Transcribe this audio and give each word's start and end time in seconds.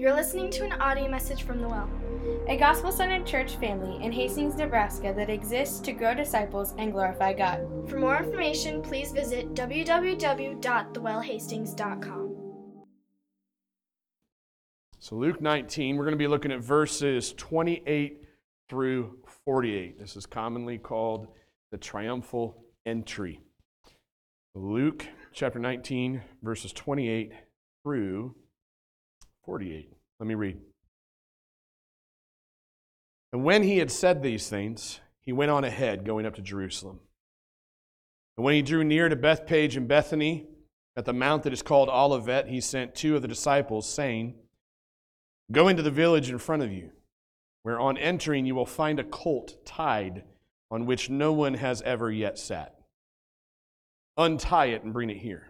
You're 0.00 0.14
listening 0.14 0.48
to 0.52 0.64
an 0.64 0.72
audio 0.80 1.10
message 1.10 1.42
from 1.42 1.60
The 1.60 1.68
Well. 1.68 1.90
a 2.48 2.56
gospel 2.56 2.90
centered 2.90 3.26
church 3.26 3.56
family 3.56 4.02
in 4.02 4.10
Hastings, 4.10 4.56
Nebraska 4.56 5.12
that 5.14 5.28
exists 5.28 5.78
to 5.80 5.92
grow 5.92 6.14
disciples 6.14 6.72
and 6.78 6.90
glorify 6.90 7.34
God. 7.34 7.66
For 7.86 7.98
more 7.98 8.16
information, 8.16 8.80
please 8.80 9.12
visit 9.12 9.52
www.thewellhastings.com. 9.52 12.36
So, 15.00 15.16
Luke 15.16 15.42
19, 15.42 15.98
we're 15.98 16.04
going 16.04 16.12
to 16.12 16.18
be 16.18 16.28
looking 16.28 16.52
at 16.52 16.60
verses 16.60 17.34
28 17.34 18.24
through 18.70 19.18
48. 19.44 19.98
This 19.98 20.16
is 20.16 20.24
commonly 20.24 20.78
called 20.78 21.28
the 21.72 21.76
triumphal 21.76 22.64
entry. 22.86 23.42
Luke 24.54 25.06
chapter 25.34 25.58
19, 25.58 26.22
verses 26.42 26.72
28 26.72 27.32
through 27.82 28.34
48. 29.44 29.92
Let 30.18 30.26
me 30.26 30.34
read. 30.34 30.58
And 33.32 33.44
when 33.44 33.62
he 33.62 33.78
had 33.78 33.90
said 33.90 34.22
these 34.22 34.48
things, 34.48 35.00
he 35.20 35.32
went 35.32 35.50
on 35.50 35.64
ahead, 35.64 36.04
going 36.04 36.26
up 36.26 36.34
to 36.34 36.42
Jerusalem. 36.42 37.00
And 38.36 38.44
when 38.44 38.54
he 38.54 38.62
drew 38.62 38.84
near 38.84 39.08
to 39.08 39.16
Bethphage 39.16 39.76
and 39.76 39.86
Bethany, 39.86 40.46
at 40.96 41.04
the 41.04 41.12
mount 41.12 41.44
that 41.44 41.52
is 41.52 41.62
called 41.62 41.88
Olivet, 41.88 42.48
he 42.48 42.60
sent 42.60 42.94
two 42.94 43.14
of 43.16 43.22
the 43.22 43.28
disciples, 43.28 43.88
saying, 43.88 44.34
Go 45.52 45.68
into 45.68 45.82
the 45.82 45.90
village 45.90 46.30
in 46.30 46.38
front 46.38 46.62
of 46.62 46.72
you, 46.72 46.90
where 47.62 47.78
on 47.78 47.96
entering 47.96 48.46
you 48.46 48.54
will 48.54 48.66
find 48.66 48.98
a 48.98 49.04
colt 49.04 49.64
tied 49.64 50.24
on 50.70 50.86
which 50.86 51.10
no 51.10 51.32
one 51.32 51.54
has 51.54 51.82
ever 51.82 52.10
yet 52.10 52.38
sat. 52.38 52.76
Untie 54.16 54.66
it 54.66 54.84
and 54.84 54.92
bring 54.92 55.10
it 55.10 55.18
here. 55.18 55.49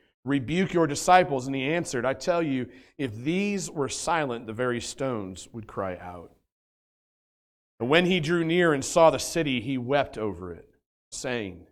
rebuke 0.23 0.73
your 0.73 0.87
disciples. 0.87 1.47
And 1.47 1.55
he 1.55 1.63
answered, 1.63 2.05
I 2.05 2.13
tell 2.13 2.41
you, 2.41 2.67
if 2.97 3.15
these 3.15 3.69
were 3.69 3.89
silent, 3.89 4.47
the 4.47 4.53
very 4.53 4.81
stones 4.81 5.47
would 5.51 5.67
cry 5.67 5.97
out. 5.97 6.31
And 7.79 7.89
when 7.89 8.05
he 8.05 8.19
drew 8.19 8.45
near 8.45 8.73
and 8.73 8.85
saw 8.85 9.09
the 9.09 9.17
city, 9.17 9.59
he 9.59 9.77
wept 9.77 10.17
over 10.17 10.53
it, 10.53 10.69
saying, 11.09 11.65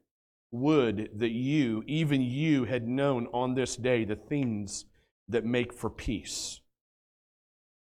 Would 0.52 1.12
that 1.20 1.30
you, 1.30 1.84
even 1.86 2.22
you, 2.22 2.66
had 2.66 2.88
known 2.88 3.28
on 3.32 3.54
this 3.54 3.76
day 3.76 4.06
the 4.06 4.16
things 4.16 4.86
that 5.30 5.46
make 5.46 5.72
for 5.72 5.90
peace. 5.90 6.60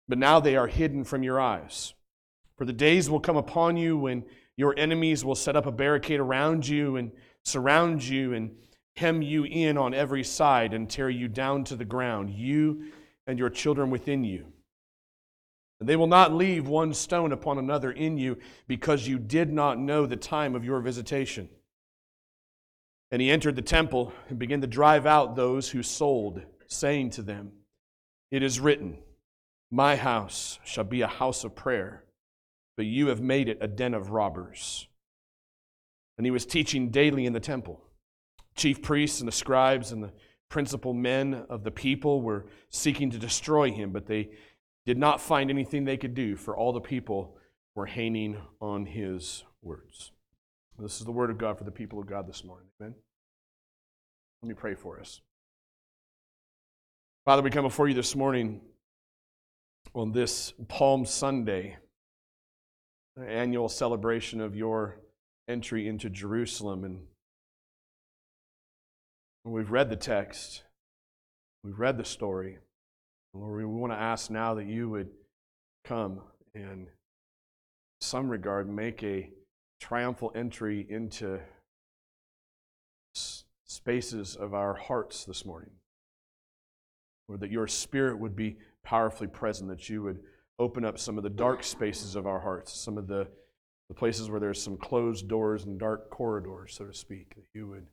But 0.07 0.17
now 0.17 0.39
they 0.39 0.55
are 0.55 0.67
hidden 0.67 1.03
from 1.03 1.23
your 1.23 1.39
eyes. 1.39 1.93
For 2.57 2.65
the 2.65 2.73
days 2.73 3.09
will 3.09 3.19
come 3.19 3.37
upon 3.37 3.75
you 3.75 3.97
when 3.97 4.23
your 4.55 4.73
enemies 4.77 5.25
will 5.25 5.35
set 5.35 5.55
up 5.55 5.65
a 5.65 5.71
barricade 5.71 6.19
around 6.19 6.67
you 6.67 6.95
and 6.95 7.11
surround 7.43 8.03
you 8.03 8.33
and 8.33 8.55
hem 8.97 9.21
you 9.21 9.43
in 9.43 9.77
on 9.77 9.93
every 9.93 10.23
side 10.23 10.73
and 10.73 10.89
tear 10.89 11.09
you 11.09 11.27
down 11.27 11.63
to 11.65 11.75
the 11.75 11.85
ground, 11.85 12.29
you 12.29 12.91
and 13.27 13.37
your 13.37 13.49
children 13.49 13.89
within 13.89 14.23
you. 14.23 14.45
And 15.79 15.89
they 15.89 15.95
will 15.95 16.07
not 16.07 16.33
leave 16.33 16.67
one 16.67 16.93
stone 16.93 17.31
upon 17.31 17.57
another 17.57 17.91
in 17.91 18.17
you 18.17 18.37
because 18.67 19.07
you 19.07 19.19
did 19.19 19.51
not 19.51 19.77
know 19.77 20.05
the 20.05 20.15
time 20.15 20.55
of 20.55 20.63
your 20.63 20.79
visitation. 20.79 21.49
And 23.11 23.21
he 23.21 23.29
entered 23.29 23.55
the 23.55 23.61
temple 23.61 24.13
and 24.29 24.39
began 24.39 24.61
to 24.61 24.67
drive 24.67 25.05
out 25.05 25.35
those 25.35 25.69
who 25.69 25.83
sold, 25.83 26.41
saying 26.67 27.11
to 27.11 27.21
them, 27.21 27.51
It 28.31 28.41
is 28.41 28.59
written, 28.59 28.97
My 29.69 29.95
house 29.95 30.59
shall 30.63 30.85
be 30.85 31.01
a 31.01 31.07
house 31.07 31.43
of 31.43 31.55
prayer, 31.55 32.03
but 32.77 32.85
you 32.85 33.07
have 33.07 33.21
made 33.21 33.49
it 33.49 33.57
a 33.61 33.67
den 33.67 33.93
of 33.93 34.11
robbers. 34.11 34.87
And 36.17 36.25
he 36.25 36.31
was 36.31 36.45
teaching 36.45 36.89
daily 36.89 37.25
in 37.25 37.33
the 37.33 37.39
temple. 37.41 37.84
Chief 38.55 38.81
priests 38.81 39.19
and 39.19 39.27
the 39.27 39.33
scribes 39.33 39.91
and 39.91 40.03
the 40.03 40.11
principal 40.49 40.93
men 40.93 41.45
of 41.49 41.63
the 41.63 41.71
people 41.71 42.21
were 42.21 42.45
seeking 42.69 43.09
to 43.11 43.17
destroy 43.17 43.71
him, 43.71 43.91
but 43.91 44.05
they 44.05 44.29
did 44.85 44.97
not 44.97 45.19
find 45.19 45.49
anything 45.49 45.83
they 45.83 45.97
could 45.97 46.13
do, 46.13 46.35
for 46.35 46.55
all 46.55 46.71
the 46.71 46.79
people 46.79 47.37
were 47.73 47.87
hanging 47.87 48.37
on 48.61 48.85
his 48.85 49.43
words. 49.61 50.11
This 50.77 50.99
is 50.99 51.05
the 51.05 51.11
word 51.11 51.29
of 51.29 51.37
God 51.37 51.57
for 51.57 51.63
the 51.63 51.71
people 51.71 51.99
of 51.99 52.05
God 52.05 52.27
this 52.27 52.43
morning. 52.43 52.67
Amen. 52.79 52.95
Let 54.41 54.49
me 54.49 54.55
pray 54.55 54.75
for 54.75 54.99
us. 54.99 55.21
Father, 57.25 57.41
we 57.41 57.49
come 57.49 57.63
before 57.63 57.87
you 57.87 57.95
this 57.95 58.15
morning 58.15 58.61
on 59.93 60.11
this 60.11 60.53
Palm 60.67 61.05
Sunday, 61.05 61.77
annual 63.19 63.69
celebration 63.69 64.41
of 64.41 64.55
your 64.55 64.99
entry 65.47 65.87
into 65.87 66.09
Jerusalem. 66.09 66.83
And 66.83 66.99
we've 69.53 69.71
read 69.71 69.89
the 69.89 69.95
text, 69.95 70.63
we've 71.63 71.79
read 71.79 71.97
the 71.97 72.05
story. 72.05 72.57
Lord, 73.33 73.57
we 73.57 73.65
want 73.65 73.93
to 73.93 73.99
ask 73.99 74.31
now 74.31 74.55
that 74.55 74.65
you 74.65 74.89
would 74.89 75.09
come 75.83 76.21
and, 76.53 76.63
in 76.63 76.87
some 78.01 78.29
regard, 78.29 78.69
make 78.69 79.03
a 79.03 79.29
triumphal 79.79 80.31
entry 80.33 80.85
into 80.89 81.39
spaces 83.65 84.35
of 84.35 84.53
our 84.53 84.73
hearts 84.73 85.25
this 85.25 85.45
morning. 85.45 85.71
Or 87.27 87.37
that 87.37 87.51
your 87.51 87.67
spirit 87.67 88.17
would 88.19 88.35
be 88.35 88.57
powerfully 88.83 89.27
present, 89.27 89.69
that 89.69 89.89
you 89.89 90.01
would 90.01 90.19
open 90.57 90.85
up 90.85 90.97
some 90.97 91.17
of 91.17 91.23
the 91.23 91.29
dark 91.29 91.63
spaces 91.63 92.15
of 92.15 92.25
our 92.25 92.39
hearts, 92.39 92.73
some 92.73 92.97
of 92.97 93.07
the, 93.07 93.27
the 93.89 93.95
places 93.95 94.29
where 94.29 94.39
there's 94.39 94.61
some 94.61 94.77
closed 94.77 95.27
doors 95.27 95.65
and 95.65 95.79
dark 95.79 96.09
corridors, 96.09 96.73
so 96.75 96.85
to 96.85 96.93
speak, 96.93 97.35
that 97.35 97.45
you 97.53 97.67
would 97.67 97.85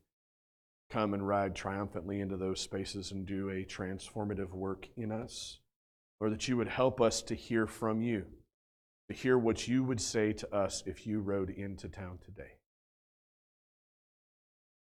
come 0.93 1.15
and 1.15 1.27
ride 1.27 1.55
triumphantly 1.55 2.21
into 2.21 2.37
those 2.37 2.61
spaces 2.61 3.13
and 3.13 3.25
do 3.27 3.49
a 3.49 3.65
transformative 3.65 4.51
work 4.51 4.89
in 4.97 5.11
us. 5.11 5.59
Or 6.21 6.31
that 6.31 6.47
you 6.47 6.57
would 6.57 6.69
help 6.69 7.01
us 7.01 7.23
to 7.23 7.35
hear 7.35 7.67
from 7.67 8.01
you, 8.01 8.27
to 9.11 9.17
hear 9.17 9.37
what 9.37 9.67
you 9.67 9.83
would 9.83 10.01
say 10.01 10.33
to 10.35 10.55
us 10.55 10.85
if 10.87 11.07
you 11.07 11.21
rode 11.21 11.51
into 11.51 11.89
town 11.89 12.19
today. 12.25 12.53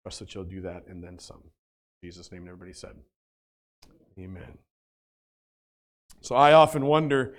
Trust 0.04 0.20
that 0.20 0.34
you'll 0.34 0.44
do 0.44 0.60
that 0.60 0.86
and 0.86 1.02
then 1.02 1.18
some. 1.18 1.42
In 2.02 2.08
Jesus' 2.08 2.30
name, 2.30 2.46
everybody 2.46 2.72
said, 2.72 2.94
Amen. 4.18 4.58
So 6.20 6.36
I 6.36 6.52
often 6.52 6.86
wonder 6.86 7.34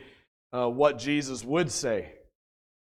uh, 0.52 0.68
what 0.68 1.00
Jesus 1.00 1.46
would 1.46 1.72
say 1.72 2.12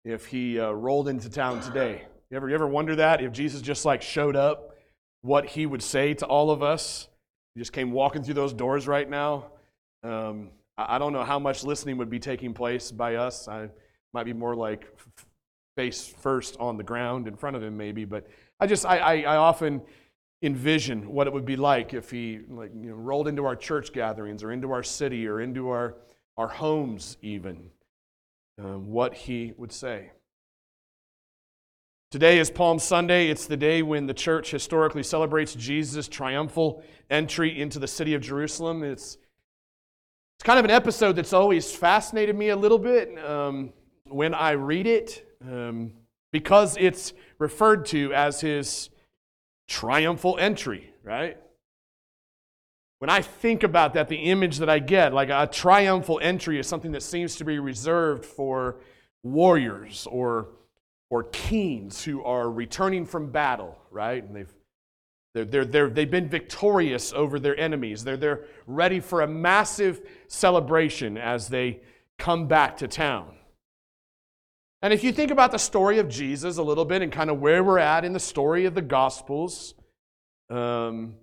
if 0.06 0.28
he 0.28 0.60
uh, 0.60 0.70
rolled 0.72 1.08
into 1.08 1.30
town 1.30 1.62
today. 1.62 2.04
You 2.30 2.38
ever, 2.38 2.50
you 2.50 2.56
ever 2.56 2.68
wonder 2.68 2.96
that? 2.98 3.22
If 3.24 3.32
Jesus 3.32 3.62
just 3.62 3.86
like 3.86 4.02
showed 4.02 4.36
up 4.36 4.77
what 5.22 5.46
he 5.46 5.66
would 5.66 5.84
say 5.84 6.14
to 6.16 6.26
all 6.26 6.52
of 6.52 6.64
us. 6.64 7.08
He 7.56 7.62
just 7.62 7.74
came 7.74 7.92
walking 7.92 8.24
through 8.24 8.36
those 8.36 8.54
doors 8.54 8.88
right 8.88 9.10
now. 9.10 9.48
Um, 10.04 10.50
I 10.78 11.00
don't 11.00 11.14
know 11.14 11.24
how 11.24 11.40
much 11.40 11.64
listening 11.64 11.98
would 11.98 12.10
be 12.10 12.20
taking 12.20 12.54
place 12.54 12.92
by 12.92 13.16
us. 13.16 13.48
I 13.48 13.70
might 14.14 14.26
be 14.26 14.34
more 14.34 14.56
like 14.56 14.88
face 15.76 16.08
first 16.08 16.58
on 16.60 16.78
the 16.78 16.84
ground 16.84 17.28
in 17.28 17.36
front 17.36 17.56
of 17.56 17.64
him, 17.64 17.78
maybe. 17.78 18.06
But 18.06 18.28
I 18.60 18.68
just, 18.68 18.86
I, 18.86 18.98
I, 18.98 19.14
I 19.22 19.36
often 19.38 19.82
envision 20.44 21.12
what 21.12 21.26
it 21.26 21.34
would 21.34 21.46
be 21.46 21.56
like 21.56 21.94
if 21.94 22.12
he 22.12 22.40
like 22.50 22.72
you 22.76 22.90
know 22.90 22.96
rolled 22.96 23.28
into 23.28 23.46
our 23.46 23.56
church 23.56 23.92
gatherings 23.92 24.44
or 24.44 24.52
into 24.52 24.72
our 24.72 24.84
city 24.84 25.28
or 25.28 25.42
into 25.42 25.70
our 25.70 25.96
our 26.38 26.48
homes 26.48 27.18
even 27.24 27.72
um, 28.60 28.88
what 28.92 29.16
he 29.16 29.54
would 29.58 29.72
say 29.72 30.12
Today 32.10 32.40
is 32.40 32.50
Palm 32.50 32.80
Sunday. 32.80 33.28
It's 33.28 33.48
the 33.48 33.58
day 33.58 33.82
when 33.82 34.06
the 34.06 34.14
church 34.14 34.52
historically 34.52 35.04
celebrates 35.04 35.54
Jesus' 35.54 36.08
triumphal 36.08 36.82
entry 37.10 37.60
into 37.60 37.80
the 37.80 37.88
city 37.88 38.14
of 38.14 38.22
Jerusalem. 38.22 38.82
It's, 38.82 39.18
it's 40.38 40.44
kind 40.44 40.58
of 40.58 40.64
an 40.64 40.72
episode 40.72 41.18
that's 41.18 41.34
always 41.34 41.76
fascinated 41.76 42.34
me 42.34 42.48
a 42.48 42.56
little 42.56 42.80
bit. 42.80 43.22
Um, 43.22 43.74
when 44.06 44.34
I 44.34 44.52
read 44.52 44.88
it, 44.88 45.28
um, 45.42 45.92
because 46.32 46.78
it's 46.80 47.12
referred 47.40 47.86
to 47.88 48.14
as 48.14 48.40
his 48.40 48.90
triumphal 49.68 50.38
entry, 50.40 50.94
right? 51.04 51.38
When 53.00 53.10
I 53.10 53.22
think 53.22 53.64
about 53.64 53.96
that, 53.96 54.08
the 54.08 54.16
image 54.16 54.60
that 54.60 54.70
I 54.70 54.80
get, 54.80 55.14
like 55.14 55.30
a 55.30 55.46
triumphal 55.46 56.22
entry, 56.24 56.58
is 56.58 56.68
something 56.68 56.94
that 56.94 57.04
seems 57.04 57.36
to 57.36 57.44
be 57.44 57.60
reserved 57.60 58.24
for 58.24 58.78
warriors 59.24 60.08
or, 60.10 60.52
or 61.10 61.24
kings 61.24 62.04
who 62.04 62.24
are 62.24 62.52
returning 62.52 63.06
from 63.06 63.32
battle, 63.32 63.78
right? 63.92 64.24
And 64.24 64.36
they've, 64.36 64.54
they're, 65.34 65.46
they're, 65.46 65.66
they're, 65.66 65.90
they've 65.90 66.12
been 66.12 66.28
victorious 66.30 67.14
over 67.14 67.40
their 67.40 67.58
enemies. 67.60 68.04
They're, 68.04 68.18
they're 68.18 68.46
ready 68.66 69.00
for 69.00 69.22
a 69.22 69.28
massive 69.28 70.02
celebration 70.28 71.18
as 71.18 71.48
they 71.48 71.82
come 72.18 72.48
back 72.48 72.78
to 72.78 72.88
town. 72.88 73.36
And 74.82 74.94
if 74.94 75.04
you 75.04 75.12
think 75.12 75.32
about 75.32 75.52
the 75.52 75.58
story 75.58 76.00
of 76.00 76.08
Jesus 76.08 76.58
a 76.58 76.64
little 76.64 76.86
bit 76.86 77.02
and 77.02 77.12
kind 77.12 77.30
of 77.30 77.40
where 77.40 77.64
we're 77.64 77.80
at 77.80 78.06
in 78.06 78.14
the 78.14 78.20
story 78.20 78.66
of 78.66 78.76
the 78.76 78.82
Gospels, 78.82 79.74
um, 80.50 81.16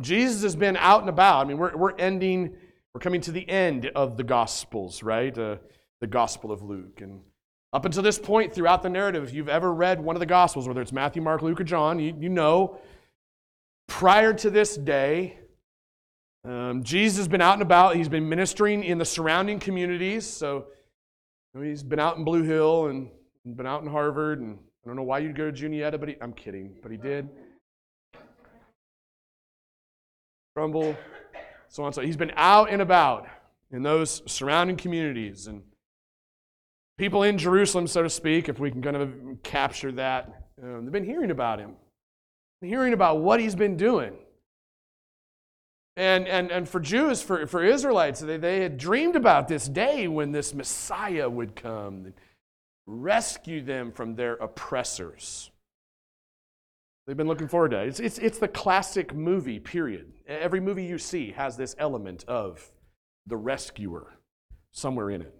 Jesus 0.00 0.42
has 0.42 0.56
been 0.56 0.76
out 0.76 1.00
and 1.00 1.08
about. 1.08 1.44
I 1.44 1.48
mean, 1.48 1.58
we're, 1.58 1.76
we're 1.76 1.96
ending, 1.96 2.56
we're 2.92 3.00
coming 3.00 3.20
to 3.22 3.32
the 3.32 3.48
end 3.48 3.90
of 3.94 4.16
the 4.16 4.24
Gospels, 4.24 5.02
right? 5.02 5.36
Uh, 5.36 5.56
the 6.00 6.06
Gospel 6.06 6.52
of 6.52 6.62
Luke. 6.62 7.00
And 7.00 7.20
up 7.76 7.84
until 7.84 8.02
this 8.02 8.18
point, 8.18 8.54
throughout 8.54 8.82
the 8.82 8.88
narrative, 8.88 9.22
if 9.22 9.34
you've 9.34 9.50
ever 9.50 9.70
read 9.70 10.02
one 10.02 10.16
of 10.16 10.20
the 10.20 10.26
Gospels, 10.26 10.66
whether 10.66 10.80
it's 10.80 10.92
Matthew, 10.92 11.20
Mark, 11.20 11.42
Luke, 11.42 11.60
or 11.60 11.64
John, 11.64 11.98
you, 11.98 12.16
you 12.18 12.30
know, 12.30 12.80
prior 13.86 14.32
to 14.32 14.48
this 14.48 14.78
day, 14.78 15.38
um, 16.42 16.82
Jesus 16.82 17.18
has 17.18 17.28
been 17.28 17.42
out 17.42 17.52
and 17.52 17.60
about. 17.60 17.94
He's 17.94 18.08
been 18.08 18.30
ministering 18.30 18.82
in 18.82 18.96
the 18.96 19.04
surrounding 19.04 19.58
communities. 19.58 20.26
So 20.26 20.68
I 21.54 21.58
mean, 21.58 21.68
he's 21.68 21.82
been 21.82 22.00
out 22.00 22.16
in 22.16 22.24
Blue 22.24 22.44
Hill 22.44 22.86
and 22.86 23.10
been 23.44 23.66
out 23.66 23.82
in 23.82 23.90
Harvard, 23.90 24.40
and 24.40 24.58
I 24.82 24.86
don't 24.88 24.96
know 24.96 25.02
why 25.02 25.18
you'd 25.18 25.36
go 25.36 25.44
to 25.44 25.52
Juniata, 25.52 25.98
but 25.98 26.08
he, 26.08 26.16
I'm 26.22 26.32
kidding, 26.32 26.78
but 26.82 26.90
he 26.90 26.96
did. 26.96 27.28
Trumbull, 30.54 30.96
so 31.68 31.84
on. 31.84 31.92
So 31.92 32.00
he's 32.00 32.16
been 32.16 32.32
out 32.36 32.70
and 32.70 32.80
about 32.80 33.28
in 33.70 33.82
those 33.82 34.22
surrounding 34.24 34.78
communities 34.78 35.46
and 35.46 35.62
people 36.98 37.22
in 37.22 37.38
Jerusalem, 37.38 37.86
so 37.86 38.02
to 38.02 38.10
speak, 38.10 38.48
if 38.48 38.58
we 38.58 38.70
can 38.70 38.82
kind 38.82 38.96
of 38.96 39.12
capture 39.42 39.92
that. 39.92 40.46
Um, 40.62 40.84
they've 40.84 40.92
been 40.92 41.04
hearing 41.04 41.30
about 41.30 41.58
him, 41.58 41.72
hearing 42.60 42.92
about 42.92 43.20
what 43.20 43.40
he's 43.40 43.54
been 43.54 43.76
doing. 43.76 44.14
And, 45.96 46.28
and, 46.28 46.50
and 46.50 46.68
for 46.68 46.78
Jews, 46.78 47.22
for, 47.22 47.46
for 47.46 47.64
Israelites, 47.64 48.20
they, 48.20 48.36
they 48.36 48.60
had 48.60 48.76
dreamed 48.76 49.16
about 49.16 49.48
this 49.48 49.66
day 49.66 50.08
when 50.08 50.30
this 50.30 50.52
Messiah 50.52 51.28
would 51.28 51.56
come 51.56 52.04
and 52.04 52.14
rescue 52.86 53.62
them 53.62 53.92
from 53.92 54.14
their 54.14 54.34
oppressors. 54.34 55.50
They've 57.06 57.16
been 57.16 57.28
looking 57.28 57.48
forward 57.48 57.70
to 57.70 57.82
it. 57.82 57.88
It's, 57.88 58.00
it's, 58.00 58.18
it's 58.18 58.38
the 58.38 58.48
classic 58.48 59.14
movie, 59.14 59.58
period. 59.58 60.12
Every 60.26 60.60
movie 60.60 60.84
you 60.84 60.98
see 60.98 61.32
has 61.32 61.56
this 61.56 61.74
element 61.78 62.24
of 62.26 62.70
the 63.26 63.36
rescuer 63.36 64.18
somewhere 64.72 65.10
in 65.10 65.22
it. 65.22 65.34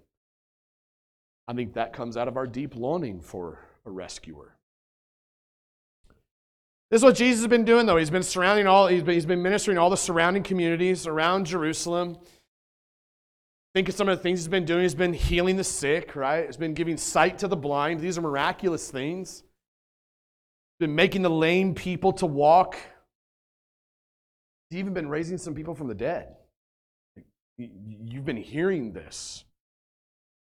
I 1.48 1.54
think 1.54 1.74
that 1.74 1.92
comes 1.92 2.16
out 2.16 2.28
of 2.28 2.36
our 2.36 2.46
deep 2.46 2.74
longing 2.74 3.20
for 3.20 3.60
a 3.84 3.90
rescuer. 3.90 4.56
This 6.90 7.00
is 7.00 7.04
what 7.04 7.16
Jesus 7.16 7.40
has 7.40 7.48
been 7.48 7.64
doing, 7.64 7.86
though. 7.86 7.96
He's 7.96 8.10
been 8.10 8.22
surrounding 8.22 8.66
all, 8.66 8.86
he's 8.86 9.02
been, 9.02 9.14
he's 9.14 9.26
been 9.26 9.42
ministering 9.42 9.76
all 9.78 9.90
the 9.90 9.96
surrounding 9.96 10.42
communities 10.42 11.06
around 11.06 11.46
Jerusalem. 11.46 12.16
Think 13.74 13.88
of 13.88 13.94
some 13.94 14.08
of 14.08 14.16
the 14.16 14.22
things 14.22 14.40
he's 14.40 14.48
been 14.48 14.64
doing. 14.64 14.82
He's 14.82 14.94
been 14.94 15.12
healing 15.12 15.56
the 15.56 15.64
sick, 15.64 16.16
right? 16.16 16.46
He's 16.46 16.56
been 16.56 16.74
giving 16.74 16.96
sight 16.96 17.38
to 17.38 17.48
the 17.48 17.56
blind. 17.56 18.00
These 18.00 18.16
are 18.16 18.22
miraculous 18.22 18.90
things. 18.90 19.42
He's 20.78 20.86
been 20.86 20.94
making 20.94 21.22
the 21.22 21.30
lame 21.30 21.74
people 21.74 22.12
to 22.14 22.26
walk. 22.26 22.76
He's 24.70 24.78
even 24.78 24.94
been 24.94 25.08
raising 25.08 25.38
some 25.38 25.54
people 25.54 25.74
from 25.74 25.88
the 25.88 25.94
dead. 25.94 26.36
You've 27.58 28.24
been 28.24 28.36
hearing 28.36 28.92
this, 28.92 29.44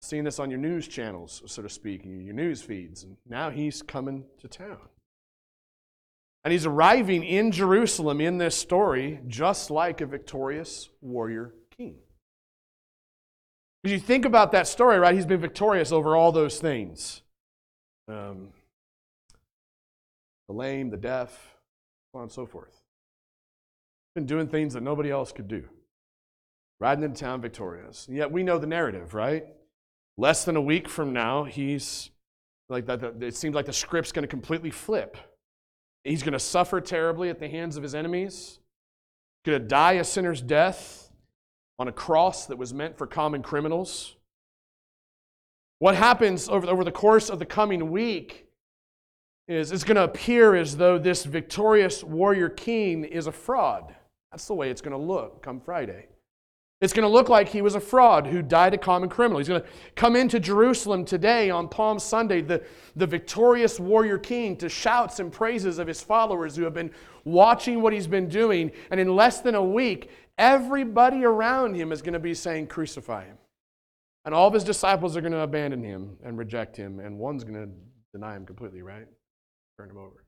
seeing 0.02 0.24
this 0.24 0.38
on 0.38 0.50
your 0.50 0.58
news 0.58 0.88
channels, 0.88 1.42
so 1.46 1.62
to 1.62 1.68
speak, 1.68 2.04
your 2.04 2.34
news 2.34 2.62
feeds. 2.62 3.04
And 3.04 3.16
now 3.28 3.50
he's 3.50 3.82
coming 3.82 4.24
to 4.38 4.48
town. 4.48 4.88
And 6.42 6.52
he's 6.52 6.64
arriving 6.64 7.22
in 7.22 7.52
Jerusalem 7.52 8.20
in 8.20 8.38
this 8.38 8.56
story 8.56 9.20
just 9.26 9.70
like 9.70 10.00
a 10.00 10.06
victorious 10.06 10.88
warrior 11.02 11.54
king. 11.76 11.96
Because 13.82 13.92
you 13.92 14.00
think 14.00 14.24
about 14.24 14.52
that 14.52 14.66
story, 14.66 14.98
right? 14.98 15.14
He's 15.14 15.26
been 15.26 15.40
victorious 15.40 15.92
over 15.92 16.16
all 16.16 16.32
those 16.32 16.58
things 16.58 17.22
um, 18.08 18.48
the 20.48 20.54
lame, 20.54 20.90
the 20.90 20.96
deaf, 20.96 21.30
so 22.12 22.18
on 22.18 22.22
and 22.24 22.32
so 22.32 22.44
forth. 22.44 22.82
Been 24.16 24.26
doing 24.26 24.48
things 24.48 24.74
that 24.74 24.82
nobody 24.82 25.10
else 25.10 25.30
could 25.30 25.46
do. 25.46 25.68
Riding 26.80 27.04
into 27.04 27.20
town 27.20 27.40
victorious. 27.40 28.08
And 28.08 28.16
yet 28.16 28.32
we 28.32 28.42
know 28.42 28.58
the 28.58 28.66
narrative, 28.66 29.14
right? 29.14 29.46
Less 30.20 30.44
than 30.44 30.54
a 30.54 30.60
week 30.60 30.86
from 30.86 31.14
now, 31.14 31.44
he's 31.44 32.10
like 32.68 32.84
that. 32.84 33.22
It 33.22 33.34
seems 33.34 33.54
like 33.54 33.64
the 33.64 33.72
script's 33.72 34.12
going 34.12 34.22
to 34.22 34.28
completely 34.28 34.70
flip. 34.70 35.16
He's 36.04 36.22
going 36.22 36.34
to 36.34 36.38
suffer 36.38 36.78
terribly 36.78 37.30
at 37.30 37.40
the 37.40 37.48
hands 37.48 37.78
of 37.78 37.82
his 37.82 37.94
enemies. 37.94 38.58
He's 39.42 39.50
going 39.50 39.62
to 39.62 39.66
die 39.66 39.94
a 39.94 40.04
sinner's 40.04 40.42
death 40.42 41.10
on 41.78 41.88
a 41.88 41.92
cross 41.92 42.44
that 42.48 42.58
was 42.58 42.74
meant 42.74 42.98
for 42.98 43.06
common 43.06 43.42
criminals. 43.42 44.14
What 45.78 45.94
happens 45.94 46.50
over, 46.50 46.66
over 46.66 46.84
the 46.84 46.92
course 46.92 47.30
of 47.30 47.38
the 47.38 47.46
coming 47.46 47.90
week 47.90 48.46
is 49.48 49.72
it's 49.72 49.84
going 49.84 49.96
to 49.96 50.04
appear 50.04 50.54
as 50.54 50.76
though 50.76 50.98
this 50.98 51.24
victorious 51.24 52.04
warrior 52.04 52.50
king 52.50 53.04
is 53.04 53.26
a 53.26 53.32
fraud. 53.32 53.94
That's 54.32 54.46
the 54.46 54.54
way 54.54 54.68
it's 54.68 54.82
going 54.82 54.92
to 54.92 55.02
look 55.02 55.42
come 55.42 55.62
Friday. 55.62 56.08
It's 56.80 56.94
going 56.94 57.06
to 57.06 57.12
look 57.12 57.28
like 57.28 57.48
he 57.48 57.60
was 57.60 57.74
a 57.74 57.80
fraud 57.80 58.26
who 58.26 58.40
died 58.40 58.72
a 58.72 58.78
common 58.78 59.10
criminal. 59.10 59.38
He's 59.38 59.48
going 59.48 59.60
to 59.60 59.68
come 59.96 60.16
into 60.16 60.40
Jerusalem 60.40 61.04
today 61.04 61.50
on 61.50 61.68
Palm 61.68 61.98
Sunday, 61.98 62.40
the, 62.40 62.62
the 62.96 63.06
victorious 63.06 63.78
warrior 63.78 64.16
king, 64.16 64.56
to 64.56 64.68
shouts 64.70 65.20
and 65.20 65.30
praises 65.30 65.78
of 65.78 65.86
his 65.86 66.02
followers 66.02 66.56
who 66.56 66.62
have 66.62 66.72
been 66.72 66.90
watching 67.24 67.82
what 67.82 67.92
he's 67.92 68.06
been 68.06 68.28
doing. 68.28 68.72
And 68.90 68.98
in 68.98 69.14
less 69.14 69.42
than 69.42 69.54
a 69.54 69.62
week, 69.62 70.10
everybody 70.38 71.22
around 71.22 71.74
him 71.74 71.92
is 71.92 72.00
going 72.00 72.14
to 72.14 72.18
be 72.18 72.32
saying, 72.32 72.68
Crucify 72.68 73.26
him. 73.26 73.36
And 74.24 74.34
all 74.34 74.48
of 74.48 74.54
his 74.54 74.64
disciples 74.64 75.18
are 75.18 75.20
going 75.20 75.32
to 75.32 75.40
abandon 75.40 75.82
him 75.82 76.16
and 76.24 76.38
reject 76.38 76.76
him. 76.76 76.98
And 76.98 77.18
one's 77.18 77.44
going 77.44 77.54
to 77.54 77.68
deny 78.12 78.36
him 78.36 78.46
completely, 78.46 78.80
right? 78.80 79.06
Turn 79.78 79.90
him 79.90 79.98
over 79.98 80.24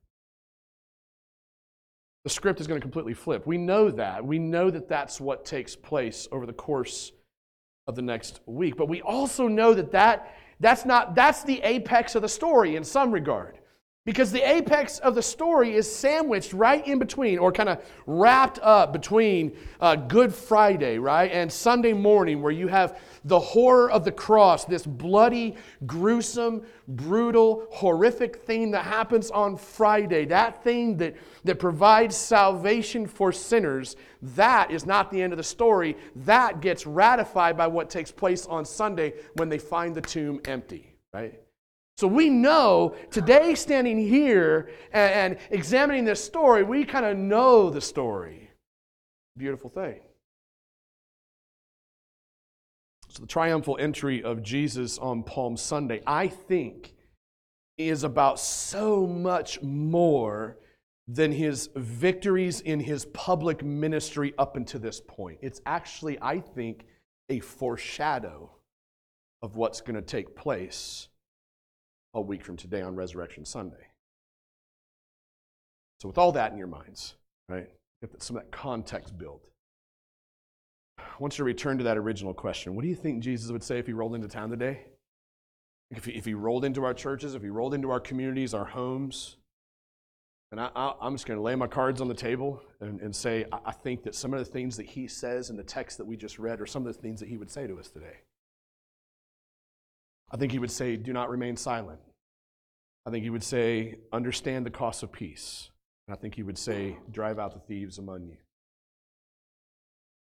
the 2.24 2.30
script 2.30 2.60
is 2.60 2.66
going 2.66 2.80
to 2.80 2.84
completely 2.84 3.14
flip. 3.14 3.46
We 3.46 3.58
know 3.58 3.90
that. 3.90 4.24
We 4.24 4.38
know 4.38 4.70
that 4.70 4.88
that's 4.88 5.20
what 5.20 5.44
takes 5.44 5.74
place 5.74 6.28
over 6.30 6.46
the 6.46 6.52
course 6.52 7.12
of 7.86 7.96
the 7.96 8.02
next 8.02 8.40
week. 8.46 8.76
But 8.76 8.88
we 8.88 9.02
also 9.02 9.48
know 9.48 9.74
that, 9.74 9.90
that 9.92 10.36
that's 10.60 10.84
not 10.84 11.16
that's 11.16 11.42
the 11.42 11.60
apex 11.62 12.14
of 12.14 12.22
the 12.22 12.28
story 12.28 12.76
in 12.76 12.84
some 12.84 13.10
regard. 13.10 13.58
Because 14.04 14.32
the 14.32 14.42
apex 14.42 14.98
of 14.98 15.14
the 15.14 15.22
story 15.22 15.76
is 15.76 15.90
sandwiched 15.94 16.52
right 16.52 16.84
in 16.88 16.98
between, 16.98 17.38
or 17.38 17.52
kind 17.52 17.68
of 17.68 17.84
wrapped 18.04 18.58
up 18.60 18.92
between 18.92 19.56
uh, 19.80 19.94
Good 19.94 20.34
Friday, 20.34 20.98
right, 20.98 21.30
and 21.30 21.52
Sunday 21.52 21.92
morning, 21.92 22.42
where 22.42 22.50
you 22.50 22.66
have 22.66 22.98
the 23.24 23.38
horror 23.38 23.88
of 23.92 24.04
the 24.04 24.10
cross, 24.10 24.64
this 24.64 24.84
bloody, 24.84 25.54
gruesome, 25.86 26.62
brutal, 26.88 27.68
horrific 27.70 28.42
thing 28.42 28.72
that 28.72 28.84
happens 28.84 29.30
on 29.30 29.56
Friday, 29.56 30.24
that 30.24 30.64
thing 30.64 30.96
that, 30.96 31.14
that 31.44 31.60
provides 31.60 32.16
salvation 32.16 33.06
for 33.06 33.30
sinners, 33.30 33.94
that 34.20 34.72
is 34.72 34.84
not 34.84 35.12
the 35.12 35.22
end 35.22 35.32
of 35.32 35.36
the 35.36 35.44
story. 35.44 35.96
That 36.16 36.60
gets 36.60 36.88
ratified 36.88 37.56
by 37.56 37.68
what 37.68 37.88
takes 37.88 38.10
place 38.10 38.46
on 38.46 38.64
Sunday 38.64 39.14
when 39.34 39.48
they 39.48 39.58
find 39.58 39.94
the 39.94 40.00
tomb 40.00 40.40
empty, 40.44 40.92
right? 41.14 41.38
So 41.98 42.06
we 42.08 42.30
know 42.30 42.96
today, 43.10 43.54
standing 43.54 43.98
here 43.98 44.70
and, 44.92 45.12
and 45.12 45.38
examining 45.50 46.04
this 46.04 46.24
story, 46.24 46.62
we 46.62 46.84
kind 46.84 47.06
of 47.06 47.16
know 47.16 47.70
the 47.70 47.80
story. 47.80 48.50
Beautiful 49.36 49.70
thing. 49.70 50.00
So 53.08 53.20
the 53.20 53.26
triumphal 53.26 53.76
entry 53.78 54.22
of 54.22 54.42
Jesus 54.42 54.98
on 54.98 55.22
Palm 55.22 55.56
Sunday, 55.56 56.00
I 56.06 56.28
think, 56.28 56.94
is 57.76 58.04
about 58.04 58.40
so 58.40 59.06
much 59.06 59.62
more 59.62 60.56
than 61.06 61.30
his 61.30 61.68
victories 61.76 62.60
in 62.60 62.80
his 62.80 63.04
public 63.06 63.62
ministry 63.62 64.32
up 64.38 64.56
until 64.56 64.80
this 64.80 65.00
point. 65.00 65.38
It's 65.42 65.60
actually, 65.66 66.18
I 66.22 66.40
think, 66.40 66.86
a 67.28 67.40
foreshadow 67.40 68.50
of 69.42 69.56
what's 69.56 69.80
going 69.80 69.96
to 69.96 70.02
take 70.02 70.34
place 70.34 71.08
a 72.14 72.20
week 72.20 72.44
from 72.44 72.56
today 72.56 72.82
on 72.82 72.94
Resurrection 72.94 73.44
Sunday. 73.44 73.88
So, 76.00 76.08
with 76.08 76.18
all 76.18 76.32
that 76.32 76.52
in 76.52 76.58
your 76.58 76.66
minds, 76.66 77.14
right, 77.48 77.68
get 78.00 78.22
some 78.22 78.36
of 78.36 78.42
that 78.42 78.50
context 78.50 79.16
built. 79.16 79.42
I 80.98 81.04
want 81.18 81.34
you 81.34 81.38
to 81.38 81.44
return 81.44 81.78
to 81.78 81.84
that 81.84 81.96
original 81.96 82.34
question. 82.34 82.74
What 82.74 82.82
do 82.82 82.88
you 82.88 82.94
think 82.94 83.22
Jesus 83.22 83.50
would 83.50 83.62
say 83.62 83.78
if 83.78 83.86
he 83.86 83.92
rolled 83.92 84.14
into 84.14 84.28
town 84.28 84.50
today? 84.50 84.80
if 85.96 86.06
he, 86.06 86.12
if 86.12 86.24
he 86.24 86.34
rolled 86.34 86.64
into 86.64 86.84
our 86.84 86.94
churches, 86.94 87.34
if 87.34 87.42
he 87.42 87.48
rolled 87.48 87.74
into 87.74 87.90
our 87.90 88.00
communities, 88.00 88.54
our 88.54 88.64
homes, 88.64 89.36
and 90.50 90.60
I, 90.60 90.92
I'm 91.00 91.14
just 91.14 91.26
going 91.26 91.38
to 91.38 91.42
lay 91.42 91.54
my 91.54 91.66
cards 91.66 92.00
on 92.00 92.08
the 92.08 92.14
table 92.14 92.62
and, 92.80 93.00
and 93.00 93.14
say, 93.14 93.46
I, 93.52 93.58
I 93.66 93.72
think 93.72 94.02
that 94.04 94.14
some 94.14 94.34
of 94.34 94.38
the 94.38 94.44
things 94.44 94.76
that 94.76 94.86
he 94.86 95.06
says 95.06 95.50
in 95.50 95.56
the 95.56 95.62
text 95.62 95.98
that 95.98 96.06
we 96.06 96.16
just 96.16 96.38
read 96.38 96.60
are 96.60 96.66
some 96.66 96.86
of 96.86 96.94
the 96.94 97.00
things 97.00 97.20
that 97.20 97.28
he 97.28 97.36
would 97.36 97.50
say 97.50 97.66
to 97.66 97.78
us 97.78 97.88
today. 97.88 98.18
I 100.32 100.36
think 100.36 100.52
he 100.52 100.58
would 100.58 100.70
say, 100.70 100.96
Do 100.96 101.12
not 101.12 101.30
remain 101.30 101.56
silent. 101.56 102.00
I 103.06 103.10
think 103.10 103.22
he 103.22 103.30
would 103.30 103.44
say, 103.44 103.98
Understand 104.12 104.64
the 104.64 104.70
cost 104.70 105.02
of 105.02 105.12
peace. 105.12 105.70
And 106.08 106.16
I 106.16 106.18
think 106.18 106.34
he 106.34 106.42
would 106.42 106.58
say, 106.58 106.96
Drive 107.10 107.38
out 107.38 107.52
the 107.52 107.60
thieves 107.60 107.98
among 107.98 108.24
you. 108.24 108.36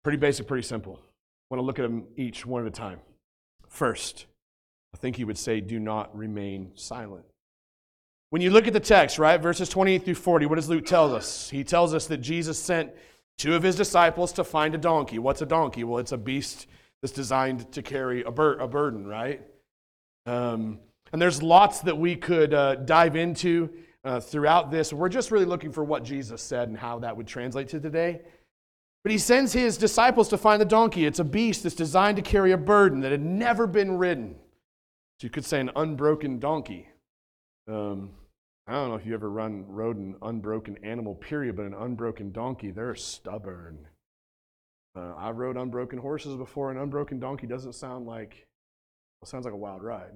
Pretty 0.04 0.18
basic, 0.18 0.48
pretty 0.48 0.68
simple. 0.68 1.00
I 1.02 1.56
want 1.56 1.62
to 1.62 1.66
look 1.66 1.80
at 1.80 1.84
them 1.84 2.06
each 2.18 2.46
one 2.46 2.64
at 2.64 2.68
a 2.68 2.72
time. 2.72 3.00
First, 3.68 4.26
I 4.94 4.98
think 4.98 5.16
he 5.16 5.24
would 5.24 5.38
say, 5.38 5.62
Do 5.62 5.80
not 5.80 6.16
remain 6.18 6.72
silent. 6.76 7.26
When 8.32 8.42
you 8.42 8.50
look 8.50 8.66
at 8.66 8.74
the 8.74 8.80
text, 8.80 9.20
right, 9.20 9.40
verses 9.40 9.70
28 9.70 10.06
through 10.06 10.16
40, 10.16 10.48
what 10.48 10.56
does 10.56 10.68
Luke 10.68 10.88
tell 10.88 11.16
us? 11.16 11.52
He 11.52 11.64
tells 11.64 11.94
us 11.94 12.08
that 12.08 12.18
Jesus 12.18 12.58
sent 12.58 12.92
two 13.38 13.54
of 13.54 13.62
his 13.62 13.76
disciples 13.76 14.34
to 14.34 14.44
find 14.44 14.74
a 14.74 14.78
donkey. 14.80 15.20
What's 15.20 15.44
a 15.44 15.46
donkey? 15.46 15.84
Well, 15.84 16.00
it's 16.00 16.14
a 16.14 16.18
beast 16.18 16.66
that's 17.04 17.14
designed 17.14 17.72
to 17.74 17.84
carry 17.84 18.24
a, 18.24 18.32
bur- 18.32 18.58
a 18.58 18.68
burden, 18.68 19.06
right? 19.06 19.42
Um, 20.26 20.80
and 21.12 21.22
there's 21.22 21.44
lots 21.44 21.82
that 21.82 21.98
we 21.98 22.16
could 22.16 22.54
uh, 22.54 22.76
dive 22.76 23.16
into 23.16 23.70
uh, 24.04 24.20
throughout 24.20 24.72
this. 24.72 24.92
We're 24.92 25.10
just 25.10 25.32
really 25.32 25.46
looking 25.46 25.72
for 25.72 25.84
what 25.84 26.04
Jesus 26.04 26.42
said 26.42 26.70
and 26.70 26.78
how 26.78 27.00
that 27.00 27.16
would 27.16 27.28
translate 27.28 27.70
to 27.70 27.80
today. 27.80 28.22
But 29.04 29.12
he 29.12 29.18
sends 29.18 29.52
his 29.52 29.78
disciples 29.78 30.30
to 30.30 30.38
find 30.38 30.62
the 30.62 30.66
donkey. 30.66 31.06
It's 31.06 31.20
a 31.20 31.26
beast 31.26 31.64
that's 31.64 31.76
designed 31.76 32.16
to 32.18 32.24
carry 32.24 32.54
a 32.54 32.58
burden 32.58 33.02
that 33.02 33.12
had 33.12 33.24
never 33.24 33.68
been 33.68 33.98
ridden. 33.98 34.36
So 35.20 35.26
you 35.26 35.30
could 35.30 35.46
say 35.46 35.60
an 35.60 35.72
unbroken 35.76 36.40
donkey. 36.40 36.88
Um, 37.68 38.12
I 38.66 38.74
don't 38.74 38.90
know 38.90 38.96
if 38.96 39.06
you 39.06 39.14
ever 39.14 39.30
run 39.30 39.66
rode 39.68 39.98
an 39.98 40.16
unbroken 40.22 40.78
animal, 40.84 41.16
period, 41.16 41.58
but 41.58 41.66
an 41.66 41.74
unbroken 41.74 42.32
donkey, 42.32 42.72
they're 42.72 42.96
stubborn. 42.96 43.88
Uh, 44.96 45.14
I 45.18 45.32
rode 45.32 45.58
unbroken 45.58 46.00
horses 46.00 46.36
before. 46.36 46.72
An 46.72 46.78
unbroken 46.78 47.20
donkey 47.20 47.46
doesn't 47.46 47.74
sound 47.74 48.06
like 48.06 48.48
well, 49.24 49.30
sounds 49.30 49.46
like 49.46 49.54
a 49.54 49.58
wild 49.58 49.82
ride. 49.82 50.12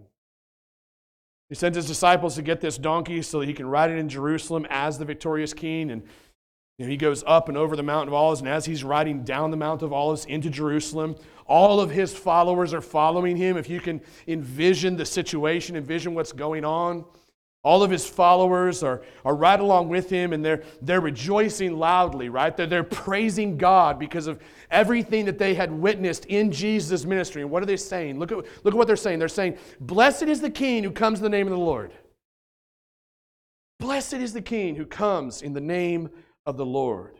He 1.47 1.55
sends 1.55 1.77
his 1.77 1.87
disciples 1.87 2.35
to 2.35 2.41
get 2.41 2.59
this 2.59 2.77
donkey 2.77 3.21
so 3.21 3.39
that 3.39 3.45
he 3.47 3.53
can 3.53 3.65
ride 3.65 3.89
it 3.89 3.97
in 3.97 4.09
Jerusalem 4.09 4.67
as 4.69 4.97
the 4.97 5.05
victorious 5.05 5.53
king. 5.53 5.91
And 5.91 6.01
you 6.77 6.83
know, 6.83 6.89
he 6.89 6.97
goes 6.97 7.23
up 7.25 7.47
and 7.47 7.57
over 7.57 7.77
the 7.77 7.83
Mount 7.83 8.09
of 8.09 8.13
Olives, 8.13 8.41
and 8.41 8.49
as 8.49 8.65
he's 8.65 8.83
riding 8.83 9.23
down 9.23 9.49
the 9.49 9.55
Mount 9.55 9.81
of 9.81 9.93
Olives 9.93 10.25
into 10.25 10.49
Jerusalem, 10.49 11.15
all 11.45 11.79
of 11.79 11.89
his 11.89 12.13
followers 12.13 12.73
are 12.73 12.81
following 12.81 13.37
him. 13.37 13.55
If 13.55 13.69
you 13.69 13.79
can 13.79 14.01
envision 14.27 14.97
the 14.97 15.05
situation, 15.05 15.77
envision 15.77 16.13
what's 16.13 16.33
going 16.33 16.65
on. 16.65 17.05
All 17.67 17.83
of 17.83 17.91
his 17.91 18.07
followers 18.07 18.81
are, 18.81 19.01
are 19.25 19.35
right 19.35 19.59
along 19.59 19.89
with 19.89 20.09
him 20.09 20.31
and 20.31 20.43
they're, 20.43 20.63
they're 20.81 21.01
rejoicing 21.01 21.77
loudly, 21.77 22.29
right? 22.29 22.55
They're, 22.55 22.65
they're 22.65 22.81
praising 22.81 23.57
God 23.57 23.99
because 23.99 24.27
of 24.27 24.41
everything 24.71 25.25
that 25.25 25.37
they 25.37 25.53
had 25.53 25.69
witnessed 25.69 26.23
in 26.27 26.49
Jesus' 26.49 27.03
ministry. 27.03 27.41
And 27.41 27.51
what 27.51 27.61
are 27.61 27.65
they 27.65 27.75
saying? 27.75 28.19
Look 28.19 28.31
at, 28.31 28.37
look 28.37 28.73
at 28.73 28.73
what 28.73 28.87
they're 28.87 28.95
saying. 28.95 29.19
They're 29.19 29.27
saying, 29.27 29.57
Blessed 29.81 30.23
is 30.23 30.39
the 30.39 30.49
King 30.49 30.81
who 30.81 30.91
comes 30.91 31.19
in 31.19 31.23
the 31.23 31.29
name 31.29 31.45
of 31.45 31.51
the 31.51 31.59
Lord. 31.59 31.91
Blessed 33.81 34.13
is 34.13 34.31
the 34.31 34.41
King 34.41 34.77
who 34.77 34.85
comes 34.85 35.41
in 35.41 35.51
the 35.51 35.59
name 35.59 36.09
of 36.45 36.55
the 36.55 36.65
Lord. 36.65 37.19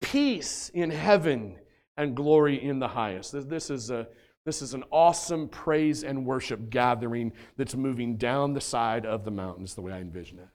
Peace 0.00 0.72
in 0.74 0.90
heaven 0.90 1.54
and 1.96 2.16
glory 2.16 2.60
in 2.60 2.80
the 2.80 2.88
highest. 2.88 3.30
This, 3.30 3.44
this 3.44 3.70
is 3.70 3.90
a 3.90 4.08
this 4.44 4.60
is 4.60 4.74
an 4.74 4.84
awesome 4.90 5.48
praise 5.48 6.04
and 6.04 6.26
worship 6.26 6.70
gathering 6.70 7.32
that's 7.56 7.74
moving 7.74 8.16
down 8.16 8.52
the 8.52 8.60
side 8.60 9.06
of 9.06 9.24
the 9.24 9.30
mountains, 9.30 9.74
the 9.74 9.80
way 9.80 9.92
I 9.92 10.00
envision 10.00 10.38
it. 10.38 10.48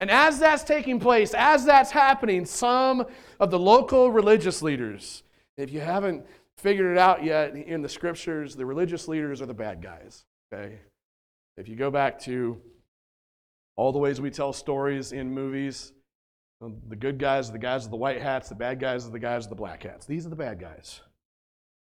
And 0.00 0.10
as 0.10 0.38
that's 0.38 0.64
taking 0.64 0.98
place, 0.98 1.32
as 1.34 1.64
that's 1.64 1.90
happening, 1.90 2.44
some 2.44 3.06
of 3.38 3.50
the 3.50 3.58
local 3.58 4.10
religious 4.10 4.62
leaders, 4.62 5.22
if 5.56 5.70
you 5.70 5.80
haven't 5.80 6.26
figured 6.58 6.90
it 6.92 6.98
out 6.98 7.24
yet 7.24 7.54
in 7.54 7.82
the 7.82 7.88
scriptures, 7.88 8.56
the 8.56 8.66
religious 8.66 9.06
leaders 9.06 9.40
are 9.40 9.46
the 9.46 9.54
bad 9.54 9.80
guys. 9.80 10.24
Okay? 10.52 10.78
If 11.56 11.68
you 11.68 11.76
go 11.76 11.90
back 11.90 12.18
to 12.20 12.60
all 13.76 13.92
the 13.92 13.98
ways 13.98 14.20
we 14.20 14.30
tell 14.30 14.52
stories 14.52 15.12
in 15.12 15.32
movies, 15.32 15.92
um, 16.60 16.76
the 16.88 16.96
good 16.96 17.18
guys 17.18 17.48
are 17.48 17.52
the 17.52 17.58
guys 17.58 17.82
with 17.82 17.90
the 17.90 17.96
white 17.96 18.20
hats, 18.20 18.48
the 18.48 18.54
bad 18.54 18.80
guys 18.80 19.06
are 19.06 19.10
the 19.10 19.18
guys 19.18 19.44
with 19.44 19.50
the 19.50 19.56
black 19.56 19.84
hats. 19.84 20.06
These 20.06 20.26
are 20.26 20.30
the 20.30 20.36
bad 20.36 20.58
guys. 20.58 21.00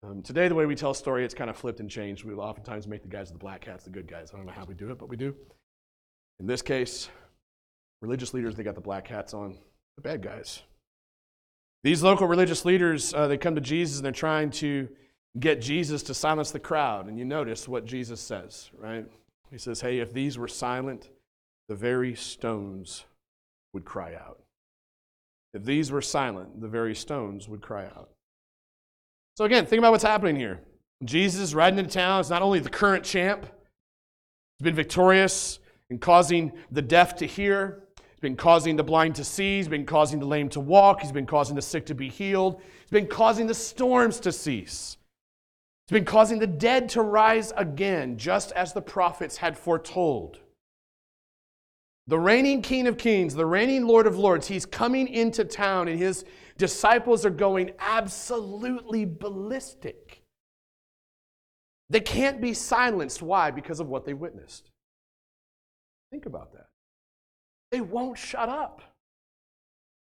Um, 0.04 0.22
today, 0.22 0.48
the 0.48 0.56
way 0.56 0.66
we 0.66 0.76
tell 0.76 0.92
a 0.92 0.96
story, 0.96 1.26
it's 1.26 1.34
kind 1.34 1.50
of 1.50 1.58
flipped 1.58 1.80
and 1.80 1.90
changed. 1.90 2.24
We 2.24 2.34
oftentimes 2.34 2.88
make 2.88 3.02
the 3.02 3.08
guys 3.08 3.28
with 3.28 3.40
the 3.40 3.44
black 3.44 3.66
hats 3.66 3.84
the 3.84 3.90
good 3.90 4.08
guys. 4.08 4.32
I 4.32 4.38
don't 4.38 4.46
know 4.46 4.52
how 4.52 4.66
we 4.66 4.76
do 4.76 4.92
it, 4.92 5.00
but 5.00 5.10
we 5.10 5.18
do. 5.18 5.36
In 6.40 6.46
this 6.46 6.62
case, 6.62 7.10
religious 8.02 8.34
leaders, 8.34 8.56
they 8.56 8.64
got 8.64 8.76
the 8.76 8.82
black 8.82 9.08
hats 9.08 9.34
on, 9.34 9.58
the 9.96 10.02
bad 10.02 10.22
guys. 10.22 10.62
These 11.84 12.04
local 12.04 12.28
religious 12.28 12.64
leaders, 12.64 13.14
uh, 13.14 13.28
they 13.28 13.38
come 13.38 13.56
to 13.56 13.62
Jesus 13.62 13.98
and 13.98 14.06
they're 14.06 14.12
trying 14.12 14.52
to 14.52 14.88
get 15.40 15.62
Jesus 15.62 16.04
to 16.04 16.14
silence 16.14 16.52
the 16.52 16.60
crowd. 16.60 17.08
And 17.08 17.18
you 17.18 17.26
notice 17.26 17.68
what 17.68 17.86
Jesus 17.86 18.22
says, 18.22 18.70
right? 18.78 19.06
He 19.50 19.58
says, 19.58 19.82
Hey, 19.82 20.00
if 20.00 20.14
these 20.14 20.38
were 20.38 20.48
silent, 20.48 21.10
the 21.70 21.76
very 21.76 22.14
stones 22.16 23.06
would 23.74 23.86
cry 23.86 24.14
out. 24.14 24.40
If 25.54 25.64
these 25.64 25.92
were 25.92 26.02
silent, 26.02 26.62
the 26.62 26.68
very 26.68 26.94
stones 26.94 27.48
would 27.50 27.62
cry 27.62 27.86
out. 27.86 28.10
So, 29.38 29.46
again, 29.46 29.68
think 29.68 29.78
about 29.78 29.92
what's 29.92 30.04
happening 30.04 30.36
here. 30.36 30.62
Jesus 31.06 31.54
riding 31.54 31.78
into 31.78 31.92
town. 31.92 32.22
is 32.22 32.32
not 32.32 32.42
only 32.42 32.58
the 32.58 32.72
current 32.72 33.04
champ, 33.04 33.44
he's 33.44 34.64
been 34.64 34.74
victorious 34.74 35.60
in 35.92 36.00
causing 36.00 36.52
the 36.72 36.82
deaf 36.82 37.16
to 37.18 37.28
hear, 37.28 37.84
he's 38.00 38.20
been 38.20 38.36
causing 38.36 38.78
the 38.78 38.84
blind 38.84 39.14
to 39.14 39.24
see, 39.24 39.58
he's 39.58 39.68
been 39.68 39.86
causing 39.86 40.20
the 40.20 40.26
lame 40.26 40.50
to 40.50 40.60
walk, 40.60 41.02
he's 41.02 41.12
been 41.12 41.28
causing 41.28 41.56
the 41.56 41.62
sick 41.62 41.86
to 41.86 41.94
be 41.94 42.10
healed, 42.10 42.60
he's 42.82 42.90
been 42.90 43.06
causing 43.06 43.46
the 43.46 43.54
storms 43.54 44.20
to 44.22 44.32
cease. 44.32 44.98
He's 45.86 45.94
been 45.94 46.06
causing 46.06 46.40
the 46.40 46.48
dead 46.48 46.90
to 46.90 47.04
rise 47.04 47.54
again, 47.56 48.18
just 48.18 48.52
as 48.54 48.74
the 48.74 48.82
prophets 48.82 49.38
had 49.38 49.56
foretold. 49.56 50.40
The 52.08 52.18
reigning 52.18 52.62
King 52.62 52.88
of 52.88 52.98
Kings, 52.98 53.36
the 53.36 53.46
reigning 53.46 53.86
Lord 53.86 54.08
of 54.08 54.18
Lords, 54.18 54.48
he's 54.48 54.66
coming 54.66 55.08
into 55.10 55.44
town 55.44 55.90
and 55.90 56.00
his 56.00 56.24
disciples 56.58 57.26
are 57.26 57.30
going 57.30 57.72
absolutely 57.80 59.04
ballistic. 59.04 60.22
They 61.90 62.00
can't 62.00 62.40
be 62.40 62.54
silenced. 62.54 63.22
Why? 63.22 63.52
Because 63.52 63.82
of 63.82 63.90
what 63.90 64.06
they 64.06 64.14
witnessed. 64.14 64.72
Think 66.12 66.26
about 66.26 66.54
that. 66.54 66.68
They 67.72 67.82
won't 67.82 68.18
shut 68.18 68.48
up. 68.48 68.82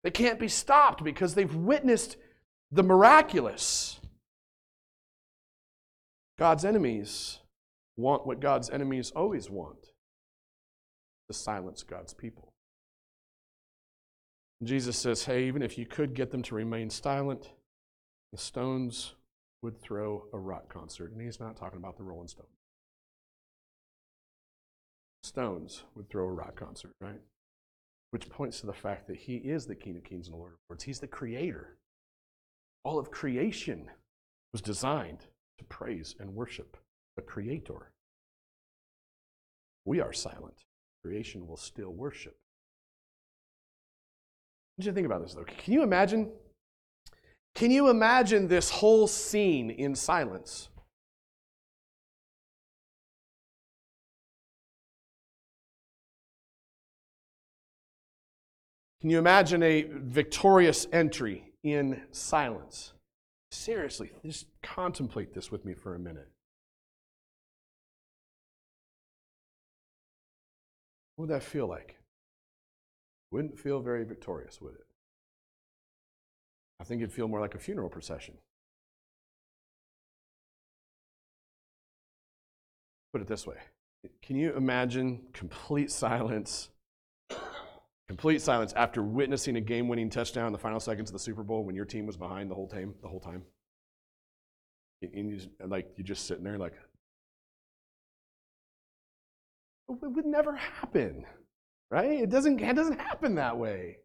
They 0.05 0.11
can't 0.13 0.39
be 0.39 0.49
stopped 0.49 1.03
because 1.03 1.35
they've 1.35 1.55
witnessed 1.55 2.17
the 2.71 2.85
miraculous. 2.85 3.99
God's 6.39 6.65
enemies 6.65 7.41
want 7.97 8.27
what 8.27 8.39
God's 8.39 8.71
enemies 8.71 9.11
always 9.17 9.51
want 9.51 9.86
to 11.29 11.35
silence 11.35 11.83
God's 11.83 12.15
people. 12.15 12.53
Jesus 14.65 14.97
says, 14.97 15.25
Hey, 15.25 15.47
even 15.47 15.63
if 15.63 15.77
you 15.77 15.87
could 15.87 16.15
get 16.15 16.31
them 16.31 16.43
to 16.43 16.55
remain 16.55 16.89
silent, 16.91 17.51
the 18.33 18.39
stones 18.39 19.15
would 19.63 19.81
throw 19.81 20.25
a 20.33 20.39
rock 20.39 20.73
concert. 20.73 21.13
And 21.13 21.21
he's 21.21 21.41
not 21.41 21.57
talking 21.57 21.79
about 21.79 21.97
the 21.97 22.05
Rolling 22.05 22.29
Stones. 22.29 22.49
Stones 25.23 25.83
would 25.95 26.09
throw 26.09 26.25
a 26.25 26.33
rock 26.33 26.57
concert, 26.57 26.93
right? 27.01 27.21
Which 28.13 28.31
points 28.31 28.61
to 28.61 28.67
the 28.67 28.73
fact 28.73 29.09
that 29.09 29.17
he 29.17 29.37
is 29.37 29.67
the 29.67 29.75
King 29.75 29.97
of 29.97 30.05
Kings 30.05 30.29
and 30.29 30.35
the 30.35 30.39
Lord 30.39 30.53
of 30.53 30.59
Lords. 30.71 30.85
He's 30.85 31.01
the 31.01 31.07
creator. 31.07 31.77
All 32.85 32.99
of 32.99 33.11
creation 33.11 33.91
was 34.53 34.63
designed 34.63 35.27
to 35.59 35.65
praise 35.65 36.15
and 36.21 36.35
worship 36.35 36.77
the 37.17 37.23
creator. 37.23 37.91
We 39.85 40.01
are 40.01 40.13
silent. 40.13 40.65
Creation 41.07 41.47
will 41.47 41.57
still 41.57 41.93
worship 41.93 42.35
I 44.77 44.83
want 44.83 44.87
you 44.87 44.93
think 44.93 45.07
about 45.07 45.23
this 45.23 45.35
though. 45.35 45.45
Can 45.45 45.73
you 45.73 45.85
imagine? 45.85 46.33
Can 47.55 47.71
you 47.71 47.89
imagine 47.91 48.49
this 48.49 48.69
whole 48.69 49.07
scene 49.07 49.71
in 49.71 49.95
silence? 49.95 50.69
Can 59.01 59.11
you 59.11 59.19
imagine 59.21 59.63
a 59.63 59.83
victorious 59.83 60.89
entry 60.93 61.53
in 61.63 62.03
silence? 62.11 62.95
Seriously, 63.53 64.11
just 64.25 64.47
contemplate 64.61 65.33
this 65.33 65.53
with 65.53 65.65
me 65.65 65.73
for 65.73 65.95
a 65.95 66.01
minute. 66.01 66.29
What 71.17 71.29
would 71.29 71.35
that 71.35 71.43
feel 71.43 71.67
like? 71.67 71.97
Wouldn't 73.31 73.59
feel 73.59 73.81
very 73.81 74.05
victorious, 74.05 74.61
would 74.61 74.75
it? 74.75 74.87
I 76.79 76.85
think 76.85 77.01
it'd 77.01 77.13
feel 77.13 77.27
more 77.27 77.41
like 77.41 77.55
a 77.55 77.59
funeral 77.59 77.89
procession. 77.89 78.35
Put 83.13 83.23
it 83.23 83.29
this 83.29 83.47
way 83.47 83.57
Can 84.23 84.37
you 84.37 84.55
imagine 84.55 85.23
complete 85.33 85.91
silence? 85.91 86.69
Complete 88.09 88.41
silence 88.41 88.73
after 88.75 89.03
witnessing 89.03 89.57
a 89.57 89.61
game-winning 89.61 90.11
touchdown 90.11 90.47
in 90.47 90.53
the 90.53 90.59
final 90.59 90.79
seconds 90.79 91.09
of 91.09 91.13
the 91.13 91.19
Super 91.19 91.43
Bowl 91.43 91.65
when 91.65 91.75
your 91.75 91.85
team 91.85 92.07
was 92.07 92.17
behind 92.17 92.51
the 92.51 92.55
whole 92.55 92.69
time. 92.69 92.95
The 93.03 93.09
whole 93.09 93.19
time, 93.19 93.43
and 95.03 95.31
you 95.31 95.41
like 95.67 95.91
you're 95.97 96.07
just 96.07 96.27
sitting 96.27 96.45
there 96.45 96.59
like, 96.59 96.75
it 99.89 100.11
would 100.11 100.27
never 100.27 100.55
happen, 100.55 101.25
right? 101.91 102.23
It 102.23 102.31
doesn't. 102.31 102.61
It 102.61 102.77
doesn't 102.77 102.99
happen 102.99 103.37
that 103.37 103.57
way. 103.57 103.99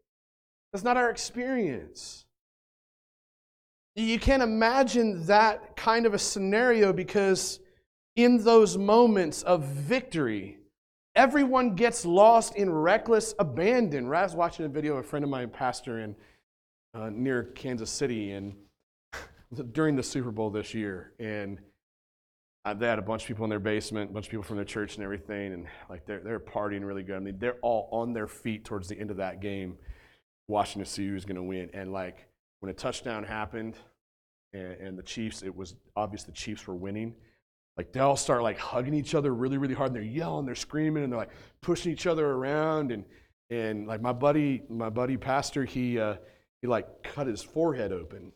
That's 0.72 0.84
not 0.84 0.98
our 0.98 1.10
experience. 1.10 2.26
You 3.96 4.20
can't 4.20 4.42
imagine 4.42 5.26
that 5.26 5.76
kind 5.76 6.06
of 6.06 6.14
a 6.14 6.20
scenario 6.20 6.94
because 6.94 7.60
in 8.16 8.42
those 8.42 8.78
moments 8.78 9.44
of 9.44 9.64
victory, 9.66 10.60
everyone 11.16 11.76
gets 11.76 12.06
lost 12.06 12.56
in 12.56 12.72
reckless 12.72 13.34
abandon. 13.38 14.08
Right? 14.08 14.22
I 14.22 14.24
was 14.24 14.36
watching 14.36 14.66
a 14.66 14.70
video 14.70 14.94
of 14.94 15.00
a 15.00 15.08
friend 15.08 15.26
of 15.26 15.30
mine, 15.30 15.50
pastor 15.50 16.00
in 16.00 16.16
uh, 16.94 17.10
near 17.10 17.44
Kansas 17.44 17.90
City, 17.90 18.32
and 18.32 18.54
during 19.74 19.98
the 19.98 20.04
Super 20.04 20.32
Bowl 20.32 20.50
this 20.50 20.74
year, 20.74 21.12
and 21.20 21.60
they 22.77 22.88
had 22.88 23.00
a 23.00 23.03
bunch 23.03 23.24
of 23.24 23.27
people 23.27 23.44
in 23.44 23.50
their 23.50 23.60
basement, 23.60 24.12
a 24.12 24.13
bunch 24.13 24.27
of 24.27 24.32
people 24.32 24.44
from 24.44 24.58
their 24.58 24.65
church 24.65 24.96
and 24.96 25.03
everything, 25.03 25.53
and 25.53 25.68
like 25.89 26.06
they're 26.06 26.20
they're 26.20 26.39
partying 26.39 26.86
really 26.86 27.03
good. 27.03 27.15
I 27.15 27.20
mean, 27.20 27.38
they're 27.39 27.58
all 27.62 27.89
on 27.91 28.13
their 28.13 28.27
feet 28.27 28.65
towards 28.65 28.88
the 28.88 29.00
end 29.00 29.12
of 29.12 29.18
that 29.18 29.41
game, 29.41 29.77
watching 30.48 30.84
to 30.84 30.89
see 30.89 31.08
who's 31.08 31.25
going 31.25 31.38
to 31.38 31.44
win. 31.44 31.70
And 31.74 31.91
like 31.91 32.27
when 32.60 32.70
a 32.70 32.74
touchdown 32.74 33.24
happened, 33.24 33.75
and, 34.53 34.74
and 34.74 34.98
the 34.98 35.03
Chiefs, 35.03 35.41
it 35.41 35.56
was 35.56 35.75
obvious 35.96 36.24
the 36.24 36.32
Chiefs 36.32 36.68
were 36.68 36.75
winning 36.75 37.15
like 37.77 37.91
they 37.94 38.00
all 38.00 38.18
start 38.18 38.44
like 38.44 38.58
hugging 38.58 38.94
each 38.94 39.15
other 39.15 39.34
really 39.34 39.58
really 39.58 39.74
hard 39.74 39.88
and 39.88 39.96
they're 39.96 40.03
yelling 40.03 40.46
they're 40.46 40.56
screaming 40.56 41.03
and 41.03 41.12
they're 41.12 41.20
like 41.20 41.32
pushing 41.62 41.91
each 41.91 42.08
other 42.08 42.25
around 42.25 42.91
and 42.91 43.03
and 43.50 43.88
like 43.88 44.01
my 44.01 44.13
buddy 44.13 44.62
my 44.70 44.89
buddy 44.89 45.18
pastor 45.18 45.65
he 45.65 46.00
uh 46.00 46.15
he 46.62 46.68
like 46.68 47.03
cut 47.03 47.27
his 47.27 47.41
forehead 47.41 47.91
open 47.91 48.32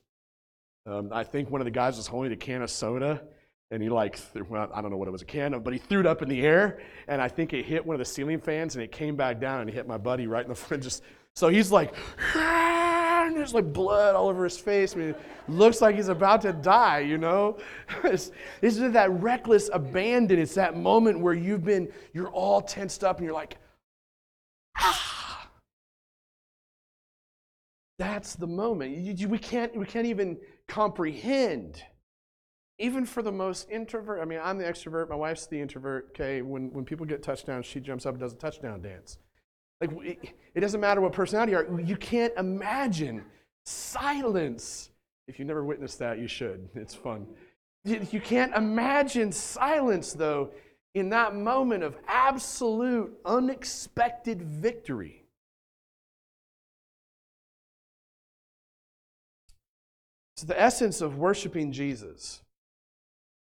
um, 0.85 1.09
i 1.11 1.23
think 1.23 1.49
one 1.49 1.61
of 1.61 1.65
the 1.65 1.71
guys 1.71 1.97
was 1.97 2.07
holding 2.07 2.31
a 2.31 2.35
can 2.35 2.61
of 2.61 2.69
soda 2.69 3.21
and 3.75 3.83
he 3.83 3.89
like 3.89 4.17
well, 4.49 4.69
i 4.73 4.81
don't 4.81 4.89
know 4.89 4.97
what 4.97 5.07
it 5.07 5.11
was 5.11 5.21
a 5.21 5.25
can 5.25 5.53
of 5.53 5.63
but 5.63 5.73
he 5.73 5.79
threw 5.79 5.99
it 5.99 6.07
up 6.07 6.21
in 6.21 6.29
the 6.29 6.41
air 6.41 6.79
and 7.07 7.21
i 7.21 7.27
think 7.27 7.53
it 7.53 7.65
hit 7.65 7.85
one 7.85 7.93
of 7.93 7.99
the 7.99 8.05
ceiling 8.05 8.39
fans 8.39 8.75
and 8.75 8.83
it 8.83 8.91
came 8.91 9.15
back 9.15 9.39
down 9.39 9.61
and 9.61 9.69
it 9.69 9.73
hit 9.73 9.87
my 9.87 9.97
buddy 9.97 10.25
right 10.25 10.43
in 10.43 10.49
the 10.49 10.55
front 10.65 10.81
just 10.81 11.03
so 11.35 11.49
he's 11.49 11.71
like 11.71 11.93
and 13.25 13.35
there's 13.35 13.53
like 13.53 13.71
blood 13.73 14.15
all 14.15 14.29
over 14.29 14.43
his 14.43 14.57
face. 14.57 14.95
I 14.95 14.99
mean, 14.99 15.15
looks 15.47 15.81
like 15.81 15.95
he's 15.95 16.07
about 16.07 16.41
to 16.41 16.53
die, 16.53 16.99
you 16.99 17.17
know? 17.17 17.57
it's 18.03 18.31
just 18.61 18.93
that 18.93 19.11
reckless 19.11 19.69
abandon. 19.73 20.39
It's 20.39 20.55
that 20.55 20.77
moment 20.77 21.19
where 21.19 21.33
you've 21.33 21.63
been, 21.63 21.91
you're 22.13 22.29
all 22.29 22.61
tensed 22.61 23.03
up 23.03 23.17
and 23.17 23.25
you're 23.25 23.33
like, 23.33 23.57
ah. 24.77 25.49
That's 27.97 28.35
the 28.35 28.47
moment. 28.47 29.27
We, 29.29 29.37
can't, 29.37 29.75
we 29.75 29.85
can't 29.85 30.05
even 30.05 30.37
comprehend. 30.67 31.81
Even 32.77 33.05
for 33.05 33.21
the 33.21 33.31
most 33.31 33.69
introvert, 33.69 34.21
I 34.21 34.25
mean, 34.25 34.39
I'm 34.43 34.57
the 34.57 34.65
extrovert, 34.65 35.09
my 35.09 35.15
wife's 35.15 35.47
the 35.47 35.59
introvert. 35.59 36.07
Okay, 36.09 36.41
when, 36.41 36.71
when 36.73 36.83
people 36.83 37.05
get 37.05 37.23
touchdowns, 37.23 37.65
she 37.65 37.79
jumps 37.79 38.05
up 38.05 38.13
and 38.13 38.19
does 38.19 38.33
a 38.33 38.37
touchdown 38.37 38.81
dance. 38.81 39.17
Like, 39.79 40.35
it 40.53 40.59
doesn't 40.59 40.81
matter 40.81 41.01
what 41.01 41.13
personality 41.13 41.53
you 41.53 41.57
are, 41.57 41.81
you 41.81 41.95
can't 41.95 42.33
imagine 42.37 43.23
silence. 43.65 44.89
If 45.27 45.39
you've 45.39 45.47
never 45.47 45.63
witnessed 45.63 45.99
that, 45.99 46.19
you 46.19 46.27
should. 46.27 46.69
It's 46.75 46.95
fun. 46.95 47.27
You 47.83 48.19
can't 48.19 48.55
imagine 48.55 49.31
silence, 49.31 50.13
though, 50.13 50.49
in 50.95 51.09
that 51.09 51.35
moment 51.35 51.83
of 51.83 51.95
absolute, 52.07 53.15
unexpected 53.23 54.41
victory. 54.41 55.23
So, 60.37 60.47
the 60.47 60.59
essence 60.59 60.99
of 61.01 61.17
worshiping 61.17 61.71
Jesus 61.71 62.41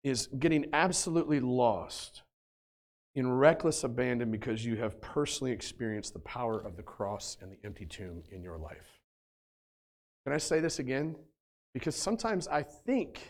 is 0.03 0.27
getting 0.39 0.65
absolutely 0.73 1.39
lost 1.39 2.23
in 3.15 3.31
reckless 3.31 3.83
abandon 3.83 4.31
because 4.31 4.65
you 4.65 4.75
have 4.75 4.99
personally 4.99 5.51
experienced 5.51 6.13
the 6.13 6.19
power 6.19 6.59
of 6.59 6.75
the 6.75 6.83
cross 6.83 7.37
and 7.41 7.51
the 7.51 7.57
empty 7.63 7.85
tomb 7.85 8.23
in 8.31 8.41
your 8.41 8.57
life. 8.57 8.99
Can 10.25 10.33
I 10.33 10.37
say 10.37 10.59
this 10.59 10.79
again? 10.79 11.15
Because 11.73 11.95
sometimes 11.95 12.47
I 12.47 12.63
think, 12.63 13.21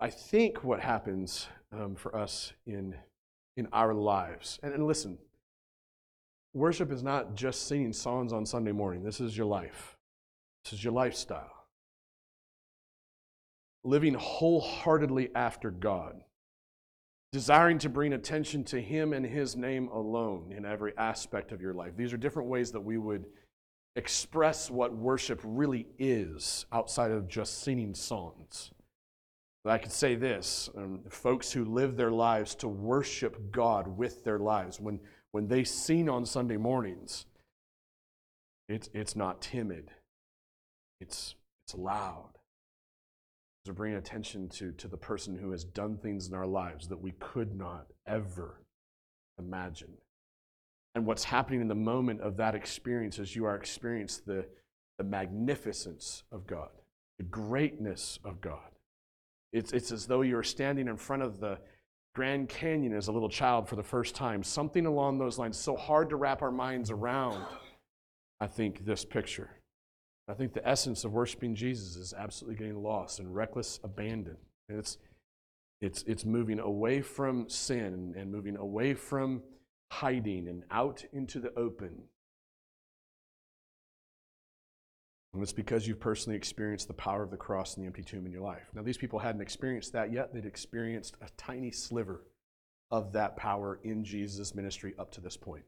I 0.00 0.10
think 0.10 0.64
what 0.64 0.80
happens 0.80 1.46
um, 1.72 1.94
for 1.94 2.16
us 2.16 2.52
in, 2.66 2.94
in 3.56 3.68
our 3.72 3.94
lives, 3.94 4.58
and, 4.62 4.74
and 4.74 4.86
listen, 4.86 5.18
worship 6.52 6.90
is 6.90 7.02
not 7.02 7.34
just 7.34 7.68
singing 7.68 7.92
songs 7.92 8.32
on 8.32 8.44
Sunday 8.44 8.72
morning. 8.72 9.04
This 9.04 9.20
is 9.20 9.36
your 9.36 9.46
life, 9.46 9.96
this 10.64 10.72
is 10.72 10.82
your 10.82 10.92
lifestyle. 10.92 11.59
Living 13.84 14.14
wholeheartedly 14.14 15.30
after 15.34 15.70
God 15.70 16.22
desiring 17.32 17.78
to 17.78 17.88
bring 17.88 18.12
attention 18.12 18.64
to 18.64 18.80
Him 18.80 19.12
and 19.12 19.24
His 19.24 19.56
name 19.56 19.88
alone 19.88 20.52
in 20.56 20.64
every 20.64 20.96
aspect 20.96 21.52
of 21.52 21.60
your 21.60 21.74
life. 21.74 21.96
These 21.96 22.12
are 22.12 22.16
different 22.16 22.48
ways 22.48 22.72
that 22.72 22.80
we 22.80 22.98
would 22.98 23.24
express 23.96 24.70
what 24.70 24.94
worship 24.94 25.40
really 25.44 25.86
is 25.98 26.66
outside 26.72 27.10
of 27.10 27.28
just 27.28 27.62
singing 27.62 27.94
songs. 27.94 28.70
But 29.62 29.70
I 29.70 29.78
could 29.78 29.92
say 29.92 30.14
this 30.14 30.70
um, 30.76 31.00
folks 31.08 31.52
who 31.52 31.64
live 31.64 31.96
their 31.96 32.10
lives 32.10 32.54
to 32.56 32.68
worship 32.68 33.52
God 33.52 33.86
with 33.86 34.24
their 34.24 34.38
lives, 34.38 34.80
when, 34.80 35.00
when 35.32 35.48
they 35.48 35.64
sing 35.64 36.08
on 36.08 36.24
Sunday 36.24 36.56
mornings, 36.56 37.26
it's, 38.68 38.88
it's 38.94 39.14
not 39.14 39.42
timid, 39.42 39.90
it's, 41.00 41.34
it's 41.66 41.74
loud 41.74 42.39
to 43.64 43.72
bring 43.72 43.94
attention 43.94 44.48
to, 44.48 44.72
to 44.72 44.88
the 44.88 44.96
person 44.96 45.36
who 45.36 45.50
has 45.50 45.64
done 45.64 45.98
things 45.98 46.28
in 46.28 46.34
our 46.34 46.46
lives 46.46 46.88
that 46.88 47.00
we 47.00 47.12
could 47.12 47.54
not 47.54 47.86
ever 48.06 48.62
imagine. 49.38 49.92
And 50.94 51.06
what's 51.06 51.24
happening 51.24 51.60
in 51.60 51.68
the 51.68 51.74
moment 51.74 52.20
of 52.20 52.36
that 52.38 52.54
experience 52.54 53.18
as 53.18 53.36
you 53.36 53.44
are 53.44 53.54
experiencing 53.54 54.24
the, 54.26 54.46
the 54.98 55.04
magnificence 55.04 56.24
of 56.32 56.46
God, 56.46 56.70
the 57.18 57.24
greatness 57.24 58.18
of 58.24 58.40
God. 58.40 58.70
It's, 59.52 59.72
it's 59.72 59.92
as 59.92 60.06
though 60.06 60.22
you're 60.22 60.42
standing 60.42 60.88
in 60.88 60.96
front 60.96 61.22
of 61.22 61.40
the 61.40 61.58
Grand 62.14 62.48
Canyon 62.48 62.94
as 62.94 63.08
a 63.08 63.12
little 63.12 63.28
child 63.28 63.68
for 63.68 63.76
the 63.76 63.82
first 63.82 64.14
time. 64.14 64.42
Something 64.42 64.86
along 64.86 65.18
those 65.18 65.38
lines, 65.38 65.56
so 65.56 65.76
hard 65.76 66.10
to 66.10 66.16
wrap 66.16 66.42
our 66.42 66.50
minds 66.50 66.90
around, 66.90 67.44
I 68.40 68.46
think, 68.46 68.84
this 68.84 69.04
picture. 69.04 69.59
I 70.30 70.34
think 70.34 70.52
the 70.52 70.66
essence 70.66 71.04
of 71.04 71.12
worshiping 71.12 71.54
Jesus 71.54 71.96
is 71.96 72.14
absolutely 72.16 72.56
getting 72.56 72.82
lost 72.82 73.18
and 73.18 73.34
reckless 73.34 73.80
abandon. 73.82 74.36
And 74.68 74.78
it's, 74.78 74.98
it's, 75.80 76.04
it's 76.04 76.24
moving 76.24 76.60
away 76.60 77.00
from 77.00 77.48
sin 77.48 78.14
and 78.16 78.30
moving 78.30 78.56
away 78.56 78.94
from 78.94 79.42
hiding 79.90 80.46
and 80.46 80.62
out 80.70 81.04
into 81.12 81.40
the 81.40 81.52
open. 81.54 82.02
And 85.32 85.42
it's 85.42 85.52
because 85.52 85.86
you've 85.86 86.00
personally 86.00 86.36
experienced 86.36 86.88
the 86.88 86.94
power 86.94 87.22
of 87.22 87.30
the 87.30 87.36
cross 87.36 87.74
and 87.74 87.84
the 87.84 87.86
empty 87.86 88.02
tomb 88.02 88.26
in 88.26 88.32
your 88.32 88.42
life. 88.42 88.68
Now, 88.74 88.82
these 88.82 88.98
people 88.98 89.18
hadn't 89.18 89.40
experienced 89.40 89.92
that 89.92 90.12
yet. 90.12 90.32
They'd 90.32 90.46
experienced 90.46 91.16
a 91.22 91.28
tiny 91.36 91.70
sliver 91.70 92.24
of 92.90 93.12
that 93.12 93.36
power 93.36 93.80
in 93.84 94.04
Jesus' 94.04 94.54
ministry 94.54 94.94
up 94.98 95.10
to 95.12 95.20
this 95.20 95.36
point. 95.36 95.64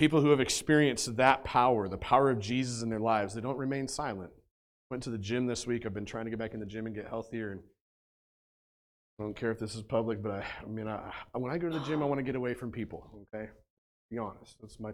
People 0.00 0.22
who 0.22 0.30
have 0.30 0.40
experienced 0.40 1.14
that 1.18 1.44
power, 1.44 1.86
the 1.86 1.98
power 1.98 2.30
of 2.30 2.40
Jesus 2.40 2.80
in 2.80 2.88
their 2.88 2.98
lives, 2.98 3.34
they 3.34 3.42
don't 3.42 3.58
remain 3.58 3.86
silent. 3.86 4.30
Went 4.90 5.02
to 5.02 5.10
the 5.10 5.18
gym 5.18 5.46
this 5.46 5.66
week. 5.66 5.84
I've 5.84 5.92
been 5.92 6.06
trying 6.06 6.24
to 6.24 6.30
get 6.30 6.38
back 6.38 6.54
in 6.54 6.60
the 6.60 6.64
gym 6.64 6.86
and 6.86 6.94
get 6.94 7.06
healthier. 7.06 7.52
And 7.52 7.60
I 9.18 9.24
don't 9.24 9.36
care 9.36 9.50
if 9.50 9.58
this 9.58 9.74
is 9.74 9.82
public, 9.82 10.22
but 10.22 10.32
I, 10.32 10.46
I 10.62 10.66
mean, 10.66 10.88
I, 10.88 11.12
when 11.34 11.52
I 11.52 11.58
go 11.58 11.68
to 11.68 11.78
the 11.78 11.84
gym, 11.84 12.02
I 12.02 12.06
want 12.06 12.18
to 12.18 12.22
get 12.22 12.34
away 12.34 12.54
from 12.54 12.72
people. 12.72 13.26
Okay, 13.34 13.50
be 14.10 14.16
honest. 14.16 14.56
That's 14.62 14.80
my 14.80 14.92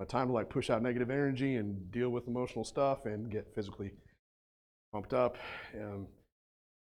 my 0.00 0.04
time 0.04 0.26
to 0.26 0.32
like 0.32 0.50
push 0.50 0.68
out 0.68 0.82
negative 0.82 1.10
energy 1.10 1.54
and 1.54 1.88
deal 1.92 2.10
with 2.10 2.26
emotional 2.26 2.64
stuff 2.64 3.06
and 3.06 3.30
get 3.30 3.54
physically 3.54 3.92
pumped 4.92 5.14
up. 5.14 5.36
Um, 5.76 6.08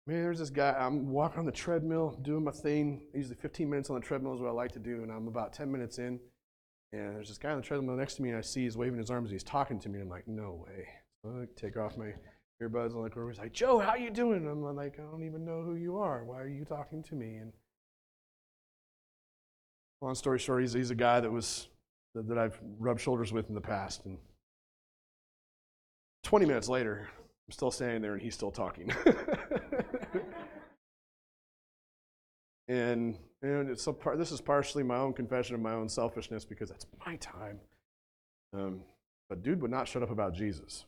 man, 0.08 0.24
there's 0.24 0.40
this 0.40 0.50
guy. 0.50 0.74
I'm 0.80 1.10
walking 1.10 1.40
on 1.40 1.46
the 1.46 1.52
treadmill, 1.52 2.18
doing 2.22 2.46
my 2.46 2.52
thing. 2.52 3.08
Usually 3.14 3.36
15 3.36 3.70
minutes 3.70 3.90
on 3.90 4.00
the 4.00 4.02
treadmill 4.02 4.36
is 4.36 4.40
what 4.40 4.48
I 4.48 4.54
like 4.54 4.72
to 4.72 4.80
do, 4.80 5.04
and 5.04 5.12
I'm 5.12 5.28
about 5.28 5.52
10 5.52 5.70
minutes 5.70 5.98
in. 5.98 6.22
And 6.96 7.16
there's 7.16 7.28
this 7.28 7.38
guy 7.38 7.52
on 7.52 7.58
the 7.58 7.64
treadmill 7.64 7.96
next 7.96 8.16
to 8.16 8.22
me, 8.22 8.30
and 8.30 8.38
I 8.38 8.42
see 8.42 8.64
he's 8.64 8.78
waving 8.78 8.98
his 8.98 9.10
arms. 9.10 9.30
And 9.30 9.34
he's 9.34 9.44
talking 9.44 9.80
to 9.80 9.90
me. 9.90 10.00
And 10.00 10.04
I'm 10.04 10.10
like, 10.10 10.28
no 10.28 10.66
way. 10.66 10.88
So 11.24 11.30
I 11.42 11.46
take 11.56 11.78
off 11.78 11.98
my 11.98 12.14
earbuds. 12.62 12.88
And 12.88 12.96
I'm 12.96 13.02
like, 13.04 13.14
he's 13.14 13.40
like, 13.40 13.54
Joe, 13.54 13.80
how 13.80 13.96
you 13.96 14.10
doing? 14.10 14.46
And 14.46 14.50
I'm 14.50 14.76
like, 14.76 15.00
I 15.00 15.04
don't 15.04 15.24
even 15.24 15.46
know 15.46 15.62
who 15.62 15.76
you 15.76 15.98
are. 15.98 16.24
Why 16.24 16.42
are 16.42 16.48
you 16.48 16.66
talking 16.66 17.04
to 17.04 17.16
me? 17.16 17.36
And 17.36 17.54
long 20.02 20.16
story 20.16 20.40
short, 20.40 20.62
he's, 20.62 20.74
he's 20.74 20.92
a 20.92 20.96
guy 20.96 21.20
that 21.20 21.32
was 21.32 21.68
that, 22.14 22.28
that 22.28 22.38
I've 22.38 22.60
rubbed 22.80 23.02
shoulders 23.02 23.34
with 23.34 23.50
in 23.50 23.56
the 23.56 23.62
past. 23.62 24.06
And 24.06 24.18
20 26.24 26.46
minutes 26.46 26.70
later, 26.70 27.08
I'm 27.48 27.52
still 27.52 27.72
standing 27.72 28.02
there, 28.02 28.14
and 28.14 28.22
he's 28.22 28.34
still 28.34 28.52
talking. 28.52 28.92
And, 32.68 33.18
and 33.42 33.70
it's 33.70 33.88
a 33.88 33.96
this 34.18 34.32
is 34.32 34.42
partially 34.42 34.84
my 34.84 34.98
own 34.98 35.14
confession 35.14 35.56
of 35.56 35.62
my 35.62 35.74
own 35.74 35.90
selfishness 35.90 36.46
because 36.46 36.70
that's 36.70 36.86
my 37.06 37.16
time. 37.18 37.60
Um, 38.54 38.82
but 39.30 39.44
dude 39.44 39.62
would 39.62 39.72
not 39.72 39.88
shut 39.88 40.04
up 40.04 40.12
about 40.12 40.34
Jesus. 40.34 40.86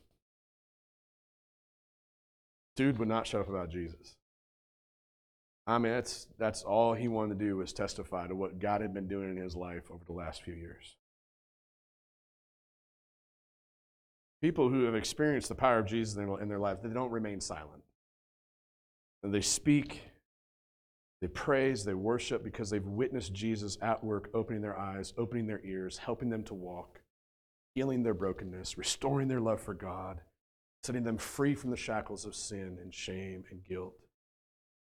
Dude 2.76 2.98
would 2.98 3.08
not 3.08 3.26
shut 3.26 3.40
up 3.40 3.48
about 3.48 3.70
Jesus. 3.70 4.14
I 5.66 5.76
mean, 5.76 5.92
that's, 5.92 6.28
that's 6.38 6.62
all 6.62 6.94
he 6.94 7.08
wanted 7.08 7.38
to 7.38 7.44
do 7.44 7.56
was 7.58 7.74
testify 7.74 8.26
to 8.26 8.34
what 8.34 8.58
God 8.58 8.80
had 8.80 8.94
been 8.94 9.06
doing 9.06 9.36
in 9.36 9.36
his 9.36 9.54
life 9.54 9.90
over 9.90 10.02
the 10.06 10.14
last 10.14 10.42
few 10.42 10.54
years. 10.54 10.96
People 14.40 14.70
who 14.70 14.84
have 14.84 14.94
experienced 14.94 15.50
the 15.50 15.54
power 15.54 15.78
of 15.78 15.86
Jesus 15.86 16.16
in 16.16 16.24
their, 16.24 16.40
in 16.40 16.48
their 16.48 16.58
life, 16.58 16.78
they 16.82 16.88
don't 16.88 17.10
remain 17.10 17.40
silent. 17.40 17.82
And 19.22 19.34
they 19.34 19.42
speak, 19.42 20.04
they 21.20 21.28
praise, 21.28 21.84
they 21.84 21.94
worship 21.94 22.44
because 22.44 22.70
they've 22.70 22.86
witnessed 22.86 23.32
Jesus 23.32 23.76
at 23.82 24.04
work, 24.04 24.30
opening 24.34 24.62
their 24.62 24.78
eyes, 24.78 25.12
opening 25.18 25.46
their 25.46 25.60
ears, 25.64 25.98
helping 25.98 26.30
them 26.30 26.44
to 26.44 26.54
walk, 26.54 27.00
healing 27.74 28.02
their 28.02 28.14
brokenness, 28.14 28.78
restoring 28.78 29.26
their 29.26 29.40
love 29.40 29.60
for 29.60 29.74
God, 29.74 30.20
setting 30.84 31.02
them 31.02 31.18
free 31.18 31.54
from 31.54 31.70
the 31.70 31.76
shackles 31.76 32.24
of 32.24 32.36
sin 32.36 32.78
and 32.80 32.94
shame 32.94 33.44
and 33.50 33.64
guilt. 33.64 33.94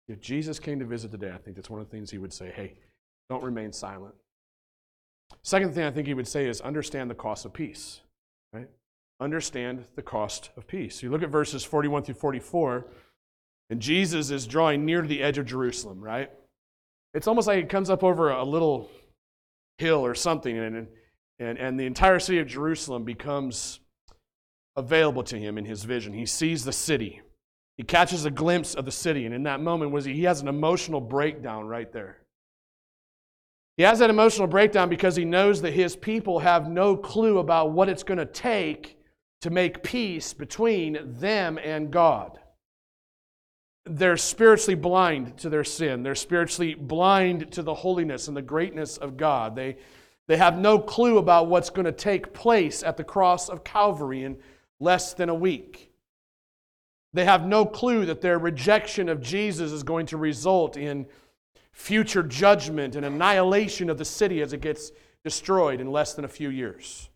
If 0.08 0.20
Jesus 0.20 0.58
came 0.58 0.78
to 0.78 0.86
visit 0.86 1.10
today, 1.10 1.32
I 1.32 1.38
think 1.38 1.56
that's 1.56 1.70
one 1.70 1.80
of 1.80 1.88
the 1.88 1.94
things 1.94 2.10
he 2.10 2.18
would 2.18 2.32
say 2.32 2.50
hey, 2.54 2.74
don't 3.28 3.44
remain 3.44 3.72
silent. 3.72 4.14
Second 5.42 5.74
thing 5.74 5.84
I 5.84 5.90
think 5.90 6.06
he 6.06 6.14
would 6.14 6.28
say 6.28 6.46
is 6.46 6.60
understand 6.60 7.10
the 7.10 7.14
cost 7.14 7.44
of 7.44 7.52
peace, 7.52 8.00
right? 8.52 8.68
Understand 9.20 9.84
the 9.96 10.02
cost 10.02 10.50
of 10.56 10.66
peace. 10.66 11.02
You 11.02 11.10
look 11.10 11.22
at 11.22 11.30
verses 11.30 11.64
41 11.64 12.04
through 12.04 12.14
44, 12.14 12.86
and 13.70 13.81
Jesus 13.81 14.31
is 14.31 14.46
drawing 14.46 14.85
near 14.85 15.03
to 15.03 15.09
the 15.09 15.22
edge 15.22 15.38
of 15.38 15.46
Jerusalem, 15.46 16.01
right? 16.01 16.31
It's 17.14 17.27
almost 17.27 17.46
like 17.46 17.59
he 17.59 17.64
comes 17.64 17.90
up 17.90 18.03
over 18.03 18.31
a 18.31 18.44
little 18.44 18.90
hill 19.79 20.05
or 20.05 20.14
something, 20.14 20.57
and, 20.57 20.88
and, 21.38 21.59
and 21.59 21.79
the 21.79 21.87
entire 21.87 22.18
city 22.18 22.38
of 22.38 22.46
Jerusalem 22.46 23.05
becomes 23.05 23.81
available 24.77 25.22
to 25.25 25.38
him 25.38 25.59
in 25.59 25.64
his 25.64 25.85
vision. 25.85 26.12
He 26.12 26.27
sees 26.27 26.64
the 26.64 26.72
city. 26.72 27.20
He 27.77 27.83
catches 27.83 28.25
a 28.25 28.31
glimpse 28.31 28.75
of 28.75 28.85
the 28.85 28.92
city, 28.92 29.27
and 29.27 29.35
in 29.35 29.42
that 29.44 29.61
moment, 29.61 29.90
was 29.90 30.05
he, 30.05 30.14
he 30.14 30.25
has 30.25 30.40
an 30.40 30.48
emotional 30.48 31.01
breakdown 31.01 31.66
right 31.66 31.92
there. 31.92 32.18
He 33.77 33.83
has 33.85 33.98
that 34.01 34.11
emotional 34.11 34.46
breakdown 34.46 34.88
because 34.88 35.16
he 35.16 35.25
knows 35.25 35.62
that 35.62 35.72
his 35.72 35.96
people 35.96 36.38
have 36.40 36.68
no 36.68 36.96
clue 36.96 37.38
about 37.38 37.72
what 37.72 37.88
it's 37.88 38.03
going 38.03 38.18
to 38.18 38.27
take 38.27 38.98
to 39.40 39.51
make 39.51 39.83
peace 39.83 40.35
between 40.35 40.98
them 41.18 41.59
and 41.59 41.90
God. 41.90 42.38
They're 43.84 44.16
spiritually 44.16 44.76
blind 44.76 45.36
to 45.38 45.48
their 45.48 45.64
sin. 45.64 46.02
They're 46.02 46.14
spiritually 46.14 46.74
blind 46.74 47.50
to 47.52 47.62
the 47.62 47.74
holiness 47.74 48.28
and 48.28 48.36
the 48.36 48.42
greatness 48.42 48.96
of 48.96 49.16
God. 49.16 49.56
They, 49.56 49.76
they 50.28 50.36
have 50.36 50.56
no 50.56 50.78
clue 50.78 51.18
about 51.18 51.48
what's 51.48 51.70
going 51.70 51.86
to 51.86 51.92
take 51.92 52.32
place 52.32 52.82
at 52.82 52.96
the 52.96 53.04
cross 53.04 53.48
of 53.48 53.64
Calvary 53.64 54.22
in 54.22 54.38
less 54.78 55.14
than 55.14 55.28
a 55.28 55.34
week. 55.34 55.92
They 57.12 57.24
have 57.24 57.46
no 57.46 57.66
clue 57.66 58.06
that 58.06 58.20
their 58.20 58.38
rejection 58.38 59.08
of 59.08 59.20
Jesus 59.20 59.72
is 59.72 59.82
going 59.82 60.06
to 60.06 60.16
result 60.16 60.76
in 60.76 61.06
future 61.72 62.22
judgment 62.22 62.96
and 62.96 63.04
annihilation 63.04 63.90
of 63.90 63.98
the 63.98 64.04
city 64.04 64.40
as 64.42 64.52
it 64.52 64.60
gets 64.60 64.92
destroyed 65.24 65.80
in 65.80 65.90
less 65.90 66.14
than 66.14 66.24
a 66.24 66.28
few 66.28 66.48
years. 66.48 67.08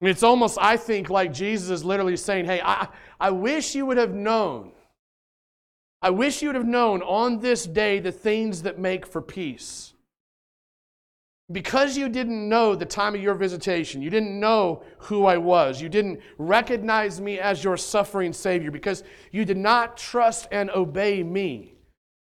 I 0.00 0.04
mean, 0.04 0.10
it's 0.10 0.22
almost, 0.22 0.58
I 0.60 0.76
think, 0.76 1.08
like 1.08 1.32
Jesus 1.32 1.70
is 1.70 1.84
literally 1.84 2.16
saying, 2.16 2.44
Hey, 2.44 2.60
I, 2.62 2.88
I 3.18 3.30
wish 3.30 3.74
you 3.74 3.86
would 3.86 3.96
have 3.96 4.14
known. 4.14 4.72
I 6.06 6.10
wish 6.10 6.40
you 6.40 6.50
would 6.50 6.54
have 6.54 6.64
known 6.64 7.02
on 7.02 7.40
this 7.40 7.66
day 7.66 7.98
the 7.98 8.12
things 8.12 8.62
that 8.62 8.78
make 8.78 9.04
for 9.04 9.20
peace. 9.20 9.92
Because 11.50 11.98
you 11.98 12.08
didn't 12.08 12.48
know 12.48 12.76
the 12.76 12.84
time 12.84 13.16
of 13.16 13.20
your 13.20 13.34
visitation, 13.34 14.00
you 14.00 14.08
didn't 14.08 14.38
know 14.38 14.84
who 14.98 15.26
I 15.26 15.36
was, 15.36 15.82
you 15.82 15.88
didn't 15.88 16.20
recognize 16.38 17.20
me 17.20 17.40
as 17.40 17.64
your 17.64 17.76
suffering 17.76 18.32
Savior, 18.32 18.70
because 18.70 19.02
you 19.32 19.44
did 19.44 19.56
not 19.56 19.96
trust 19.96 20.46
and 20.52 20.70
obey 20.70 21.24
me. 21.24 21.74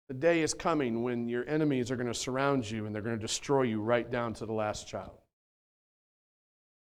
The 0.07 0.13
day 0.13 0.43
is 0.43 0.53
coming 0.53 1.01
when 1.01 1.27
your 1.27 1.43
enemies 1.49 1.89
are 1.89 1.95
going 1.95 2.05
to 2.05 2.13
surround 2.13 2.69
you 2.69 2.85
and 2.85 2.93
they're 2.93 3.01
going 3.01 3.17
to 3.17 3.27
destroy 3.27 3.63
you 3.63 3.81
right 3.81 4.11
down 4.11 4.35
to 4.35 4.45
the 4.45 4.53
last 4.53 4.87
child. 4.87 5.17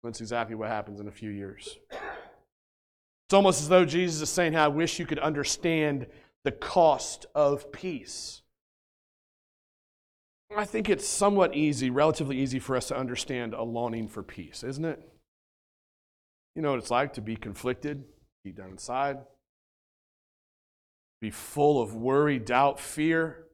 That's 0.03 0.21
exactly 0.21 0.57
what 0.57 0.67
happens 0.71 0.99
in 0.99 1.07
a 1.07 1.13
few 1.13 1.31
years. 1.31 1.79
It's 3.31 3.35
almost 3.37 3.61
as 3.61 3.69
though 3.69 3.85
Jesus 3.85 4.23
is 4.23 4.29
saying, 4.29 4.57
I 4.57 4.67
wish 4.67 4.99
you 4.99 5.07
could 5.07 5.21
understand 5.21 6.09
the 6.45 6.53
cost 6.53 7.27
of 7.35 7.73
peace. 7.73 8.43
I 10.57 10.65
think 10.65 10.89
it's 10.89 11.07
somewhat 11.07 11.55
easy, 11.55 11.91
relatively 11.91 12.39
easy 12.39 12.59
for 12.59 12.77
us 12.77 12.89
to 12.89 12.97
understand 12.97 13.55
a 13.55 13.63
longing 13.63 14.09
for 14.09 14.23
peace, 14.23 14.65
isn't 14.65 14.85
it? 14.85 15.01
You 16.57 16.63
know 16.63 16.71
what 16.71 16.81
it's 16.81 16.91
like 16.91 17.15
to 17.15 17.21
be 17.21 17.37
conflicted 17.37 18.05
deep 18.45 18.57
down 18.57 18.71
inside, 18.71 19.19
be 21.21 21.31
full 21.31 21.81
of 21.81 21.95
worry, 21.95 22.39
doubt, 22.39 22.81
fear. 22.81 23.45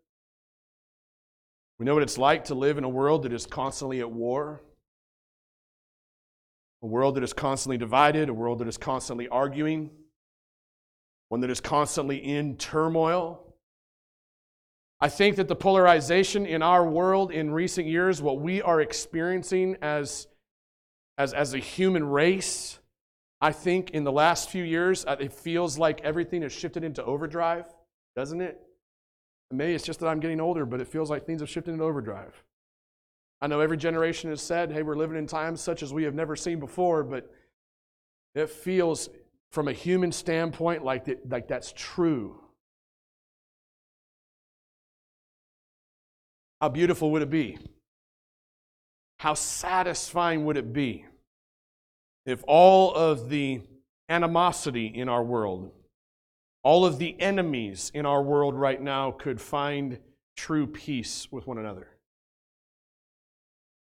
We 1.79 1.85
know 1.85 1.95
what 1.95 2.03
it's 2.03 2.17
like 2.17 2.45
to 2.45 2.55
live 2.55 2.79
in 2.79 2.85
a 2.85 2.89
world 2.89 3.25
that 3.25 3.33
is 3.33 3.45
constantly 3.45 4.01
at 4.01 4.11
war, 4.11 4.63
a 6.83 6.87
world 6.87 7.17
that 7.17 7.25
is 7.25 7.33
constantly 7.33 7.77
divided, 7.77 8.29
a 8.29 8.35
world 8.35 8.61
that 8.61 8.69
is 8.69 8.79
constantly 8.79 9.29
arguing, 9.29 9.91
one 11.29 11.41
that 11.41 11.51
is 11.51 11.61
constantly 11.61 12.17
in 12.17 12.57
turmoil. 12.57 13.43
I 15.01 15.09
think 15.09 15.37
that 15.37 15.49
the 15.49 15.57
polarization 15.57 16.47
in 16.47 16.63
our 16.63 16.89
world 16.89 17.31
in 17.31 17.51
recent 17.51 17.87
years, 17.87 18.23
what 18.23 18.41
we 18.41 18.63
are 18.63 18.81
experiencing 18.81 19.77
as, 19.83 20.27
as, 21.19 21.35
as 21.35 21.53
a 21.53 21.59
human 21.59 22.09
race, 22.09 22.79
I 23.41 23.53
think 23.53 23.91
in 23.91 24.05
the 24.05 24.13
last 24.13 24.49
few 24.49 24.65
years, 24.65 25.05
uh, 25.05 25.17
it 25.21 25.33
feels 25.33 25.79
like 25.79 26.01
everything 26.01 26.43
has 26.43 26.53
shifted 26.53 26.83
into 26.83 27.05
overdrive, 27.05 27.67
doesn't 28.15 28.41
it? 28.41 28.61
Maybe 29.51 29.75
it's 29.75 29.85
just 29.85 30.01
that 30.01 30.09
I'm 30.09 30.21
getting 30.21 30.41
older, 30.41 30.65
but 30.65 30.81
it 30.81 30.89
feels 30.89 31.11
like 31.11 31.27
things 31.27 31.41
have 31.41 31.51
shifted 31.51 31.73
into 31.73 31.85
overdrive. 31.85 32.43
I 33.41 33.49
know 33.49 33.61
every 33.61 33.77
generation 33.77 34.31
has 34.31 34.41
said, 34.41 34.73
hey, 34.73 34.83
we're 34.83 34.97
living 34.97 35.19
in 35.19 35.27
times 35.27 35.61
such 35.61 35.83
as 35.83 35.93
we 35.93 36.05
have 36.05 36.15
never 36.15 36.37
seen 36.37 36.59
before, 36.59 37.05
but 37.05 37.31
it 38.35 38.49
feels 38.49 39.11
from 39.53 39.69
a 39.69 39.73
human 39.73 40.13
standpoint 40.13 40.85
like, 40.85 41.07
that, 41.07 41.29
like 41.29 41.49
that's 41.49 41.73
true. 41.77 42.41
How 46.61 46.69
beautiful 46.69 47.11
would 47.13 47.23
it 47.23 47.31
be? 47.31 47.59
How 49.19 49.35
satisfying 49.35 50.45
would 50.45 50.57
it 50.57 50.73
be 50.73 51.07
if 52.25 52.43
all 52.47 52.95
of 52.95 53.29
the 53.29 53.63
animosity 54.09 54.87
in 54.87 55.09
our 55.09 55.23
world, 55.23 55.71
all 56.63 56.85
of 56.85 56.99
the 56.99 57.21
enemies 57.21 57.91
in 57.95 58.07
our 58.07 58.23
world 58.23 58.55
right 58.55 58.81
now 58.81 59.11
could 59.11 59.41
find 59.41 59.99
true 60.37 60.67
peace 60.67 61.29
with 61.31 61.47
one 61.47 61.59
another? 61.59 61.89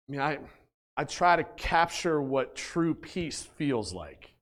I 0.07 0.11
mean, 0.11 0.21
I, 0.21 0.39
I 0.97 1.03
try 1.03 1.35
to 1.35 1.43
capture 1.43 2.21
what 2.21 2.55
true 2.55 2.93
peace 2.93 3.43
feels 3.57 3.93
like. 3.93 4.33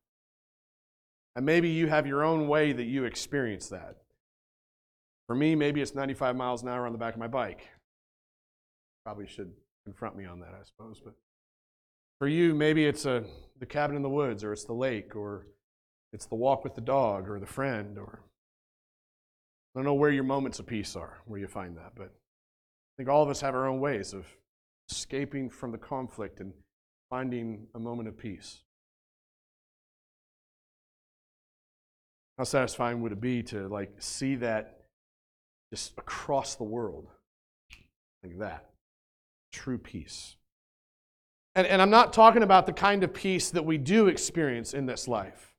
And 1.37 1.45
maybe 1.45 1.69
you 1.69 1.85
have 1.85 2.07
your 2.07 2.23
own 2.23 2.47
way 2.47 2.73
that 2.73 2.85
you 2.85 3.03
experience 3.03 3.69
that. 3.69 3.97
For 5.27 5.35
me, 5.35 5.53
maybe 5.53 5.81
it's 5.81 5.93
95 5.93 6.35
miles 6.35 6.63
an 6.63 6.69
hour 6.69 6.87
on 6.87 6.93
the 6.93 6.97
back 6.97 7.13
of 7.13 7.19
my 7.19 7.27
bike. 7.27 7.69
Probably 9.05 9.27
should 9.27 9.51
confront 9.85 10.17
me 10.17 10.25
on 10.25 10.39
that, 10.39 10.55
I 10.59 10.63
suppose. 10.63 10.99
But 10.99 11.13
for 12.17 12.27
you, 12.27 12.55
maybe 12.55 12.87
it's 12.87 13.05
a, 13.05 13.23
the 13.59 13.67
cabin 13.67 13.95
in 13.95 14.01
the 14.01 14.09
woods, 14.09 14.43
or 14.43 14.51
it's 14.51 14.63
the 14.63 14.73
lake, 14.73 15.15
or 15.15 15.45
it's 16.11 16.25
the 16.25 16.33
walk 16.33 16.63
with 16.63 16.73
the 16.73 16.81
dog, 16.81 17.29
or 17.29 17.39
the 17.39 17.45
friend, 17.45 17.99
or 17.99 18.23
I 19.75 19.79
don't 19.79 19.85
know 19.85 19.93
where 19.93 20.09
your 20.09 20.23
moments 20.23 20.57
of 20.57 20.65
peace 20.65 20.95
are, 20.95 21.19
where 21.27 21.39
you 21.39 21.47
find 21.47 21.77
that, 21.77 21.91
but 21.95 22.07
I 22.07 22.93
think 22.97 23.09
all 23.09 23.21
of 23.21 23.29
us 23.29 23.41
have 23.41 23.53
our 23.53 23.67
own 23.67 23.79
ways 23.79 24.11
of 24.11 24.25
escaping 24.89 25.51
from 25.51 25.71
the 25.71 25.77
conflict 25.77 26.39
and 26.39 26.51
finding 27.11 27.67
a 27.75 27.79
moment 27.79 28.09
of 28.09 28.17
peace. 28.17 28.63
How 32.37 32.43
satisfying 32.43 33.01
would 33.01 33.11
it 33.11 33.21
be 33.21 33.41
to 33.43 33.67
like 33.67 33.91
see 33.99 34.35
that 34.35 34.81
just 35.73 35.97
across 35.97 36.55
the 36.55 36.63
world? 36.63 37.07
Like 38.23 38.37
that. 38.39 38.69
True 39.51 39.77
peace. 39.77 40.35
And, 41.55 41.65
and 41.65 41.81
I'm 41.81 41.89
not 41.89 42.13
talking 42.13 42.43
about 42.43 42.67
the 42.67 42.73
kind 42.73 43.03
of 43.03 43.13
peace 43.13 43.49
that 43.49 43.65
we 43.65 43.79
do 43.79 44.07
experience 44.07 44.75
in 44.75 44.85
this 44.85 45.07
life, 45.07 45.55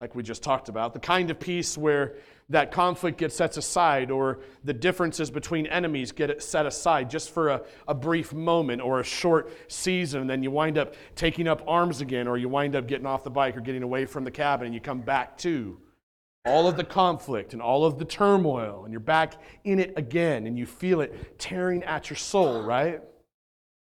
like 0.00 0.16
we 0.16 0.24
just 0.24 0.42
talked 0.42 0.68
about, 0.68 0.94
the 0.94 0.98
kind 0.98 1.30
of 1.30 1.38
peace 1.38 1.78
where 1.78 2.16
that 2.48 2.72
conflict 2.72 3.18
gets 3.18 3.36
set 3.36 3.56
aside 3.56 4.10
or 4.10 4.40
the 4.64 4.72
differences 4.72 5.30
between 5.30 5.66
enemies 5.68 6.10
get 6.10 6.42
set 6.42 6.66
aside 6.66 7.08
just 7.08 7.30
for 7.30 7.50
a, 7.50 7.62
a 7.86 7.94
brief 7.94 8.32
moment 8.32 8.82
or 8.82 8.98
a 8.98 9.04
short 9.04 9.52
season. 9.70 10.22
And 10.22 10.30
then 10.30 10.42
you 10.42 10.50
wind 10.50 10.76
up 10.76 10.94
taking 11.14 11.46
up 11.46 11.62
arms 11.68 12.00
again 12.00 12.26
or 12.26 12.36
you 12.36 12.48
wind 12.48 12.74
up 12.74 12.88
getting 12.88 13.06
off 13.06 13.22
the 13.22 13.30
bike 13.30 13.56
or 13.56 13.60
getting 13.60 13.84
away 13.84 14.06
from 14.06 14.24
the 14.24 14.32
cabin 14.32 14.66
and 14.66 14.74
you 14.74 14.80
come 14.80 15.02
back 15.02 15.38
to 15.38 15.78
all 16.48 16.66
of 16.66 16.76
the 16.76 16.84
conflict 16.84 17.52
and 17.52 17.62
all 17.62 17.84
of 17.84 17.98
the 17.98 18.04
turmoil, 18.04 18.84
and 18.84 18.92
you're 18.92 19.00
back 19.00 19.34
in 19.64 19.78
it 19.78 19.92
again, 19.96 20.46
and 20.46 20.58
you 20.58 20.66
feel 20.66 21.00
it 21.00 21.38
tearing 21.38 21.82
at 21.84 22.10
your 22.10 22.16
soul, 22.16 22.62
right? 22.62 23.00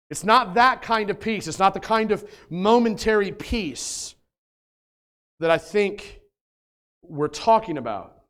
It's 0.09 0.23
not 0.23 0.55
that 0.55 0.81
kind 0.81 1.09
of 1.09 1.19
peace. 1.19 1.47
It's 1.47 1.59
not 1.59 1.73
the 1.73 1.79
kind 1.79 2.11
of 2.11 2.29
momentary 2.49 3.31
peace 3.31 4.15
that 5.39 5.49
I 5.49 5.57
think 5.57 6.21
we're 7.01 7.27
talking 7.27 7.77
about 7.77 8.23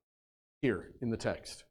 here 0.62 0.91
in 1.02 1.10
the 1.10 1.17
text. 1.17 1.63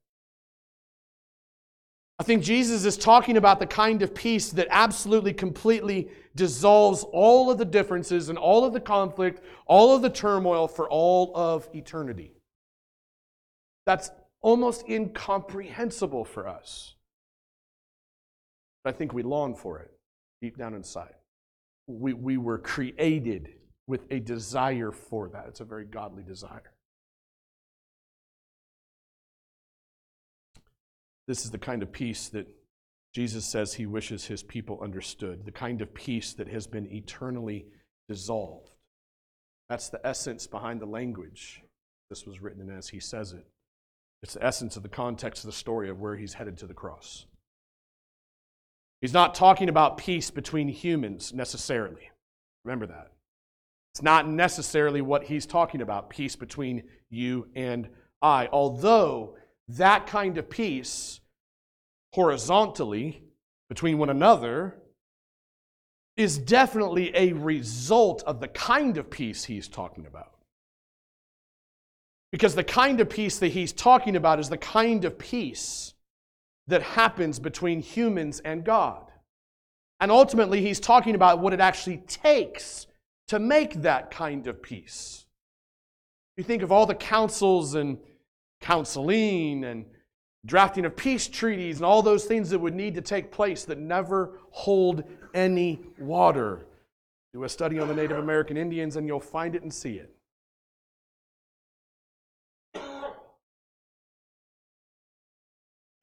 I 2.19 2.23
think 2.23 2.45
Jesus 2.45 2.85
is 2.85 2.97
talking 2.97 3.37
about 3.37 3.59
the 3.59 3.67
kind 3.67 4.01
of 4.03 4.15
peace 4.15 4.51
that 4.51 4.69
absolutely, 4.71 5.33
completely 5.33 6.11
dissolves 6.37 7.05
all 7.13 7.51
of 7.51 7.59
the 7.59 7.65
differences 7.65 8.29
and 8.29 8.39
all 8.39 8.65
of 8.65 8.73
the 8.73 8.81
conflict, 8.81 9.43
all 9.67 9.97
of 9.97 10.03
the 10.03 10.11
turmoil 10.11 10.69
for 10.69 10.89
all 10.89 11.33
of 11.35 11.69
eternity. 11.75 12.34
That's 13.87 14.11
almost 14.41 14.89
incomprehensible 14.89 16.25
for 16.25 16.49
us. 16.49 16.95
But 18.83 18.95
I 18.95 18.97
think 18.97 19.13
we 19.13 19.23
long 19.23 19.55
for 19.55 19.79
it 19.81 19.91
deep 20.41 20.59
down 20.59 20.75
inside. 20.75 21.15
We, 21.87 22.13
we 22.13 22.37
were 22.37 22.59
created 22.59 23.49
with 23.87 24.07
a 24.11 24.21
desire 24.21 24.91
for 24.91 25.29
that. 25.31 25.47
It's 25.49 25.61
a 25.61 25.65
very 25.65 25.85
godly 25.85 26.23
desire. 26.23 26.73
This 31.27 31.45
is 31.45 31.51
the 31.51 31.59
kind 31.59 31.83
of 31.83 31.93
peace 31.93 32.29
that 32.31 32.47
Jesus 33.15 33.47
says 33.47 33.75
he 33.75 33.87
wishes 33.87 34.27
his 34.27 34.43
people 34.43 34.81
understood, 34.83 35.47
the 35.47 35.53
kind 35.53 35.81
of 35.81 35.95
peace 35.95 36.35
that 36.35 36.49
has 36.49 36.67
been 36.67 36.91
eternally 36.93 37.67
dissolved. 38.09 38.71
That's 39.71 39.89
the 39.89 40.05
essence 40.07 40.47
behind 40.47 40.81
the 40.81 40.87
language 40.87 41.63
this 42.11 42.27
was 42.27 42.41
written 42.41 42.69
as 42.71 42.89
he 42.89 43.01
says 43.01 43.33
it. 43.33 43.47
It's 44.25 44.33
the 44.33 44.43
essence 44.43 44.75
of 44.79 44.83
the 44.83 44.89
context 44.89 45.45
of 45.45 45.49
the 45.49 45.57
story 45.57 45.91
of 45.91 46.01
where 46.01 46.17
he's 46.17 46.33
headed 46.33 46.57
to 46.59 46.67
the 46.67 46.73
cross. 46.73 47.27
He's 49.03 49.13
not 49.13 49.35
talking 49.35 49.69
about 49.69 49.99
peace 49.99 50.31
between 50.31 50.69
humans 50.69 51.35
necessarily. 51.35 52.11
Remember 52.65 52.87
that. 52.87 53.13
It's 53.93 54.01
not 54.01 54.27
necessarily 54.27 55.03
what 55.03 55.25
he's 55.25 55.45
talking 55.45 55.83
about, 55.83 56.09
peace 56.09 56.37
between 56.37 56.85
you 57.11 57.49
and 57.55 57.91
I. 58.23 58.49
Although 58.51 59.37
that 59.69 60.07
kind 60.07 60.39
of 60.39 60.49
peace, 60.49 61.21
horizontally, 62.15 63.25
between 63.69 63.99
one 63.99 64.09
another, 64.09 64.79
is 66.17 66.39
definitely 66.39 67.15
a 67.15 67.35
result 67.35 68.23
of 68.23 68.41
the 68.41 68.49
kind 68.49 68.97
of 68.97 69.11
peace 69.11 69.45
he's 69.45 69.69
talking 69.69 70.07
about. 70.07 70.34
Because 72.35 72.57
the 72.57 72.65
kind 72.65 72.99
of 72.99 73.09
peace 73.09 73.39
that 73.39 73.53
he's 73.53 73.73
talking 73.73 74.17
about 74.17 74.41
is 74.41 74.49
the 74.49 74.59
kind 74.59 75.05
of 75.05 75.17
peace 75.17 75.95
that 76.67 76.83
happens 76.83 77.39
between 77.39 77.81
humans 77.81 78.41
and 78.45 78.65
God. 78.65 79.05
And 80.01 80.11
ultimately, 80.11 80.61
he's 80.61 80.81
talking 80.81 81.15
about 81.15 81.39
what 81.39 81.53
it 81.53 81.61
actually 81.61 81.99
takes 81.99 82.89
to 83.29 83.39
make 83.39 83.75
that 83.83 84.11
kind 84.11 84.49
of 84.49 84.61
peace. 84.61 85.27
You 86.37 86.43
think 86.43 86.63
of 86.65 86.73
all 86.73 86.87
the 86.87 86.97
councils 86.97 87.77
and 87.77 87.99
counseling 88.61 89.63
and 89.63 89.85
drafting 90.45 90.85
of 90.87 90.97
peace 90.97 91.29
treaties 91.29 91.77
and 91.77 91.87
all 91.87 92.03
those 92.03 92.25
things 92.25 92.51
that 92.51 92.59
would 92.59 92.75
need 92.75 92.97
to 92.97 93.01
take 93.01 93.31
place 93.31 93.65
that 93.67 93.79
never 93.79 94.41
hold 94.51 95.05
any 95.35 95.83
water. 96.01 96.67
Do 97.33 97.45
a 97.45 97.49
study 97.49 97.79
on 97.79 97.87
the 97.87 97.95
Native 97.95 98.19
American 98.19 98.57
Indians 98.57 98.97
and 98.97 99.07
you'll 99.07 99.21
find 99.21 99.55
it 99.55 99.63
and 99.63 99.73
see 99.73 99.99
it. 99.99 100.14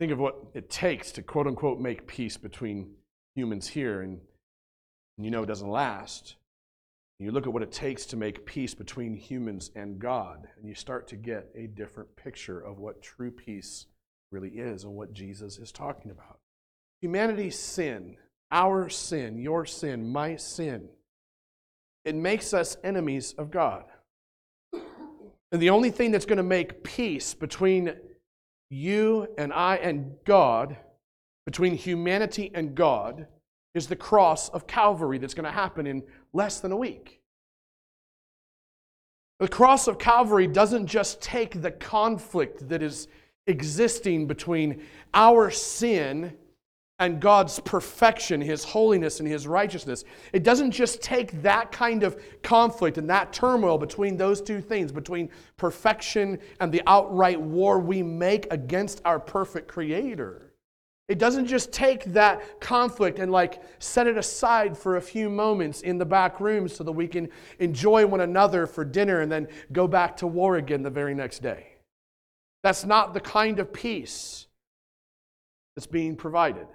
Think 0.01 0.13
of 0.13 0.17
what 0.17 0.47
it 0.55 0.67
takes 0.67 1.11
to 1.11 1.21
quote 1.21 1.45
unquote 1.45 1.79
make 1.79 2.07
peace 2.07 2.35
between 2.35 2.95
humans 3.35 3.67
here, 3.67 4.01
and, 4.01 4.19
and 5.15 5.25
you 5.25 5.29
know 5.29 5.43
it 5.43 5.45
doesn't 5.45 5.69
last. 5.69 6.37
You 7.19 7.29
look 7.29 7.45
at 7.45 7.53
what 7.53 7.61
it 7.61 7.71
takes 7.71 8.07
to 8.07 8.17
make 8.17 8.43
peace 8.43 8.73
between 8.73 9.13
humans 9.13 9.69
and 9.75 9.99
God, 9.99 10.47
and 10.57 10.67
you 10.67 10.73
start 10.73 11.07
to 11.09 11.15
get 11.15 11.51
a 11.53 11.67
different 11.67 12.15
picture 12.15 12.59
of 12.59 12.79
what 12.79 13.03
true 13.03 13.29
peace 13.29 13.85
really 14.31 14.49
is 14.49 14.85
and 14.85 14.95
what 14.95 15.13
Jesus 15.13 15.59
is 15.59 15.71
talking 15.71 16.09
about. 16.09 16.39
Humanity's 17.01 17.59
sin, 17.59 18.17
our 18.51 18.89
sin, 18.89 19.37
your 19.37 19.67
sin, 19.67 20.11
my 20.11 20.35
sin, 20.35 20.89
it 22.05 22.15
makes 22.15 22.55
us 22.55 22.75
enemies 22.83 23.35
of 23.37 23.51
God. 23.51 23.83
And 24.73 25.61
the 25.61 25.69
only 25.69 25.91
thing 25.91 26.09
that's 26.09 26.25
going 26.25 26.37
to 26.37 26.43
make 26.43 26.83
peace 26.83 27.35
between 27.35 27.93
you 28.71 29.27
and 29.37 29.51
I 29.53 29.75
and 29.75 30.15
God, 30.25 30.77
between 31.45 31.75
humanity 31.75 32.51
and 32.55 32.73
God, 32.73 33.27
is 33.75 33.87
the 33.87 33.95
cross 33.95 34.49
of 34.49 34.65
Calvary 34.65 35.17
that's 35.17 35.33
going 35.33 35.45
to 35.45 35.51
happen 35.51 35.85
in 35.85 36.03
less 36.33 36.59
than 36.59 36.71
a 36.71 36.77
week. 36.77 37.21
The 39.39 39.47
cross 39.47 39.87
of 39.87 39.99
Calvary 39.99 40.47
doesn't 40.47 40.87
just 40.87 41.21
take 41.21 41.61
the 41.61 41.71
conflict 41.71 42.69
that 42.69 42.81
is 42.81 43.07
existing 43.47 44.27
between 44.27 44.83
our 45.13 45.51
sin 45.51 46.37
and 47.01 47.19
God's 47.19 47.59
perfection, 47.59 48.39
His 48.39 48.63
holiness, 48.63 49.19
and 49.19 49.27
His 49.27 49.47
righteousness. 49.47 50.05
It 50.33 50.43
doesn't 50.43 50.69
just 50.69 51.01
take 51.01 51.41
that 51.41 51.71
kind 51.71 52.03
of 52.03 52.21
conflict 52.43 52.99
and 52.99 53.09
that 53.09 53.33
turmoil 53.33 53.79
between 53.79 54.15
those 54.15 54.39
two 54.39 54.61
things, 54.61 54.91
between 54.91 55.29
perfection 55.57 56.37
and 56.59 56.71
the 56.71 56.83
outright 56.85 57.41
war 57.41 57.79
we 57.79 58.03
make 58.03 58.53
against 58.53 59.01
our 59.03 59.19
perfect 59.19 59.67
Creator. 59.67 60.53
It 61.07 61.17
doesn't 61.17 61.47
just 61.47 61.73
take 61.73 62.05
that 62.13 62.61
conflict 62.61 63.17
and 63.17 63.31
like 63.31 63.63
set 63.79 64.05
it 64.05 64.15
aside 64.15 64.77
for 64.77 64.97
a 64.97 65.01
few 65.01 65.27
moments 65.27 65.81
in 65.81 65.97
the 65.97 66.05
back 66.05 66.39
room 66.39 66.67
so 66.67 66.83
that 66.83 66.91
we 66.91 67.07
can 67.07 67.29
enjoy 67.57 68.05
one 68.05 68.21
another 68.21 68.67
for 68.67 68.85
dinner 68.85 69.21
and 69.21 69.31
then 69.31 69.47
go 69.71 69.87
back 69.87 70.15
to 70.17 70.27
war 70.27 70.57
again 70.57 70.83
the 70.83 70.91
very 70.91 71.15
next 71.15 71.39
day. 71.39 71.73
That's 72.61 72.85
not 72.85 73.15
the 73.15 73.19
kind 73.19 73.57
of 73.57 73.73
peace 73.73 74.45
that's 75.75 75.87
being 75.87 76.15
provided. 76.15 76.67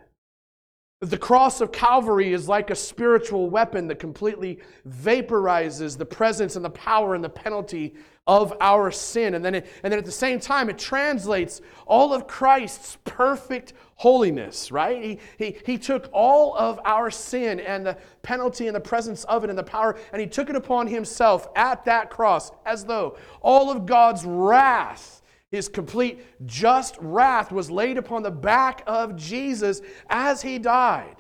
The 1.01 1.19
cross 1.19 1.61
of 1.61 1.73
Calvary 1.73 2.33
is 2.33 2.49
like 2.49 2.71
a 2.71 2.75
spiritual 2.75 3.51
weapon 3.51 3.87
that 3.89 3.99
completely 3.99 4.61
vaporizes 4.89 5.99
the 5.99 6.07
presence 6.07 6.57
and 6.57 6.65
the 6.65 6.71
power 6.71 7.15
and 7.15 7.23
the 7.23 7.29
penalty 7.29 7.95
of 8.27 8.55
our 8.63 8.91
sin. 8.91 9.35
And 9.35 9.45
then, 9.45 9.57
it, 9.57 9.67
and 9.83 9.93
then 9.93 9.99
at 9.99 10.07
the 10.07 10.11
same 10.11 10.41
time, 10.41 10.71
it 10.71 10.79
translates 10.79 11.61
all 11.87 12.15
of 12.15 12.27
Christ's 12.27 12.97
perfect 13.05 13.75
holiness, 13.97 14.73
right? 14.73 15.03
He, 15.05 15.19
he, 15.37 15.59
he 15.67 15.77
took 15.77 16.09
all 16.15 16.57
of 16.57 16.81
our 16.87 17.11
sin 17.11 17.61
and 17.61 17.85
the 17.85 17.99
penalty 18.23 18.67
and 18.67 18.75
the 18.75 18.81
presence 18.81 19.25
of 19.25 19.45
it 19.45 19.51
and 19.51 19.59
the 19.59 19.63
power, 19.65 19.99
and 20.13 20.21
he 20.23 20.27
took 20.27 20.49
it 20.49 20.57
upon 20.57 20.87
himself 20.87 21.47
at 21.57 21.85
that 21.85 22.09
cross 22.09 22.53
as 22.65 22.87
though 22.87 23.19
all 23.43 23.71
of 23.71 23.85
God's 23.85 24.25
wrath 24.25 25.21
his 25.57 25.69
complete 25.69 26.21
just 26.47 26.97
wrath 27.01 27.51
was 27.51 27.71
laid 27.71 27.99
upon 27.99 28.23
the 28.23 28.31
back 28.31 28.83
of 28.87 29.17
Jesus 29.17 29.81
as 30.09 30.43
he 30.43 30.59
died. 30.59 31.17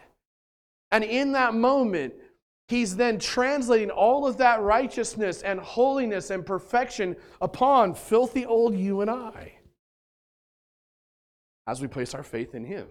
And 0.92 1.03
in 1.03 1.33
that 1.33 1.55
moment, 1.55 2.14
he's 2.68 2.94
then 2.96 3.18
translating 3.18 3.90
all 3.90 4.27
of 4.27 4.37
that 4.37 4.61
righteousness 4.61 5.42
and 5.42 5.59
holiness 5.59 6.31
and 6.31 6.46
perfection 6.46 7.16
upon 7.40 7.94
filthy 7.94 8.46
old 8.46 8.77
you 8.77 9.01
and 9.01 9.11
I 9.11 9.55
as 11.66 11.81
we 11.81 11.88
place 11.88 12.14
our 12.14 12.22
faith 12.22 12.55
in 12.55 12.64
him. 12.64 12.87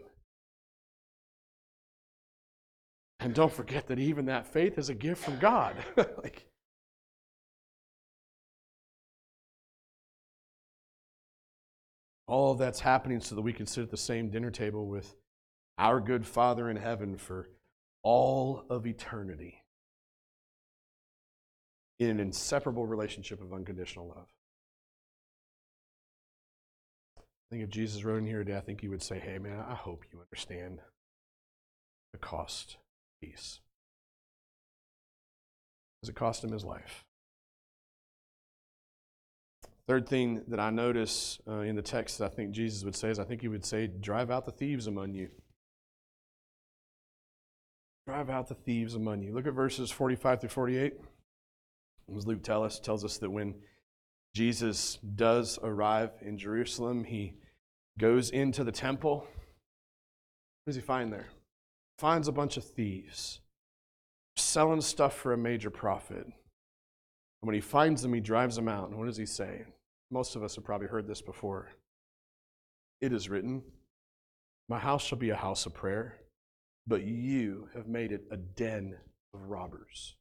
And 3.20 3.34
don't 3.34 3.52
forget 3.52 3.88
that 3.88 4.00
even 4.00 4.26
that 4.26 4.46
faith 4.48 4.78
is 4.78 4.90
a 4.90 4.94
gift 4.94 5.24
from 5.24 5.40
God. 5.40 5.76
like, 5.98 6.46
All 12.28 12.52
of 12.52 12.58
that's 12.58 12.80
happening 12.80 13.20
so 13.20 13.36
that 13.36 13.42
we 13.42 13.54
can 13.54 13.68
sit 13.68 13.84
at 13.84 13.92
the 13.92 13.98
same 13.98 14.30
dinner 14.30 14.52
table 14.52 14.88
with 14.88 15.16
our 15.78 16.00
good 16.00 16.26
Father 16.26 16.70
in 16.70 16.78
heaven 16.78 17.18
for 17.18 17.50
all 18.02 18.64
of 18.70 18.88
eternity 18.88 19.64
in 22.00 22.10
an 22.10 22.20
inseparable 22.20 22.86
relationship 22.86 23.42
of 23.42 23.54
unconditional 23.54 24.08
love. 24.08 24.28
I 27.18 27.22
think 27.52 27.64
if 27.64 27.70
Jesus 27.70 28.04
wrote 28.04 28.18
in 28.18 28.26
here 28.26 28.44
today, 28.44 28.58
I 28.58 28.62
think 28.62 28.82
he 28.82 28.88
would 28.88 29.04
say, 29.04 29.20
Hey, 29.20 29.38
man, 29.38 29.60
I 29.60 29.76
hope 29.76 30.04
you 30.12 30.20
understand 30.20 30.80
the 32.12 32.18
cost 32.18 32.78
peace. 33.22 33.60
Because 36.02 36.10
it 36.10 36.16
cost 36.16 36.44
him 36.44 36.52
his 36.52 36.66
life. 36.66 37.06
Third 39.88 40.08
thing 40.10 40.42
that 40.48 40.60
I 40.60 40.72
notice 40.72 41.40
uh, 41.48 41.60
in 41.60 41.76
the 41.76 41.82
text 41.82 42.18
that 42.18 42.26
I 42.26 42.30
think 42.30 42.52
Jesus 42.52 42.84
would 42.84 42.96
say 42.96 43.10
is 43.10 43.20
I 43.20 43.24
think 43.24 43.42
he 43.42 43.48
would 43.48 43.66
say, 43.66 43.88
Drive 43.88 44.32
out 44.32 44.46
the 44.46 44.52
thieves 44.52 44.88
among 44.88 45.14
you. 45.14 45.30
Drive 48.08 48.30
out 48.30 48.48
the 48.48 48.56
thieves 48.56 48.96
among 48.96 49.22
you. 49.22 49.34
Look 49.34 49.48
at 49.48 49.54
verses 49.54 49.92
45 49.92 50.42
through 50.42 50.50
48. 50.50 50.94
As 52.16 52.28
Luke 52.28 52.44
tell 52.44 52.64
us, 52.64 52.80
tells 52.80 53.04
us 53.04 53.18
that 53.18 53.30
when 53.30 53.56
Jesus 54.36 55.00
does 55.16 55.58
arrive 55.64 56.12
in 56.22 56.38
Jerusalem. 56.38 57.06
He 57.06 57.36
goes 57.98 58.30
into 58.30 58.66
the 58.66 58.72
temple. 58.72 59.20
What 59.20 60.68
does 60.68 60.76
he 60.76 60.82
find 60.82 61.12
there? 61.12 61.28
Finds 61.98 62.28
a 62.28 62.34
bunch 62.34 62.58
of 62.58 62.66
thieves 62.66 63.40
selling 64.36 64.82
stuff 64.82 65.16
for 65.16 65.32
a 65.32 65.38
major 65.38 65.70
profit. 65.70 66.26
And 66.26 66.34
when 67.40 67.56
he 67.56 67.62
finds 67.62 68.02
them, 68.02 68.14
he 68.14 68.20
drives 68.20 68.58
them 68.58 68.68
out. 68.68 68.90
And 68.90 68.98
what 68.98 69.06
does 69.06 69.16
he 69.16 69.26
say? 69.26 69.64
Most 70.16 70.38
of 70.38 70.44
us 70.44 70.56
have 70.56 70.64
probably 70.64 70.88
heard 70.88 71.10
this 71.10 71.22
before. 71.22 71.68
It 73.02 73.12
is 73.12 73.28
written, 73.28 73.62
My 74.70 74.80
house 74.80 75.04
shall 75.04 75.18
be 75.18 75.32
a 75.32 75.36
house 75.36 75.66
of 75.66 75.74
prayer, 75.74 76.22
but 76.88 77.04
you 77.04 77.68
have 77.76 77.90
made 77.90 78.14
it 78.14 78.24
a 78.32 78.38
den 78.38 78.96
of 79.34 79.50
robbers. 79.50 80.16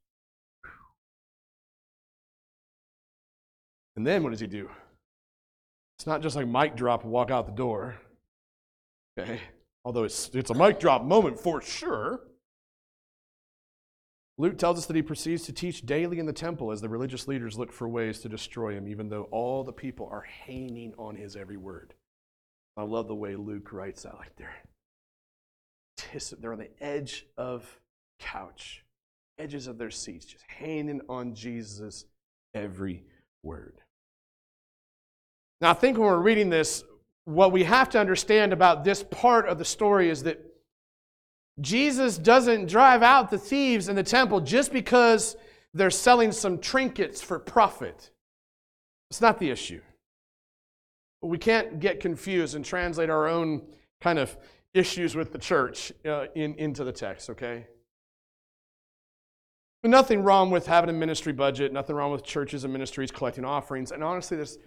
And 3.94 4.04
then 4.04 4.24
what 4.24 4.30
does 4.30 4.40
he 4.40 4.48
do? 4.48 4.68
It's 5.96 6.08
not 6.08 6.22
just 6.22 6.34
like 6.34 6.48
mic 6.48 6.74
drop 6.74 7.04
and 7.04 7.12
walk 7.12 7.30
out 7.30 7.46
the 7.46 7.52
door. 7.52 7.94
Okay? 9.16 9.40
Although 9.84 10.02
it's, 10.02 10.28
it's 10.34 10.50
a 10.50 10.54
mic 10.54 10.80
drop 10.80 11.04
moment 11.04 11.38
for 11.38 11.62
sure. 11.62 12.18
Luke 14.36 14.58
tells 14.58 14.78
us 14.78 14.86
that 14.86 14.96
he 14.96 15.02
proceeds 15.02 15.44
to 15.44 15.52
teach 15.52 15.86
daily 15.86 16.18
in 16.18 16.26
the 16.26 16.32
temple 16.32 16.72
as 16.72 16.80
the 16.80 16.88
religious 16.88 17.28
leaders 17.28 17.56
look 17.56 17.72
for 17.72 17.88
ways 17.88 18.18
to 18.20 18.28
destroy 18.28 18.72
him, 18.74 18.88
even 18.88 19.08
though 19.08 19.28
all 19.30 19.62
the 19.62 19.72
people 19.72 20.08
are 20.10 20.22
hanging 20.22 20.92
on 20.98 21.14
his 21.14 21.36
every 21.36 21.56
word. 21.56 21.94
I 22.76 22.82
love 22.82 23.06
the 23.06 23.14
way 23.14 23.36
Luke 23.36 23.72
writes 23.72 24.02
that. 24.02 24.16
Like 24.16 24.34
they're, 24.36 24.56
they're 26.40 26.52
on 26.52 26.58
the 26.58 26.82
edge 26.82 27.26
of 27.36 27.80
couch, 28.18 28.84
edges 29.38 29.68
of 29.68 29.78
their 29.78 29.92
seats, 29.92 30.26
just 30.26 30.44
hanging 30.48 31.00
on 31.08 31.34
Jesus' 31.34 32.04
every 32.54 33.04
word. 33.44 33.80
Now, 35.60 35.70
I 35.70 35.74
think 35.74 35.96
when 35.96 36.08
we're 36.08 36.18
reading 36.18 36.50
this, 36.50 36.82
what 37.24 37.52
we 37.52 37.62
have 37.62 37.88
to 37.90 38.00
understand 38.00 38.52
about 38.52 38.82
this 38.84 39.04
part 39.04 39.48
of 39.48 39.58
the 39.58 39.64
story 39.64 40.10
is 40.10 40.24
that 40.24 40.40
Jesus 41.60 42.18
doesn't 42.18 42.66
drive 42.66 43.02
out 43.02 43.30
the 43.30 43.38
thieves 43.38 43.88
in 43.88 43.96
the 43.96 44.02
temple 44.02 44.40
just 44.40 44.72
because 44.72 45.36
they're 45.72 45.90
selling 45.90 46.32
some 46.32 46.58
trinkets 46.58 47.22
for 47.22 47.38
profit. 47.38 48.10
It's 49.10 49.20
not 49.20 49.38
the 49.38 49.50
issue. 49.50 49.80
We 51.22 51.38
can't 51.38 51.80
get 51.80 52.00
confused 52.00 52.54
and 52.54 52.64
translate 52.64 53.10
our 53.10 53.28
own 53.28 53.62
kind 54.00 54.18
of 54.18 54.36
issues 54.74 55.14
with 55.14 55.32
the 55.32 55.38
church 55.38 55.92
uh, 56.04 56.26
in, 56.34 56.54
into 56.54 56.84
the 56.84 56.92
text, 56.92 57.30
okay? 57.30 57.66
But 59.82 59.90
nothing 59.90 60.22
wrong 60.22 60.50
with 60.50 60.66
having 60.66 60.90
a 60.90 60.94
ministry 60.94 61.32
budget, 61.32 61.72
nothing 61.72 61.94
wrong 61.94 62.10
with 62.10 62.24
churches 62.24 62.64
and 62.64 62.72
ministries 62.72 63.10
collecting 63.10 63.44
offerings. 63.44 63.92
And 63.92 64.02
honestly, 64.02 64.36
there's, 64.36 64.58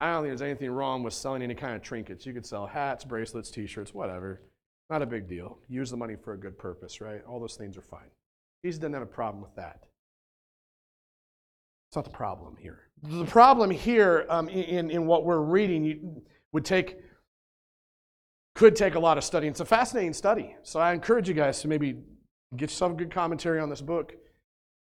I 0.00 0.12
don't 0.12 0.22
think 0.22 0.30
there's 0.30 0.42
anything 0.42 0.70
wrong 0.70 1.02
with 1.02 1.14
selling 1.14 1.42
any 1.42 1.54
kind 1.54 1.76
of 1.76 1.82
trinkets. 1.82 2.26
You 2.26 2.32
could 2.32 2.46
sell 2.46 2.66
hats, 2.66 3.04
bracelets, 3.04 3.50
t 3.50 3.66
shirts, 3.66 3.94
whatever. 3.94 4.40
Not 4.92 5.00
a 5.00 5.06
big 5.06 5.26
deal. 5.26 5.56
Use 5.70 5.90
the 5.90 5.96
money 5.96 6.16
for 6.22 6.34
a 6.34 6.36
good 6.38 6.58
purpose, 6.58 7.00
right? 7.00 7.22
All 7.26 7.40
those 7.40 7.56
things 7.56 7.78
are 7.78 7.82
fine. 7.82 8.10
Jesus 8.62 8.78
didn't 8.78 8.92
have 8.92 9.02
a 9.02 9.06
problem 9.06 9.42
with 9.42 9.54
that. 9.56 9.84
It's 11.88 11.96
not 11.96 12.04
the 12.04 12.10
problem 12.10 12.58
here. 12.60 12.90
The 13.02 13.24
problem 13.24 13.70
here 13.70 14.26
um, 14.28 14.50
in, 14.50 14.90
in 14.90 15.06
what 15.06 15.24
we're 15.24 15.40
reading 15.40 16.20
would 16.52 16.66
take, 16.66 16.98
could 18.54 18.76
take 18.76 18.94
a 18.94 19.00
lot 19.00 19.16
of 19.16 19.24
study. 19.24 19.48
It's 19.48 19.60
a 19.60 19.64
fascinating 19.64 20.12
study. 20.12 20.56
So 20.62 20.78
I 20.78 20.92
encourage 20.92 21.26
you 21.26 21.32
guys 21.32 21.62
to 21.62 21.68
maybe 21.68 21.96
get 22.54 22.70
some 22.70 22.94
good 22.94 23.10
commentary 23.10 23.60
on 23.60 23.70
this 23.70 23.80
book. 23.80 24.12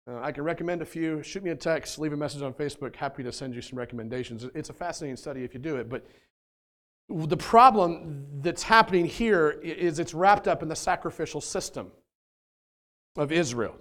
Uh, 0.10 0.22
I 0.22 0.32
can 0.32 0.46
recommend 0.46 0.82
a 0.82 0.86
few. 0.86 1.22
Shoot 1.22 1.44
me 1.44 1.50
a 1.50 1.56
text, 1.56 2.00
leave 2.00 2.14
a 2.14 2.18
message 2.18 2.44
on 2.44 2.54
Facebook. 2.54 2.96
Happy 2.96 3.24
to 3.24 3.32
send 3.34 3.54
you 3.54 3.62
some 3.62 3.78
recommendations. 3.78 4.46
It's 4.56 4.70
a 4.70 4.74
fascinating 4.74 5.18
study 5.18 5.44
if 5.44 5.54
you 5.54 5.60
do 5.60 5.76
it. 5.76 5.90
But 5.90 6.08
the 7.10 7.38
problem 7.38 8.26
that's 8.42 8.64
happening 8.64 9.06
here 9.06 9.50
is 9.50 10.00
it's 10.00 10.14
wrapped 10.14 10.48
up 10.48 10.62
in 10.62 10.68
the 10.68 10.76
sacrificial 10.76 11.42
system 11.42 11.92
of 13.16 13.32
Israel. 13.32 13.76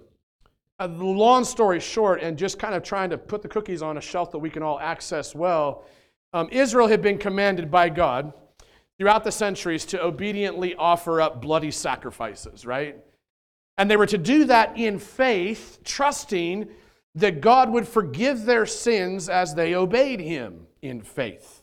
Uh, 0.79 0.87
the 0.87 1.03
long 1.03 1.43
story 1.43 1.79
short, 1.79 2.21
and 2.21 2.37
just 2.37 2.59
kind 2.59 2.75
of 2.75 2.83
trying 2.83 3.09
to 3.09 3.17
put 3.17 3.41
the 3.41 3.47
cookies 3.47 3.81
on 3.81 3.97
a 3.97 4.01
shelf 4.01 4.31
that 4.31 4.37
we 4.37 4.49
can 4.49 4.61
all 4.61 4.79
access 4.79 5.33
well, 5.33 5.85
um, 6.33 6.47
Israel 6.51 6.87
had 6.87 7.01
been 7.01 7.17
commanded 7.17 7.71
by 7.71 7.89
God 7.89 8.31
throughout 8.97 9.23
the 9.23 9.31
centuries 9.31 9.85
to 9.85 10.03
obediently 10.03 10.75
offer 10.75 11.19
up 11.19 11.41
bloody 11.41 11.71
sacrifices, 11.71 12.65
right? 12.65 12.97
And 13.77 13.89
they 13.89 13.97
were 13.97 14.07
to 14.07 14.17
do 14.17 14.45
that 14.45 14.77
in 14.77 14.99
faith, 14.99 15.79
trusting 15.83 16.67
that 17.15 17.41
God 17.41 17.71
would 17.71 17.87
forgive 17.87 18.45
their 18.45 18.65
sins 18.65 19.29
as 19.29 19.55
they 19.55 19.75
obeyed 19.75 20.19
Him 20.19 20.67
in 20.81 21.01
faith. 21.01 21.56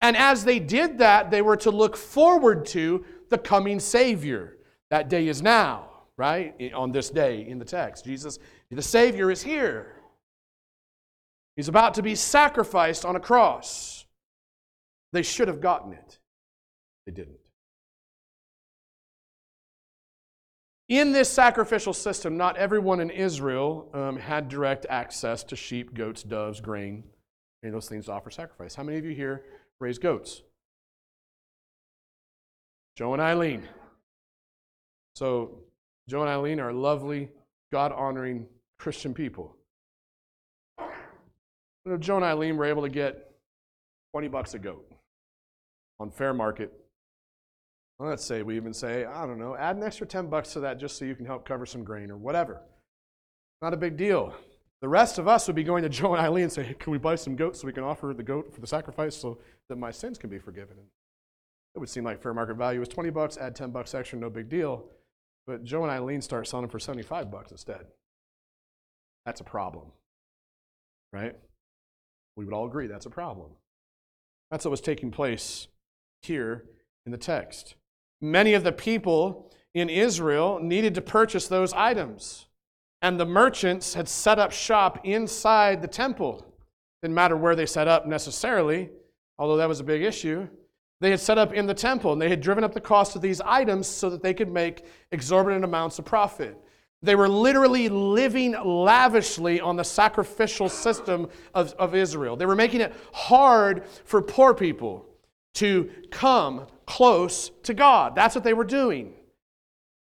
And 0.00 0.16
as 0.16 0.44
they 0.44 0.58
did 0.58 0.98
that, 0.98 1.30
they 1.30 1.42
were 1.42 1.56
to 1.58 1.70
look 1.70 1.96
forward 1.96 2.66
to 2.66 3.04
the 3.30 3.38
coming 3.38 3.80
Savior. 3.80 4.56
That 4.90 5.08
day 5.08 5.28
is 5.28 5.42
now, 5.42 5.90
right? 6.16 6.54
On 6.72 6.92
this 6.92 7.10
day 7.10 7.46
in 7.46 7.58
the 7.58 7.64
text. 7.64 8.04
Jesus, 8.04 8.38
the 8.70 8.82
Savior, 8.82 9.30
is 9.30 9.42
here. 9.42 9.96
He's 11.56 11.68
about 11.68 11.94
to 11.94 12.02
be 12.02 12.14
sacrificed 12.14 13.04
on 13.04 13.16
a 13.16 13.20
cross. 13.20 14.06
They 15.12 15.22
should 15.22 15.48
have 15.48 15.60
gotten 15.60 15.92
it, 15.92 16.18
they 17.06 17.12
didn't. 17.12 17.38
In 20.88 21.12
this 21.12 21.28
sacrificial 21.28 21.92
system, 21.92 22.38
not 22.38 22.56
everyone 22.56 23.00
in 23.00 23.10
Israel 23.10 23.90
um, 23.92 24.16
had 24.16 24.48
direct 24.48 24.86
access 24.88 25.44
to 25.44 25.56
sheep, 25.56 25.92
goats, 25.92 26.22
doves, 26.22 26.60
grain, 26.60 27.04
any 27.62 27.68
of 27.68 27.74
those 27.74 27.88
things 27.88 28.06
to 28.06 28.12
offer 28.12 28.30
sacrifice. 28.30 28.74
How 28.74 28.84
many 28.84 28.96
of 28.96 29.04
you 29.04 29.14
here 29.14 29.44
raise 29.80 29.98
goats? 29.98 30.42
Joe 32.96 33.12
and 33.12 33.22
Eileen. 33.22 33.62
So, 35.14 35.60
Joe 36.08 36.22
and 36.22 36.30
Eileen 36.30 36.60
are 36.60 36.72
lovely, 36.72 37.30
God 37.72 37.92
honoring 37.92 38.46
Christian 38.78 39.14
people. 39.14 39.56
You 40.78 41.92
know, 41.92 41.96
Joe 41.96 42.16
and 42.16 42.24
Eileen 42.24 42.56
were 42.56 42.64
able 42.64 42.82
to 42.82 42.88
get 42.88 43.30
20 44.12 44.28
bucks 44.28 44.54
a 44.54 44.58
goat 44.58 44.90
on 46.00 46.10
fair 46.10 46.34
market. 46.34 46.72
Let's 48.00 48.24
say 48.24 48.42
we 48.42 48.56
even 48.56 48.72
say, 48.72 49.04
I 49.04 49.26
don't 49.26 49.40
know, 49.40 49.56
add 49.56 49.76
an 49.76 49.82
extra 49.82 50.06
10 50.06 50.28
bucks 50.28 50.52
to 50.52 50.60
that 50.60 50.78
just 50.78 50.96
so 50.96 51.04
you 51.04 51.16
can 51.16 51.26
help 51.26 51.44
cover 51.44 51.66
some 51.66 51.82
grain 51.82 52.10
or 52.10 52.16
whatever. 52.16 52.62
Not 53.60 53.74
a 53.74 53.76
big 53.76 53.96
deal. 53.96 54.34
The 54.80 54.88
rest 54.88 55.18
of 55.18 55.26
us 55.26 55.48
would 55.48 55.56
be 55.56 55.64
going 55.64 55.82
to 55.82 55.88
Joe 55.88 56.14
and 56.14 56.24
Eileen 56.24 56.44
and 56.44 56.52
say, 56.52 56.62
hey, 56.62 56.74
Can 56.74 56.92
we 56.92 56.98
buy 56.98 57.16
some 57.16 57.34
goats 57.34 57.60
so 57.60 57.66
we 57.66 57.72
can 57.72 57.82
offer 57.82 58.14
the 58.16 58.22
goat 58.22 58.54
for 58.54 58.60
the 58.60 58.66
sacrifice 58.66 59.16
so 59.16 59.38
that 59.68 59.76
my 59.76 59.90
sins 59.90 60.18
can 60.18 60.30
be 60.30 60.38
forgiven? 60.38 60.76
It 61.74 61.78
would 61.78 61.88
seem 61.88 62.04
like 62.04 62.22
fair 62.22 62.34
market 62.34 62.56
value 62.56 62.82
is 62.82 62.88
20 62.88 63.10
bucks, 63.10 63.36
add 63.36 63.54
10 63.54 63.70
bucks 63.70 63.94
extra, 63.94 64.18
no 64.18 64.30
big 64.30 64.48
deal. 64.48 64.84
But 65.46 65.64
Joe 65.64 65.82
and 65.82 65.90
Eileen 65.90 66.20
start 66.20 66.46
selling 66.46 66.64
them 66.64 66.70
for 66.70 66.78
75 66.78 67.30
bucks 67.30 67.52
instead. 67.52 67.86
That's 69.24 69.40
a 69.40 69.44
problem, 69.44 69.86
right? 71.12 71.36
We 72.36 72.44
would 72.44 72.54
all 72.54 72.66
agree 72.66 72.86
that's 72.86 73.06
a 73.06 73.10
problem. 73.10 73.50
That's 74.50 74.64
what 74.64 74.70
was 74.70 74.80
taking 74.80 75.10
place 75.10 75.68
here 76.22 76.64
in 77.04 77.12
the 77.12 77.18
text. 77.18 77.74
Many 78.20 78.54
of 78.54 78.64
the 78.64 78.72
people 78.72 79.52
in 79.74 79.88
Israel 79.88 80.58
needed 80.60 80.94
to 80.94 81.00
purchase 81.00 81.48
those 81.48 81.72
items, 81.72 82.46
and 83.02 83.18
the 83.18 83.26
merchants 83.26 83.94
had 83.94 84.08
set 84.08 84.38
up 84.38 84.52
shop 84.52 85.00
inside 85.04 85.82
the 85.82 85.88
temple. 85.88 86.44
Didn't 87.02 87.14
matter 87.14 87.36
where 87.36 87.54
they 87.54 87.66
set 87.66 87.86
up 87.86 88.06
necessarily, 88.06 88.90
although 89.38 89.56
that 89.56 89.68
was 89.68 89.80
a 89.80 89.84
big 89.84 90.02
issue. 90.02 90.48
They 91.00 91.10
had 91.10 91.20
set 91.20 91.38
up 91.38 91.52
in 91.52 91.66
the 91.66 91.74
temple, 91.74 92.12
and 92.12 92.20
they 92.20 92.28
had 92.28 92.40
driven 92.40 92.64
up 92.64 92.74
the 92.74 92.80
cost 92.80 93.14
of 93.14 93.22
these 93.22 93.40
items 93.40 93.86
so 93.86 94.10
that 94.10 94.22
they 94.22 94.34
could 94.34 94.50
make 94.50 94.84
exorbitant 95.12 95.64
amounts 95.64 95.98
of 95.98 96.04
profit. 96.04 96.56
They 97.02 97.14
were 97.14 97.28
literally 97.28 97.88
living 97.88 98.56
lavishly 98.64 99.60
on 99.60 99.76
the 99.76 99.84
sacrificial 99.84 100.68
system 100.68 101.28
of, 101.54 101.72
of 101.74 101.94
Israel. 101.94 102.36
They 102.36 102.46
were 102.46 102.56
making 102.56 102.80
it 102.80 102.92
hard 103.12 103.86
for 104.04 104.20
poor 104.20 104.52
people 104.52 105.06
to 105.54 105.88
come 106.10 106.66
close 106.86 107.50
to 107.62 107.74
God. 107.74 108.16
That's 108.16 108.34
what 108.34 108.42
they 108.42 108.54
were 108.54 108.64
doing. 108.64 109.14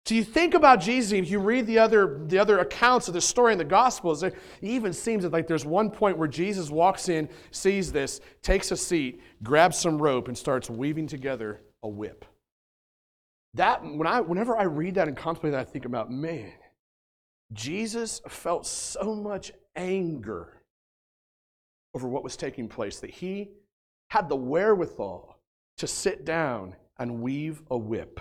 So 0.05 0.15
you 0.15 0.23
think 0.25 0.53
about 0.53 0.81
Jesus, 0.81 1.13
if 1.13 1.29
you 1.29 1.39
read 1.39 1.65
the 1.65 1.79
other, 1.79 2.19
the 2.27 2.37
other 2.37 2.59
accounts 2.59 3.07
of 3.07 3.13
the 3.13 3.21
story 3.21 3.53
in 3.53 3.57
the 3.57 3.63
Gospels, 3.63 4.21
it 4.21 4.35
even 4.61 4.91
seems 4.91 5.23
like 5.23 5.47
there's 5.47 5.65
one 5.65 5.89
point 5.89 6.17
where 6.17 6.27
Jesus 6.27 6.69
walks 6.69 7.07
in, 7.07 7.29
sees 7.51 7.91
this, 7.91 8.19
takes 8.41 8.71
a 8.71 8.77
seat, 8.77 9.21
grabs 9.43 9.77
some 9.77 10.01
rope, 10.01 10.27
and 10.27 10.37
starts 10.37 10.69
weaving 10.69 11.07
together 11.07 11.61
a 11.83 11.87
whip. 11.87 12.25
That, 13.53 13.81
when 13.81 14.05
I, 14.05 14.19
whenever 14.19 14.57
I 14.57 14.63
read 14.63 14.95
that 14.95 15.07
and 15.07 15.15
contemplate 15.15 15.53
that, 15.53 15.61
I 15.61 15.71
think 15.71 15.85
about, 15.85 16.11
man, 16.11 16.51
Jesus 17.53 18.19
felt 18.27 18.65
so 18.65 19.15
much 19.15 19.53
anger 19.77 20.63
over 21.93 22.09
what 22.09 22.25
was 22.25 22.35
taking 22.35 22.67
place 22.67 22.99
that 22.99 23.11
he 23.11 23.51
had 24.09 24.27
the 24.27 24.35
wherewithal 24.35 25.39
to 25.77 25.87
sit 25.87 26.25
down 26.25 26.75
and 26.99 27.21
weave 27.21 27.61
a 27.71 27.77
whip 27.77 28.19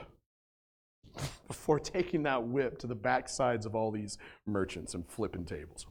before 1.47 1.79
taking 1.79 2.23
that 2.25 2.43
whip 2.45 2.79
to 2.79 2.87
the 2.87 2.97
backsides 2.97 3.67
of 3.67 3.75
all 3.75 3.91
these 3.91 4.19
merchants 4.47 4.95
and 4.95 5.07
flipping 5.07 5.45
tables. 5.45 5.87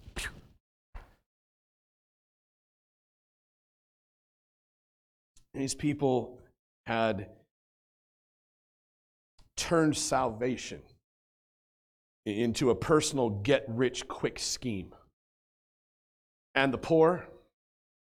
these 5.53 5.75
people 5.75 6.39
had 6.87 7.27
turned 9.55 9.95
salvation 9.95 10.81
into 12.25 12.69
a 12.69 12.75
personal 12.75 13.29
get 13.29 13.63
rich 13.67 14.07
quick 14.07 14.39
scheme. 14.39 14.93
And 16.55 16.73
the 16.73 16.77
poor, 16.77 17.25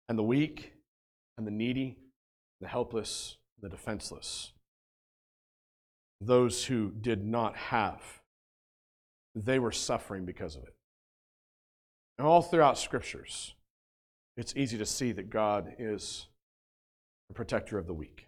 and 0.09 0.19
the 0.19 0.23
weak, 0.23 0.73
and 1.39 1.47
the 1.47 1.51
needy, 1.51 1.97
the 2.61 2.69
helpless, 2.69 3.37
the 3.61 3.69
defenseless, 3.69 4.53
those 6.21 6.65
who 6.65 6.91
did 6.91 7.25
not 7.25 7.57
have, 7.57 8.03
they 9.35 9.59
were 9.59 9.73
suffering 9.73 10.25
because 10.25 10.57
of 10.57 10.63
it. 10.63 10.75
And 12.19 12.27
all 12.27 12.43
throughout 12.43 12.79
scriptures, 12.79 13.55
it's 14.37 14.55
easy 14.57 14.79
to 14.79 14.87
see 14.87 15.13
that 15.13 15.31
God 15.31 15.75
is 15.79 16.29
the 17.29 17.35
protector 17.35 17.79
of 17.79 17.87
the 17.87 17.95
weak. 17.95 18.27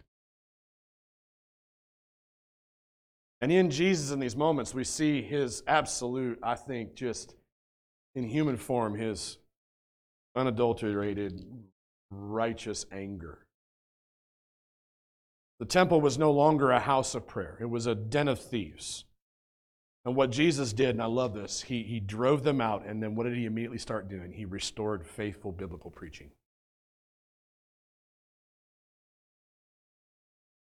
And 3.41 3.51
in 3.51 3.69
Jesus, 3.69 4.11
in 4.11 4.19
these 4.19 4.35
moments, 4.35 4.73
we 4.73 4.83
see 4.83 5.21
his 5.21 5.63
absolute, 5.65 6.39
I 6.43 6.55
think, 6.55 6.93
just 6.93 7.35
in 8.15 8.25
human 8.25 8.57
form, 8.57 8.95
his 8.95 9.37
unadulterated, 10.35 11.45
righteous 12.11 12.85
anger. 12.91 13.45
The 15.59 15.65
temple 15.65 15.99
was 15.99 16.17
no 16.17 16.31
longer 16.31 16.71
a 16.71 16.79
house 16.79 17.15
of 17.15 17.27
prayer, 17.27 17.57
it 17.59 17.69
was 17.69 17.85
a 17.85 17.95
den 17.95 18.27
of 18.27 18.39
thieves. 18.39 19.05
And 20.05 20.15
what 20.15 20.31
Jesus 20.31 20.71
did, 20.71 20.91
and 20.91 21.01
I 21.01 21.07
love 21.07 21.33
this, 21.33 21.61
he, 21.61 21.83
he 21.83 21.99
drove 21.99 22.43
them 22.43 22.61
out, 22.61 22.85
and 22.85 23.03
then 23.03 23.15
what 23.15 23.25
did 23.25 23.35
he 23.35 23.45
immediately 23.45 23.77
start 23.77 24.09
doing? 24.09 24.31
He 24.31 24.45
restored 24.45 25.05
faithful 25.05 25.51
biblical 25.51 25.91
preaching. 25.91 26.31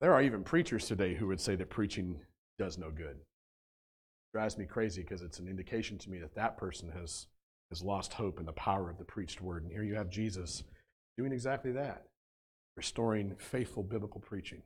There 0.01 0.15
are 0.15 0.23
even 0.23 0.43
preachers 0.43 0.87
today 0.87 1.15
who 1.15 1.27
would 1.27 1.41
say 1.41 1.55
that 1.57 1.69
preaching 1.69 2.19
does 2.59 2.79
no 2.79 2.91
good. 2.91 3.17
It 3.17 4.33
drives 4.33 4.57
me 4.57 4.65
crazy 4.65 5.03
because 5.03 5.21
it's 5.21 5.39
an 5.39 5.47
indication 5.47 5.99
to 5.99 6.11
me 6.11 6.19
that 6.21 6.35
that 6.35 6.57
person 6.57 6.91
has, 6.99 7.27
has 7.69 7.83
lost 7.83 8.15
hope 8.15 8.41
in 8.41 8.47
the 8.47 8.53
power 8.53 8.89
of 8.89 8.97
the 8.97 9.05
preached 9.05 9.43
word. 9.43 9.65
And 9.65 9.71
here 9.71 9.83
you 9.83 9.95
have 9.97 10.09
Jesus 10.09 10.65
doing 11.19 11.33
exactly 11.33 11.73
that, 11.73 12.07
restoring 12.77 13.35
faithful 13.39 13.83
biblical 13.83 14.21
preaching. 14.21 14.63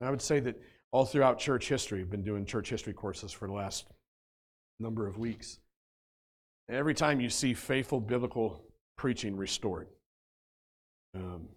And 0.00 0.08
I 0.08 0.10
would 0.10 0.22
say 0.22 0.40
that 0.40 0.60
all 0.92 1.04
throughout 1.04 1.38
church 1.38 1.68
history, 1.68 2.00
I've 2.00 2.10
been 2.10 2.22
doing 2.22 2.44
church 2.46 2.70
history 2.70 2.92
courses 2.92 3.32
for 3.32 3.48
the 3.48 3.54
last 3.54 3.86
number 4.78 5.06
of 5.06 5.18
weeks. 5.18 5.58
Every 6.68 6.94
time 6.94 7.20
you 7.20 7.30
see 7.30 7.54
faithful 7.54 8.00
biblical 8.00 8.64
preaching 8.96 9.36
restored, 9.36 9.88
um, 11.14 11.48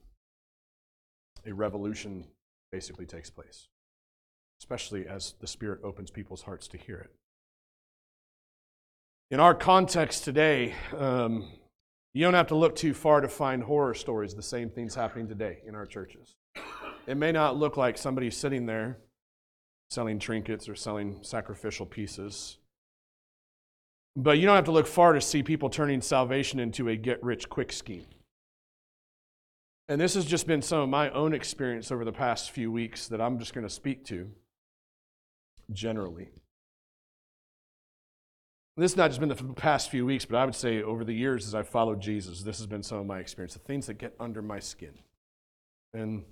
a 1.45 1.53
revolution 1.53 2.25
basically 2.71 3.05
takes 3.05 3.29
place, 3.29 3.67
especially 4.61 5.07
as 5.07 5.35
the 5.39 5.47
Spirit 5.47 5.81
opens 5.83 6.11
people's 6.11 6.41
hearts 6.41 6.67
to 6.69 6.77
hear 6.77 6.97
it. 6.97 7.11
In 9.29 9.39
our 9.39 9.53
context 9.53 10.23
today, 10.23 10.73
um, 10.95 11.49
you 12.13 12.23
don't 12.23 12.33
have 12.33 12.47
to 12.47 12.55
look 12.55 12.75
too 12.75 12.93
far 12.93 13.21
to 13.21 13.27
find 13.27 13.63
horror 13.63 13.93
stories, 13.93 14.33
the 14.33 14.41
same 14.41 14.69
things 14.69 14.95
happening 14.95 15.27
today 15.27 15.59
in 15.67 15.75
our 15.75 15.85
churches. 15.85 16.35
It 17.05 17.17
may 17.17 17.31
not 17.31 17.57
look 17.57 17.77
like 17.77 17.97
somebody 17.97 18.31
sitting 18.31 18.65
there 18.65 18.97
selling 19.89 20.19
trinkets 20.19 20.67
or 20.67 20.75
selling 20.75 21.19
sacrificial 21.21 21.85
pieces. 21.85 22.57
But 24.15 24.39
you 24.39 24.45
don't 24.45 24.55
have 24.55 24.65
to 24.65 24.71
look 24.71 24.87
far 24.87 25.13
to 25.13 25.21
see 25.21 25.43
people 25.43 25.69
turning 25.69 26.01
salvation 26.01 26.59
into 26.59 26.89
a 26.89 26.95
get 26.95 27.23
rich 27.23 27.49
quick 27.49 27.71
scheme. 27.71 28.05
And 29.87 30.01
this 30.01 30.15
has 30.15 30.25
just 30.25 30.47
been 30.47 30.61
some 30.61 30.81
of 30.81 30.89
my 30.89 31.09
own 31.11 31.33
experience 31.33 31.91
over 31.91 32.03
the 32.03 32.11
past 32.11 32.51
few 32.51 32.71
weeks 32.71 33.07
that 33.07 33.21
I'm 33.21 33.39
just 33.39 33.53
going 33.53 33.65
to 33.65 33.73
speak 33.73 34.03
to 34.05 34.29
generally. 35.71 36.29
This 38.77 38.91
has 38.91 38.97
not 38.97 39.07
just 39.07 39.19
been 39.19 39.29
the 39.29 39.53
past 39.53 39.89
few 39.89 40.05
weeks, 40.05 40.23
but 40.23 40.37
I 40.37 40.45
would 40.45 40.53
say 40.53 40.83
over 40.83 41.03
the 41.03 41.13
years 41.13 41.47
as 41.47 41.55
I've 41.55 41.67
followed 41.67 41.99
Jesus, 41.99 42.43
this 42.43 42.59
has 42.59 42.67
been 42.67 42.83
some 42.83 42.99
of 42.99 43.07
my 43.07 43.17
experience, 43.17 43.53
the 43.53 43.59
things 43.59 43.87
that 43.87 43.95
get 43.95 44.13
under 44.19 44.43
my 44.43 44.59
skin. 44.59 44.93
And 45.95 46.23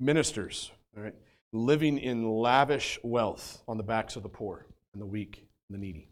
ministers, 0.00 0.72
all 0.96 1.04
right, 1.04 1.14
living 1.52 1.98
in 1.98 2.28
lavish 2.28 2.98
wealth 3.04 3.62
on 3.68 3.76
the 3.76 3.84
backs 3.84 4.16
of 4.16 4.24
the 4.24 4.28
poor 4.28 4.66
and 4.92 5.00
the 5.00 5.06
weak 5.06 5.46
and 5.68 5.78
the 5.78 5.86
needy. 5.86 6.08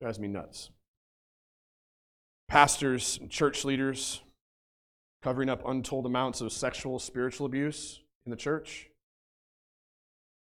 Drives 0.00 0.18
me 0.18 0.26
nuts. 0.26 0.70
Pastors 2.48 3.18
and 3.20 3.30
church 3.30 3.64
leaders 3.64 4.20
covering 5.22 5.48
up 5.48 5.62
untold 5.64 6.06
amounts 6.06 6.40
of 6.40 6.50
sexual, 6.50 6.98
spiritual 6.98 7.46
abuse 7.46 8.00
in 8.26 8.30
the 8.30 8.36
church. 8.36 8.88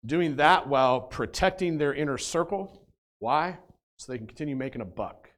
Doing 0.05 0.35
that 0.35 0.67
while 0.67 0.99
protecting 0.99 1.77
their 1.77 1.93
inner 1.93 2.17
circle. 2.17 2.81
Why? 3.19 3.59
So 3.97 4.11
they 4.11 4.17
can 4.17 4.27
continue 4.27 4.55
making 4.55 4.81
a 4.81 4.85
buck. 4.85 5.31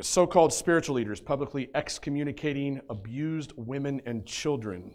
So 0.00 0.26
called 0.26 0.52
spiritual 0.52 0.96
leaders 0.96 1.20
publicly 1.20 1.70
excommunicating 1.74 2.80
abused 2.88 3.52
women 3.56 4.00
and 4.06 4.26
children 4.26 4.94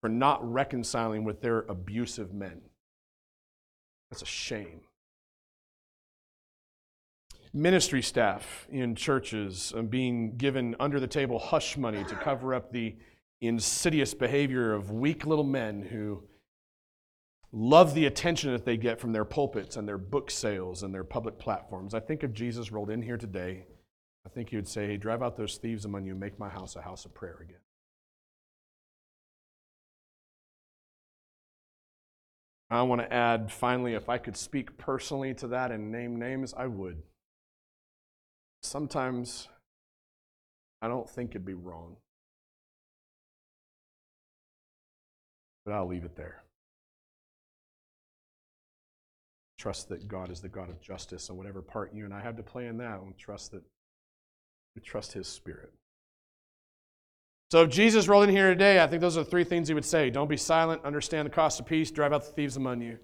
for 0.00 0.08
not 0.08 0.40
reconciling 0.50 1.24
with 1.24 1.42
their 1.42 1.60
abusive 1.60 2.32
men. 2.32 2.62
That's 4.10 4.22
a 4.22 4.26
shame. 4.26 4.80
Ministry 7.52 8.02
staff 8.02 8.66
in 8.70 8.94
churches 8.94 9.72
uh, 9.76 9.82
being 9.82 10.36
given 10.36 10.76
under 10.78 11.00
the 11.00 11.06
table 11.06 11.38
hush 11.38 11.76
money 11.76 12.04
to 12.04 12.14
cover 12.14 12.54
up 12.54 12.72
the 12.72 12.96
insidious 13.40 14.14
behavior 14.14 14.72
of 14.72 14.90
weak 14.90 15.26
little 15.26 15.44
men 15.44 15.82
who 15.82 16.22
love 17.52 17.94
the 17.94 18.06
attention 18.06 18.52
that 18.52 18.64
they 18.64 18.76
get 18.76 19.00
from 19.00 19.12
their 19.12 19.24
pulpits 19.24 19.76
and 19.76 19.88
their 19.88 19.98
book 19.98 20.30
sales 20.30 20.82
and 20.82 20.92
their 20.94 21.04
public 21.04 21.38
platforms. 21.38 21.94
I 21.94 22.00
think 22.00 22.22
if 22.22 22.32
Jesus 22.32 22.70
rolled 22.70 22.90
in 22.90 23.02
here 23.02 23.16
today, 23.16 23.64
I 24.26 24.28
think 24.28 24.50
he 24.50 24.56
would 24.56 24.68
say, 24.68 24.86
hey, 24.86 24.96
drive 24.96 25.22
out 25.22 25.36
those 25.36 25.56
thieves 25.56 25.84
among 25.84 26.04
you, 26.04 26.14
make 26.14 26.38
my 26.38 26.48
house 26.48 26.76
a 26.76 26.82
house 26.82 27.04
of 27.04 27.14
prayer 27.14 27.38
again. 27.42 27.60
I 32.70 32.82
want 32.82 33.00
to 33.00 33.10
add, 33.10 33.50
finally, 33.50 33.94
if 33.94 34.10
I 34.10 34.18
could 34.18 34.36
speak 34.36 34.76
personally 34.76 35.32
to 35.34 35.48
that 35.48 35.72
and 35.72 35.90
name 35.90 36.18
names, 36.18 36.52
I 36.54 36.66
would. 36.66 37.02
Sometimes 38.62 39.48
I 40.82 40.88
don't 40.88 41.08
think 41.08 41.30
it'd 41.30 41.46
be 41.46 41.54
wrong. 41.54 41.96
But 45.64 45.72
I'll 45.72 45.88
leave 45.88 46.04
it 46.04 46.16
there. 46.16 46.42
Trust 49.58 49.88
that 49.88 50.06
God 50.06 50.30
is 50.30 50.40
the 50.40 50.48
God 50.48 50.70
of 50.70 50.80
justice, 50.80 51.28
and 51.28 51.36
whatever 51.36 51.60
part 51.60 51.92
you 51.92 52.04
and 52.04 52.14
I 52.14 52.20
have 52.20 52.36
to 52.36 52.42
play 52.42 52.66
in 52.66 52.78
that, 52.78 53.04
we 53.04 53.12
trust 53.14 53.52
that 53.52 53.62
we 54.76 54.80
trust 54.80 55.12
His 55.12 55.26
Spirit. 55.26 55.72
So 57.50 57.62
if 57.62 57.70
Jesus 57.70 58.08
rolled 58.08 58.28
in 58.28 58.30
here 58.34 58.50
today, 58.50 58.80
I 58.82 58.86
think 58.86 59.00
those 59.00 59.16
are 59.16 59.24
the 59.24 59.30
three 59.30 59.44
things 59.44 59.68
he 59.68 59.74
would 59.74 59.84
say. 59.84 60.10
Don't 60.10 60.28
be 60.28 60.36
silent, 60.36 60.84
understand 60.84 61.24
the 61.26 61.30
cost 61.30 61.58
of 61.58 61.66
peace, 61.66 61.90
drive 61.90 62.12
out 62.12 62.24
the 62.24 62.32
thieves 62.32 62.56
among 62.56 62.82
you. 62.82 62.98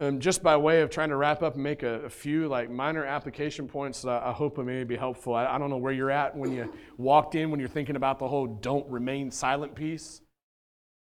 And 0.00 0.20
just 0.20 0.42
by 0.42 0.58
way 0.58 0.82
of 0.82 0.90
trying 0.90 1.08
to 1.08 1.16
wrap 1.16 1.42
up 1.42 1.54
and 1.54 1.62
make 1.62 1.82
a, 1.82 2.02
a 2.04 2.10
few 2.10 2.46
like 2.46 2.70
minor 2.70 3.06
application 3.06 3.66
points 3.66 4.02
that 4.02 4.10
I, 4.10 4.28
I 4.28 4.32
hope 4.32 4.58
may 4.58 4.84
be 4.84 4.96
helpful. 4.96 5.34
I, 5.34 5.46
I 5.46 5.58
don't 5.58 5.70
know 5.70 5.78
where 5.78 5.94
you're 5.94 6.10
at 6.10 6.36
when 6.36 6.52
you 6.52 6.70
walked 6.98 7.34
in, 7.34 7.50
when 7.50 7.58
you're 7.58 7.70
thinking 7.70 7.96
about 7.96 8.18
the 8.18 8.28
whole 8.28 8.46
don't 8.46 8.86
remain 8.90 9.30
silent 9.30 9.74
piece. 9.74 10.20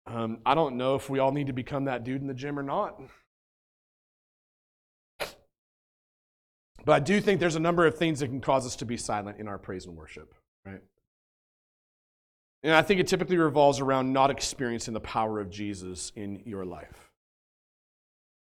Um, 0.06 0.38
I 0.44 0.54
don't 0.54 0.76
know 0.76 0.94
if 0.94 1.08
we 1.08 1.18
all 1.18 1.32
need 1.32 1.46
to 1.46 1.54
become 1.54 1.86
that 1.86 2.04
dude 2.04 2.20
in 2.20 2.26
the 2.26 2.34
gym 2.34 2.58
or 2.58 2.62
not. 2.62 3.00
But 6.86 6.92
I 6.92 7.00
do 7.00 7.20
think 7.20 7.40
there's 7.40 7.56
a 7.56 7.60
number 7.60 7.84
of 7.84 7.98
things 7.98 8.20
that 8.20 8.28
can 8.28 8.40
cause 8.40 8.64
us 8.64 8.76
to 8.76 8.84
be 8.84 8.96
silent 8.96 9.40
in 9.40 9.48
our 9.48 9.58
praise 9.58 9.86
and 9.86 9.96
worship, 9.96 10.32
right? 10.64 10.80
And 12.62 12.72
I 12.72 12.82
think 12.82 13.00
it 13.00 13.08
typically 13.08 13.36
revolves 13.36 13.80
around 13.80 14.12
not 14.12 14.30
experiencing 14.30 14.94
the 14.94 15.00
power 15.00 15.40
of 15.40 15.50
Jesus 15.50 16.12
in 16.14 16.42
your 16.46 16.64
life. 16.64 17.10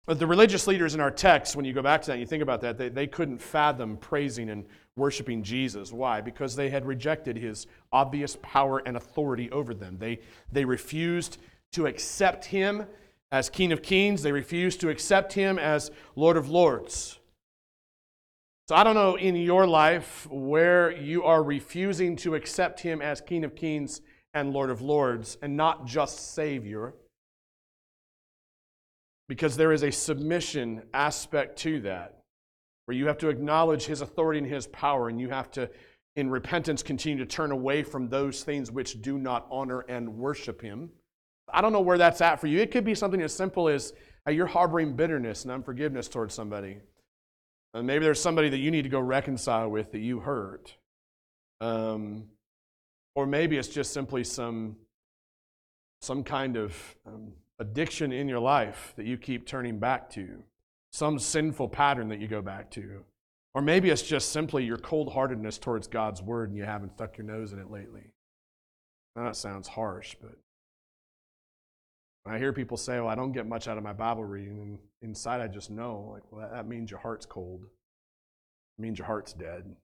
But 0.04 0.18
the 0.18 0.26
religious 0.26 0.66
leaders 0.66 0.94
in 0.94 1.00
our 1.00 1.10
text, 1.10 1.56
when 1.56 1.64
you 1.64 1.72
go 1.72 1.80
back 1.80 2.02
to 2.02 2.08
that 2.08 2.12
and 2.12 2.20
you 2.20 2.26
think 2.26 2.42
about 2.42 2.60
that, 2.60 2.76
they, 2.76 2.90
they 2.90 3.06
couldn't 3.06 3.38
fathom 3.38 3.96
praising 3.96 4.50
and 4.50 4.66
worshiping 4.94 5.42
Jesus. 5.42 5.90
Why? 5.90 6.20
Because 6.20 6.54
they 6.54 6.68
had 6.68 6.84
rejected 6.84 7.38
his 7.38 7.66
obvious 7.94 8.36
power 8.42 8.82
and 8.84 8.98
authority 8.98 9.50
over 9.52 9.72
them. 9.72 9.96
They, 9.98 10.20
they 10.52 10.66
refused 10.66 11.38
to 11.72 11.86
accept 11.86 12.44
him 12.44 12.84
as 13.32 13.48
King 13.48 13.72
of 13.72 13.80
Kings, 13.80 14.22
they 14.22 14.32
refused 14.32 14.82
to 14.82 14.90
accept 14.90 15.32
him 15.32 15.58
as 15.58 15.90
Lord 16.14 16.36
of 16.36 16.50
Lords. 16.50 17.18
So 18.68 18.74
I 18.74 18.82
don't 18.82 18.94
know 18.94 19.16
in 19.16 19.36
your 19.36 19.66
life 19.66 20.26
where 20.30 20.90
you 20.90 21.24
are 21.24 21.42
refusing 21.42 22.16
to 22.16 22.34
accept 22.34 22.80
him 22.80 23.02
as 23.02 23.20
King 23.20 23.44
of 23.44 23.54
Kings 23.54 24.00
and 24.32 24.52
Lord 24.52 24.70
of 24.70 24.80
Lords 24.80 25.36
and 25.42 25.56
not 25.56 25.86
just 25.86 26.34
Savior. 26.34 26.94
Because 29.28 29.56
there 29.56 29.72
is 29.72 29.82
a 29.82 29.90
submission 29.90 30.82
aspect 30.92 31.58
to 31.60 31.80
that, 31.80 32.20
where 32.84 32.96
you 32.96 33.06
have 33.06 33.16
to 33.18 33.28
acknowledge 33.28 33.84
His 33.84 34.02
authority 34.02 34.38
and 34.38 34.46
His 34.46 34.66
power, 34.66 35.08
and 35.08 35.18
you 35.18 35.30
have 35.30 35.50
to 35.52 35.70
in 36.16 36.28
repentance 36.28 36.82
continue 36.82 37.24
to 37.24 37.26
turn 37.26 37.50
away 37.50 37.82
from 37.82 38.08
those 38.08 38.44
things 38.44 38.70
which 38.70 39.00
do 39.00 39.18
not 39.18 39.46
honor 39.50 39.80
and 39.88 40.18
worship 40.18 40.60
Him. 40.60 40.90
I 41.50 41.62
don't 41.62 41.72
know 41.72 41.80
where 41.80 41.96
that's 41.96 42.20
at 42.20 42.38
for 42.38 42.48
you. 42.48 42.60
It 42.60 42.70
could 42.70 42.84
be 42.84 42.94
something 42.94 43.22
as 43.22 43.34
simple 43.34 43.68
as 43.68 43.94
you're 44.28 44.46
harboring 44.46 44.94
bitterness 44.94 45.44
and 45.44 45.52
unforgiveness 45.52 46.08
towards 46.08 46.34
somebody. 46.34 46.80
And 47.74 47.86
maybe 47.86 48.04
there's 48.04 48.20
somebody 48.20 48.48
that 48.50 48.58
you 48.58 48.70
need 48.70 48.82
to 48.82 48.88
go 48.88 49.00
reconcile 49.00 49.68
with 49.68 49.92
that 49.92 49.98
you 49.98 50.20
hurt. 50.20 50.76
Um, 51.60 52.26
or 53.16 53.26
maybe 53.26 53.56
it's 53.56 53.68
just 53.68 53.92
simply 53.92 54.22
some, 54.22 54.76
some 56.00 56.22
kind 56.22 56.56
of 56.56 56.76
um, 57.06 57.32
addiction 57.58 58.12
in 58.12 58.28
your 58.28 58.38
life 58.38 58.92
that 58.96 59.06
you 59.06 59.16
keep 59.16 59.46
turning 59.46 59.78
back 59.78 60.08
to, 60.10 60.42
some 60.92 61.18
sinful 61.18 61.68
pattern 61.68 62.08
that 62.08 62.20
you 62.20 62.28
go 62.28 62.40
back 62.40 62.70
to. 62.72 63.04
Or 63.54 63.62
maybe 63.62 63.90
it's 63.90 64.02
just 64.02 64.30
simply 64.30 64.64
your 64.64 64.78
cold 64.78 65.12
heartedness 65.12 65.58
towards 65.58 65.86
God's 65.86 66.22
word 66.22 66.50
and 66.50 66.58
you 66.58 66.64
haven't 66.64 66.92
stuck 66.92 67.18
your 67.18 67.26
nose 67.26 67.52
in 67.52 67.58
it 67.58 67.70
lately. 67.70 68.12
Now, 69.16 69.24
that 69.24 69.36
sounds 69.36 69.68
harsh, 69.68 70.16
but 70.20 70.36
when 72.24 72.34
I 72.34 72.38
hear 72.38 72.52
people 72.52 72.76
say, 72.76 72.98
well, 72.98 73.08
I 73.08 73.14
don't 73.14 73.32
get 73.32 73.46
much 73.46 73.68
out 73.68 73.76
of 73.76 73.84
my 73.84 73.92
Bible 73.92 74.24
reading, 74.24 74.58
and 74.58 74.78
inside 75.02 75.40
I 75.40 75.46
just 75.46 75.70
know, 75.70 76.10
like, 76.12 76.22
well, 76.30 76.48
that, 76.50 76.66
means 76.66 76.90
your 76.90 77.00
heart's 77.00 77.26
cold. 77.26 77.64
It 77.64 78.82
means 78.82 78.98
your 78.98 79.06
heart's 79.06 79.34
dead. 79.34 79.76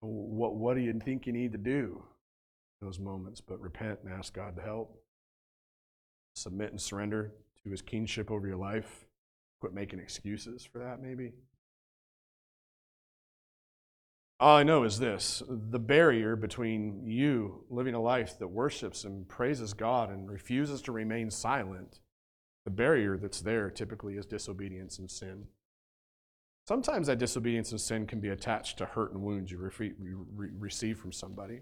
What, 0.00 0.56
what 0.56 0.74
do 0.74 0.80
you 0.80 0.98
think 0.98 1.26
you 1.26 1.32
need 1.32 1.52
to 1.52 1.58
do 1.58 2.02
those 2.80 2.98
moments? 2.98 3.40
But 3.42 3.60
repent 3.60 4.00
and 4.04 4.12
ask 4.12 4.32
God 4.34 4.56
to 4.56 4.62
help. 4.62 4.98
Submit 6.34 6.70
and 6.70 6.80
surrender 6.80 7.32
to 7.62 7.70
his 7.70 7.82
kingship 7.82 8.30
over 8.30 8.46
your 8.46 8.56
life. 8.56 9.06
Quit 9.60 9.74
making 9.74 10.00
excuses 10.00 10.64
for 10.64 10.78
that, 10.78 11.02
maybe. 11.02 11.32
All 14.38 14.58
I 14.58 14.64
know 14.64 14.84
is 14.84 14.98
this 14.98 15.42
the 15.48 15.78
barrier 15.78 16.36
between 16.36 17.06
you 17.06 17.64
living 17.70 17.94
a 17.94 18.00
life 18.00 18.38
that 18.38 18.48
worships 18.48 19.04
and 19.04 19.26
praises 19.26 19.72
God 19.72 20.10
and 20.10 20.30
refuses 20.30 20.82
to 20.82 20.92
remain 20.92 21.30
silent, 21.30 22.00
the 22.64 22.70
barrier 22.70 23.16
that's 23.16 23.40
there 23.40 23.70
typically 23.70 24.16
is 24.16 24.26
disobedience 24.26 24.98
and 24.98 25.10
sin. 25.10 25.46
Sometimes 26.68 27.06
that 27.06 27.18
disobedience 27.18 27.70
and 27.70 27.80
sin 27.80 28.06
can 28.06 28.20
be 28.20 28.28
attached 28.28 28.76
to 28.78 28.86
hurt 28.86 29.12
and 29.12 29.22
wounds 29.22 29.50
you 29.50 29.58
re- 29.58 29.92
re- 29.98 30.48
receive 30.58 30.98
from 30.98 31.12
somebody. 31.12 31.60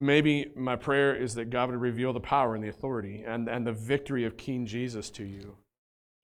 Maybe 0.00 0.50
my 0.56 0.74
prayer 0.74 1.14
is 1.14 1.34
that 1.34 1.50
God 1.50 1.70
would 1.70 1.80
reveal 1.80 2.12
the 2.12 2.18
power 2.18 2.56
and 2.56 2.64
the 2.64 2.68
authority 2.68 3.22
and, 3.24 3.48
and 3.48 3.64
the 3.64 3.72
victory 3.72 4.24
of 4.24 4.36
King 4.36 4.66
Jesus 4.66 5.10
to 5.10 5.24
you 5.24 5.58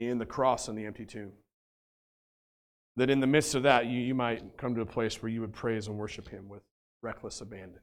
in 0.01 0.19
the 0.19 0.27
cross 0.27 0.67
and 0.67 0.77
the 0.77 0.87
empty 0.87 1.05
tomb 1.05 1.33
that 2.99 3.11
in 3.11 3.21
the 3.21 3.27
midst 3.27 3.55
of 3.55 3.63
that, 3.63 3.87
you, 3.87 4.01
you 4.01 4.15
might 4.15 4.57
come 4.57 4.75
to 4.75 4.81
a 4.81 4.87
place 4.87 5.23
where 5.23 5.31
you 5.31 5.41
would 5.41 5.53
praise 5.53 5.87
and 5.87 5.97
worship 5.97 6.29
Him 6.29 6.49
with 6.49 6.63
reckless 7.03 7.41
abandon. 7.41 7.81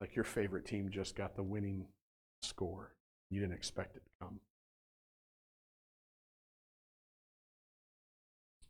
Like 0.00 0.14
your 0.14 0.24
favorite 0.24 0.66
team 0.66 0.90
just 0.90 1.16
got 1.16 1.36
the 1.36 1.42
winning 1.42 1.86
score. 2.42 2.92
You 3.30 3.40
didn't 3.40 3.54
expect 3.54 3.96
it 3.96 4.02
to 4.04 4.26
come. 4.26 4.40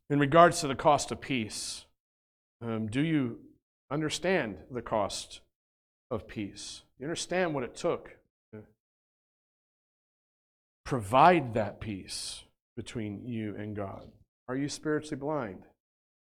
In 0.09 0.19
regards 0.19 0.61
to 0.61 0.69
the 0.69 0.75
cost 0.75 1.13
of 1.13 1.21
peace, 1.21 1.85
um, 2.63 2.89
do 2.89 3.01
you 3.01 3.39
understand 3.91 4.57
the 4.71 4.83
cost 4.83 5.41
of 6.11 6.27
peace? 6.27 6.83
You 6.99 7.07
understand 7.07 7.55
what 7.55 7.65
it 7.65 7.75
took 7.75 8.17
to 8.53 8.63
provide 10.85 11.55
that 11.55 11.81
peace 11.81 12.43
between 12.77 13.25
you 13.25 13.55
and 13.57 13.75
God? 13.75 14.11
Are 14.51 14.57
you 14.57 14.69
spiritually 14.69 15.17
blind? 15.17 15.63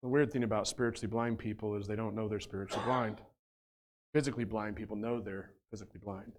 The 0.02 0.08
weird 0.08 0.32
thing 0.32 0.46
about 0.46 0.70
spiritually 0.70 1.10
blind 1.10 1.38
people 1.38 1.76
is 1.76 1.86
they 1.86 1.98
don't 1.98 2.16
know 2.16 2.30
they're 2.30 2.40
spiritually 2.40 2.86
blind. 2.86 3.20
Physically 4.14 4.46
blind 4.46 4.78
people 4.78 4.96
know 4.96 5.20
they're 5.20 5.52
physically 5.70 6.00
blind. 6.02 6.32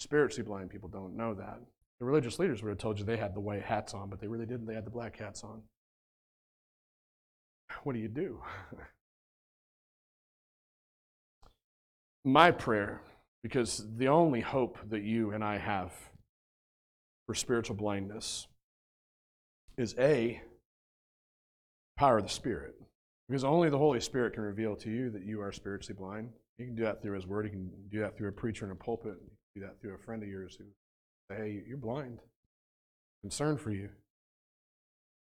Spiritually 0.00 0.44
blind 0.44 0.70
people 0.70 0.88
don't 0.88 1.16
know 1.16 1.34
that. 1.34 1.60
The 2.00 2.04
religious 2.04 2.40
leaders 2.40 2.64
would 2.64 2.70
have 2.70 2.78
told 2.78 2.98
you 2.98 3.04
they 3.04 3.16
had 3.16 3.32
the 3.32 3.40
white 3.40 3.62
hats 3.62 3.94
on, 3.94 4.10
but 4.10 4.18
they 4.18 4.26
really 4.26 4.44
didn't. 4.44 4.66
They 4.66 4.74
had 4.74 4.84
the 4.84 4.90
black 4.90 5.16
hats 5.16 5.44
on. 5.44 5.62
What 7.84 7.92
do 7.92 8.00
you 8.00 8.08
do? 8.08 8.42
My 12.24 12.50
prayer, 12.50 13.02
because 13.44 13.86
the 13.98 14.08
only 14.08 14.40
hope 14.40 14.78
that 14.88 15.04
you 15.04 15.30
and 15.30 15.44
I 15.44 15.58
have 15.58 15.92
for 17.28 17.36
spiritual 17.36 17.76
blindness 17.76 18.48
is 19.76 19.94
A, 19.96 20.42
power 22.02 22.18
of 22.18 22.24
the 22.24 22.30
Spirit. 22.30 22.74
Because 23.28 23.44
only 23.44 23.70
the 23.70 23.78
Holy 23.78 24.00
Spirit 24.00 24.34
can 24.34 24.42
reveal 24.42 24.74
to 24.74 24.90
you 24.90 25.08
that 25.10 25.24
you 25.24 25.40
are 25.40 25.52
spiritually 25.52 25.96
blind. 25.96 26.30
You 26.58 26.66
can 26.66 26.74
do 26.74 26.82
that 26.82 27.00
through 27.00 27.14
His 27.14 27.28
Word. 27.28 27.44
You 27.44 27.52
can 27.52 27.70
do 27.92 28.00
that 28.00 28.16
through 28.16 28.28
a 28.28 28.32
preacher 28.32 28.64
in 28.64 28.72
a 28.72 28.74
pulpit. 28.74 29.14
You 29.22 29.60
can 29.60 29.62
do 29.62 29.68
that 29.68 29.80
through 29.80 29.94
a 29.94 29.98
friend 29.98 30.20
of 30.20 30.28
yours 30.28 30.58
who 30.58 30.64
say, 31.30 31.40
hey, 31.40 31.62
you're 31.64 31.76
blind. 31.76 32.18
Concerned 33.20 33.60
for 33.60 33.70
you. 33.70 33.88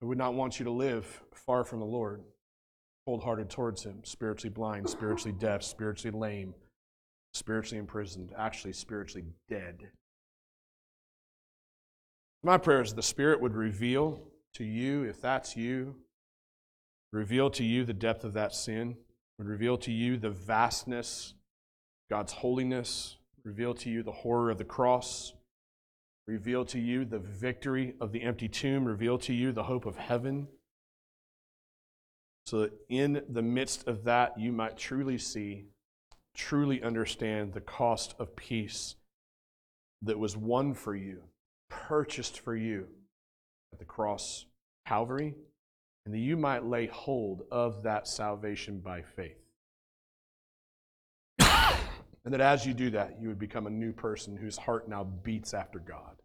I 0.04 0.06
would 0.06 0.18
not 0.18 0.34
want 0.34 0.60
you 0.60 0.66
to 0.66 0.72
live 0.72 1.24
far 1.34 1.64
from 1.64 1.80
the 1.80 1.86
Lord, 1.86 2.24
cold 3.06 3.24
hearted 3.24 3.50
towards 3.50 3.86
Him, 3.86 4.02
spiritually 4.04 4.54
blind, 4.54 4.90
spiritually 4.90 5.38
deaf, 5.40 5.64
spiritually 5.64 6.18
lame, 6.18 6.54
spiritually 7.34 7.80
imprisoned, 7.80 8.34
actually 8.38 8.74
spiritually 8.74 9.28
dead. 9.48 9.78
My 12.44 12.58
prayer 12.58 12.82
is 12.82 12.94
the 12.94 13.02
Spirit 13.02 13.40
would 13.40 13.56
reveal 13.56 14.20
to 14.56 14.66
you, 14.66 15.04
if 15.04 15.22
that's 15.22 15.56
you, 15.56 15.96
reveal 17.16 17.50
to 17.50 17.64
you 17.64 17.86
the 17.86 17.94
depth 17.94 18.26
of 18.26 18.34
that 18.34 18.54
sin, 18.54 18.98
would 19.38 19.48
reveal 19.48 19.78
to 19.78 19.92
you 19.92 20.18
the 20.18 20.30
vastness, 20.30 21.34
God's 22.10 22.34
holiness, 22.34 23.16
reveal 23.46 23.74
to 23.76 23.90
you 23.90 24.04
the 24.04 24.12
horror 24.12 24.52
of 24.52 24.58
the 24.58 24.66
cross, 24.66 25.34
reveal 26.28 26.66
to 26.66 26.78
you 26.78 27.06
the 27.06 27.20
victory 27.20 27.94
of 28.02 28.12
the 28.12 28.22
empty 28.22 28.50
tomb, 28.50 28.84
reveal 28.84 29.18
to 29.20 29.34
you 29.34 29.54
the 29.54 29.64
hope 29.64 29.86
of 29.86 29.96
heaven, 29.96 30.50
so 32.46 32.60
that 32.62 32.74
in 32.90 33.24
the 33.30 33.42
midst 33.42 33.88
of 33.88 34.04
that 34.04 34.38
you 34.38 34.52
might 34.52 34.78
truly 34.78 35.18
see, 35.18 35.68
truly 36.36 36.84
understand 36.84 37.54
the 37.54 37.62
cost 37.62 38.14
of 38.20 38.36
peace 38.36 38.96
that 40.02 40.20
was 40.20 40.36
won 40.36 40.74
for 40.74 40.94
you, 40.94 41.24
purchased 41.70 42.42
for 42.42 42.58
you 42.58 42.88
at 43.72 43.80
the 43.80 43.86
cross, 43.86 44.46
Calvary 44.86 45.34
and 46.06 46.14
that 46.14 46.20
you 46.20 46.38
might 46.38 46.66
lay 46.66 46.86
hold 46.88 47.44
of 47.52 47.84
that 47.84 48.08
salvation 48.08 48.80
by 48.80 49.02
faith. 49.02 49.40
and 51.40 52.34
that 52.34 52.42
as 52.42 52.66
you 52.66 52.74
do 52.74 52.92
that, 52.92 53.18
you 53.20 53.28
would 53.28 53.40
become 53.40 53.68
a 53.68 53.72
new 53.72 53.92
person 53.92 54.38
whose 54.38 54.58
heart 54.58 54.88
now 54.88 55.04
beats 55.04 55.54
after 55.54 55.80
God. 55.80 56.16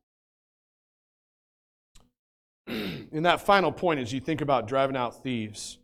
in 3.12 3.22
that 3.22 3.40
final 3.40 3.72
point, 3.72 4.00
as 4.00 4.12
you 4.12 4.20
think 4.20 4.40
about 4.40 4.68
driving 4.68 4.96
out 4.96 5.22
thieves, 5.22 5.78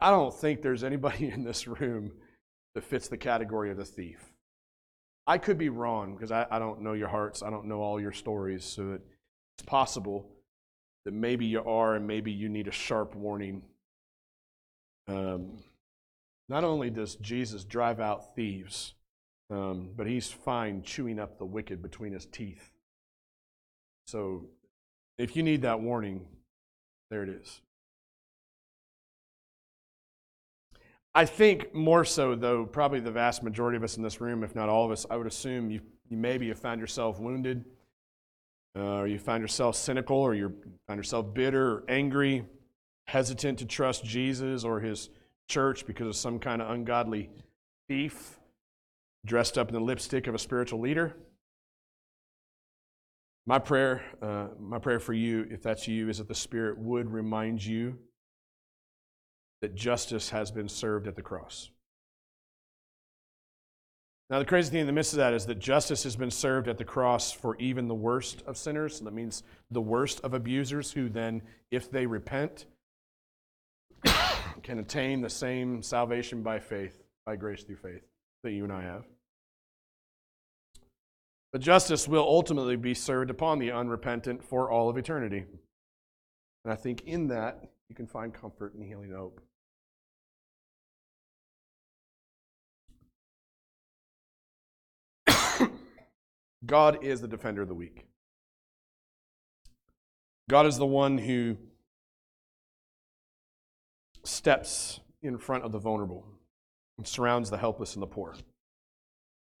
I 0.00 0.10
don't 0.10 0.34
think 0.34 0.62
there's 0.62 0.82
anybody 0.82 1.28
in 1.32 1.44
this 1.44 1.68
room 1.68 2.12
that 2.74 2.84
fits 2.84 3.08
the 3.08 3.16
category 3.16 3.70
of 3.70 3.76
the 3.76 3.84
thief. 3.84 4.32
I 5.26 5.38
could 5.38 5.58
be 5.58 5.70
wrong 5.70 6.14
because 6.14 6.30
I, 6.30 6.46
I, 6.50 6.58
don't 6.58 6.82
know 6.82 6.92
your 6.92 7.08
hearts. 7.08 7.42
I 7.42 7.50
don't 7.50 7.66
know 7.66 7.80
all 7.80 8.00
your 8.00 8.12
stories. 8.12 8.64
So 8.64 8.98
it's 9.56 9.64
possible 9.64 10.28
that 11.04 11.14
maybe 11.14 11.46
you 11.46 11.62
are 11.62 11.94
and 11.94 12.06
maybe 12.06 12.30
you 12.30 12.48
need 12.48 12.68
a 12.68 12.72
sharp 12.72 13.14
warning. 13.14 13.62
Um, 15.08 15.58
not 16.48 16.64
only 16.64 16.90
does 16.90 17.16
Jesus 17.16 17.64
drive 17.64 18.00
out 18.00 18.34
thieves, 18.34 18.94
um, 19.50 19.90
but 19.96 20.06
he's 20.06 20.30
fine 20.30 20.82
chewing 20.82 21.18
up 21.18 21.38
the 21.38 21.44
wicked 21.44 21.80
between 21.80 22.12
his 22.12 22.26
teeth. 22.26 22.72
So 24.06 24.44
if 25.18 25.36
you 25.36 25.42
need 25.42 25.62
that 25.62 25.80
warning, 25.80 26.26
there 27.10 27.22
it 27.22 27.28
is. 27.28 27.60
I 31.14 31.24
think 31.24 31.74
more 31.74 32.04
so, 32.04 32.34
though, 32.34 32.66
probably 32.66 33.00
the 33.00 33.10
vast 33.10 33.42
majority 33.42 33.76
of 33.76 33.84
us 33.84 33.96
in 33.96 34.02
this 34.02 34.20
room, 34.20 34.44
if 34.44 34.54
not 34.54 34.68
all 34.68 34.84
of 34.84 34.90
us, 34.90 35.06
I 35.08 35.16
would 35.16 35.26
assume 35.26 35.70
you, 35.70 35.80
you 36.10 36.16
maybe 36.18 36.48
have 36.48 36.58
found 36.58 36.78
yourself 36.78 37.18
wounded 37.18 37.64
uh, 38.76 38.98
or 38.98 39.06
you 39.06 39.18
find 39.18 39.40
yourself 39.40 39.76
cynical, 39.76 40.16
or 40.16 40.34
you 40.34 40.54
find 40.86 40.98
yourself 40.98 41.32
bitter 41.32 41.72
or 41.72 41.84
angry, 41.88 42.44
hesitant 43.06 43.58
to 43.60 43.64
trust 43.64 44.04
Jesus 44.04 44.64
or 44.64 44.80
his 44.80 45.08
church 45.48 45.86
because 45.86 46.06
of 46.06 46.16
some 46.16 46.38
kind 46.38 46.60
of 46.60 46.70
ungodly 46.70 47.30
thief 47.88 48.38
dressed 49.24 49.56
up 49.58 49.68
in 49.68 49.74
the 49.74 49.80
lipstick 49.80 50.26
of 50.26 50.34
a 50.34 50.38
spiritual 50.38 50.80
leader. 50.80 51.16
My 53.46 53.58
prayer, 53.60 54.02
uh, 54.20 54.48
my 54.58 54.78
prayer 54.78 54.98
for 54.98 55.12
you, 55.12 55.46
if 55.50 55.62
that's 55.62 55.86
you, 55.86 56.08
is 56.08 56.18
that 56.18 56.28
the 56.28 56.34
Spirit 56.34 56.78
would 56.78 57.10
remind 57.10 57.64
you 57.64 57.96
that 59.62 59.74
justice 59.74 60.30
has 60.30 60.50
been 60.50 60.68
served 60.68 61.06
at 61.06 61.16
the 61.16 61.22
cross. 61.22 61.70
Now, 64.28 64.40
the 64.40 64.44
crazy 64.44 64.70
thing 64.70 64.80
in 64.80 64.86
the 64.86 64.92
midst 64.92 65.12
of 65.12 65.18
that 65.18 65.34
is 65.34 65.46
that 65.46 65.60
justice 65.60 66.02
has 66.02 66.16
been 66.16 66.32
served 66.32 66.66
at 66.66 66.78
the 66.78 66.84
cross 66.84 67.30
for 67.30 67.56
even 67.58 67.86
the 67.86 67.94
worst 67.94 68.42
of 68.46 68.56
sinners. 68.56 68.98
So 68.98 69.04
that 69.04 69.14
means 69.14 69.44
the 69.70 69.80
worst 69.80 70.20
of 70.24 70.34
abusers 70.34 70.90
who 70.90 71.08
then, 71.08 71.42
if 71.70 71.90
they 71.90 72.06
repent, 72.06 72.66
can 74.64 74.80
attain 74.80 75.20
the 75.20 75.30
same 75.30 75.80
salvation 75.80 76.42
by 76.42 76.58
faith, 76.58 77.04
by 77.24 77.36
grace 77.36 77.62
through 77.62 77.76
faith 77.76 78.02
that 78.42 78.50
you 78.50 78.64
and 78.64 78.72
I 78.72 78.82
have. 78.82 79.04
But 81.52 81.60
justice 81.60 82.08
will 82.08 82.24
ultimately 82.24 82.76
be 82.76 82.94
served 82.94 83.30
upon 83.30 83.60
the 83.60 83.70
unrepentant 83.70 84.42
for 84.42 84.70
all 84.70 84.90
of 84.90 84.98
eternity. 84.98 85.44
And 86.64 86.72
I 86.72 86.76
think 86.76 87.02
in 87.02 87.28
that 87.28 87.64
you 87.88 87.94
can 87.94 88.08
find 88.08 88.34
comfort 88.34 88.74
and 88.74 88.82
healing 88.82 89.12
hope. 89.12 89.40
God 96.64 97.04
is 97.04 97.20
the 97.20 97.28
defender 97.28 97.62
of 97.62 97.68
the 97.68 97.74
weak. 97.74 98.06
God 100.48 100.66
is 100.66 100.78
the 100.78 100.86
one 100.86 101.18
who 101.18 101.56
steps 104.24 105.00
in 105.22 105.38
front 105.38 105.64
of 105.64 105.72
the 105.72 105.78
vulnerable 105.78 106.24
and 106.98 107.06
surrounds 107.06 107.50
the 107.50 107.58
helpless 107.58 107.94
and 107.94 108.02
the 108.02 108.06
poor. 108.06 108.34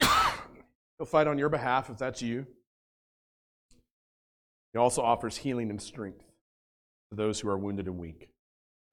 He'll 0.00 1.06
fight 1.06 1.26
on 1.26 1.38
your 1.38 1.48
behalf 1.48 1.90
if 1.90 1.98
that's 1.98 2.22
you. 2.22 2.46
He 4.72 4.78
also 4.78 5.02
offers 5.02 5.36
healing 5.36 5.70
and 5.70 5.80
strength 5.80 6.24
to 7.10 7.16
those 7.16 7.40
who 7.40 7.48
are 7.48 7.58
wounded 7.58 7.86
and 7.86 7.98
weak. 7.98 8.28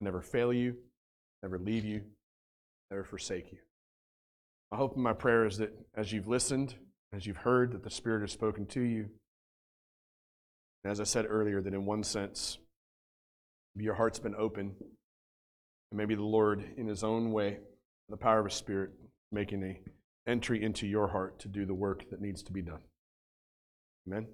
Never 0.02 0.22
fail 0.22 0.52
you, 0.52 0.76
never 1.42 1.60
leave 1.60 1.86
you, 1.86 2.02
never 2.90 3.04
forsake 3.04 3.52
you. 3.52 3.60
My 4.72 4.78
hope 4.78 4.96
and 4.96 5.04
my 5.04 5.14
prayer 5.14 5.46
is 5.46 5.58
that 5.58 5.74
as 5.96 6.12
you've 6.12 6.28
listened, 6.28 6.76
as 7.14 7.26
you've 7.26 7.38
heard, 7.38 7.72
that 7.72 7.84
the 7.84 7.90
Spirit 7.90 8.22
has 8.22 8.32
spoken 8.32 8.66
to 8.68 8.82
you. 8.82 9.10
And 10.84 10.92
as 10.92 11.00
I 11.00 11.04
said 11.04 11.26
earlier, 11.30 11.62
that 11.62 11.74
in 11.74 11.86
one 11.86 12.04
sense, 12.04 12.58
your 13.76 13.94
heart's 13.94 14.20
been 14.20 14.36
open, 14.36 14.76
and 15.92 15.98
maybe 15.98 16.16
the 16.16 16.24
Lord, 16.24 16.64
in 16.78 16.88
His 16.88 17.04
own 17.04 17.32
way, 17.32 17.60
the 18.10 18.18
power 18.18 18.40
of 18.40 18.46
His 18.46 18.56
Spirit, 18.56 18.92
making 19.32 19.64
a 19.64 19.80
entry 20.30 20.64
into 20.64 20.88
your 20.88 21.08
heart 21.08 21.40
to 21.40 21.48
do 21.48 21.66
the 21.66 21.74
work 21.74 22.10
that 22.10 22.22
needs 22.22 22.44
to 22.44 22.52
be 22.52 22.62
done. 22.62 22.80
Amen. 24.08 24.28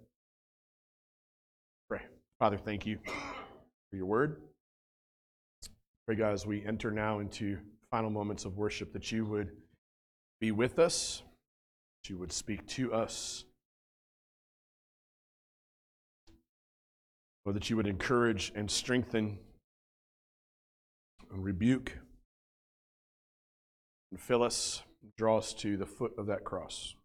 Pray. 1.90 2.02
Father, 2.40 2.58
thank 2.58 2.86
you 2.86 2.98
for 3.06 3.96
your 3.96 4.06
word. 4.06 4.42
Pray, 6.06 6.16
God, 6.16 6.34
as 6.34 6.46
we 6.46 6.66
enter 6.66 6.92
now 6.92 7.20
into 7.20 7.58
final 7.92 8.10
moments 8.10 8.46
of 8.46 8.58
worship, 8.58 8.94
that 8.94 9.12
you 9.12 9.26
would 9.26 9.50
be 10.40 10.52
with 10.52 10.80
us, 10.80 11.24
you 12.08 12.18
would 12.18 12.32
speak 12.32 12.66
to 12.66 12.94
us, 12.94 13.46
or 17.46 17.54
that 17.54 17.70
you 17.70 17.76
would 17.76 17.88
encourage 17.88 18.52
and 18.56 18.70
strengthen 18.70 19.38
and 21.32 21.44
rebuke 21.44 21.98
and 24.12 24.20
fill 24.20 24.42
us, 24.42 24.82
draw 25.18 25.38
us 25.38 25.54
to 25.54 25.78
the 25.78 25.86
foot 25.86 26.14
of 26.18 26.26
that 26.28 26.44
cross. 26.44 26.96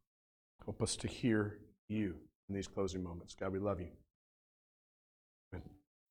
Help 0.64 0.80
us 0.80 0.96
to 0.96 1.06
hear 1.06 1.58
you 1.88 2.14
in 2.48 2.54
these 2.54 2.66
closing 2.66 3.02
moments. 3.02 3.34
God, 3.34 3.52
we 3.52 3.58
love 3.58 3.80
you. 3.80 3.88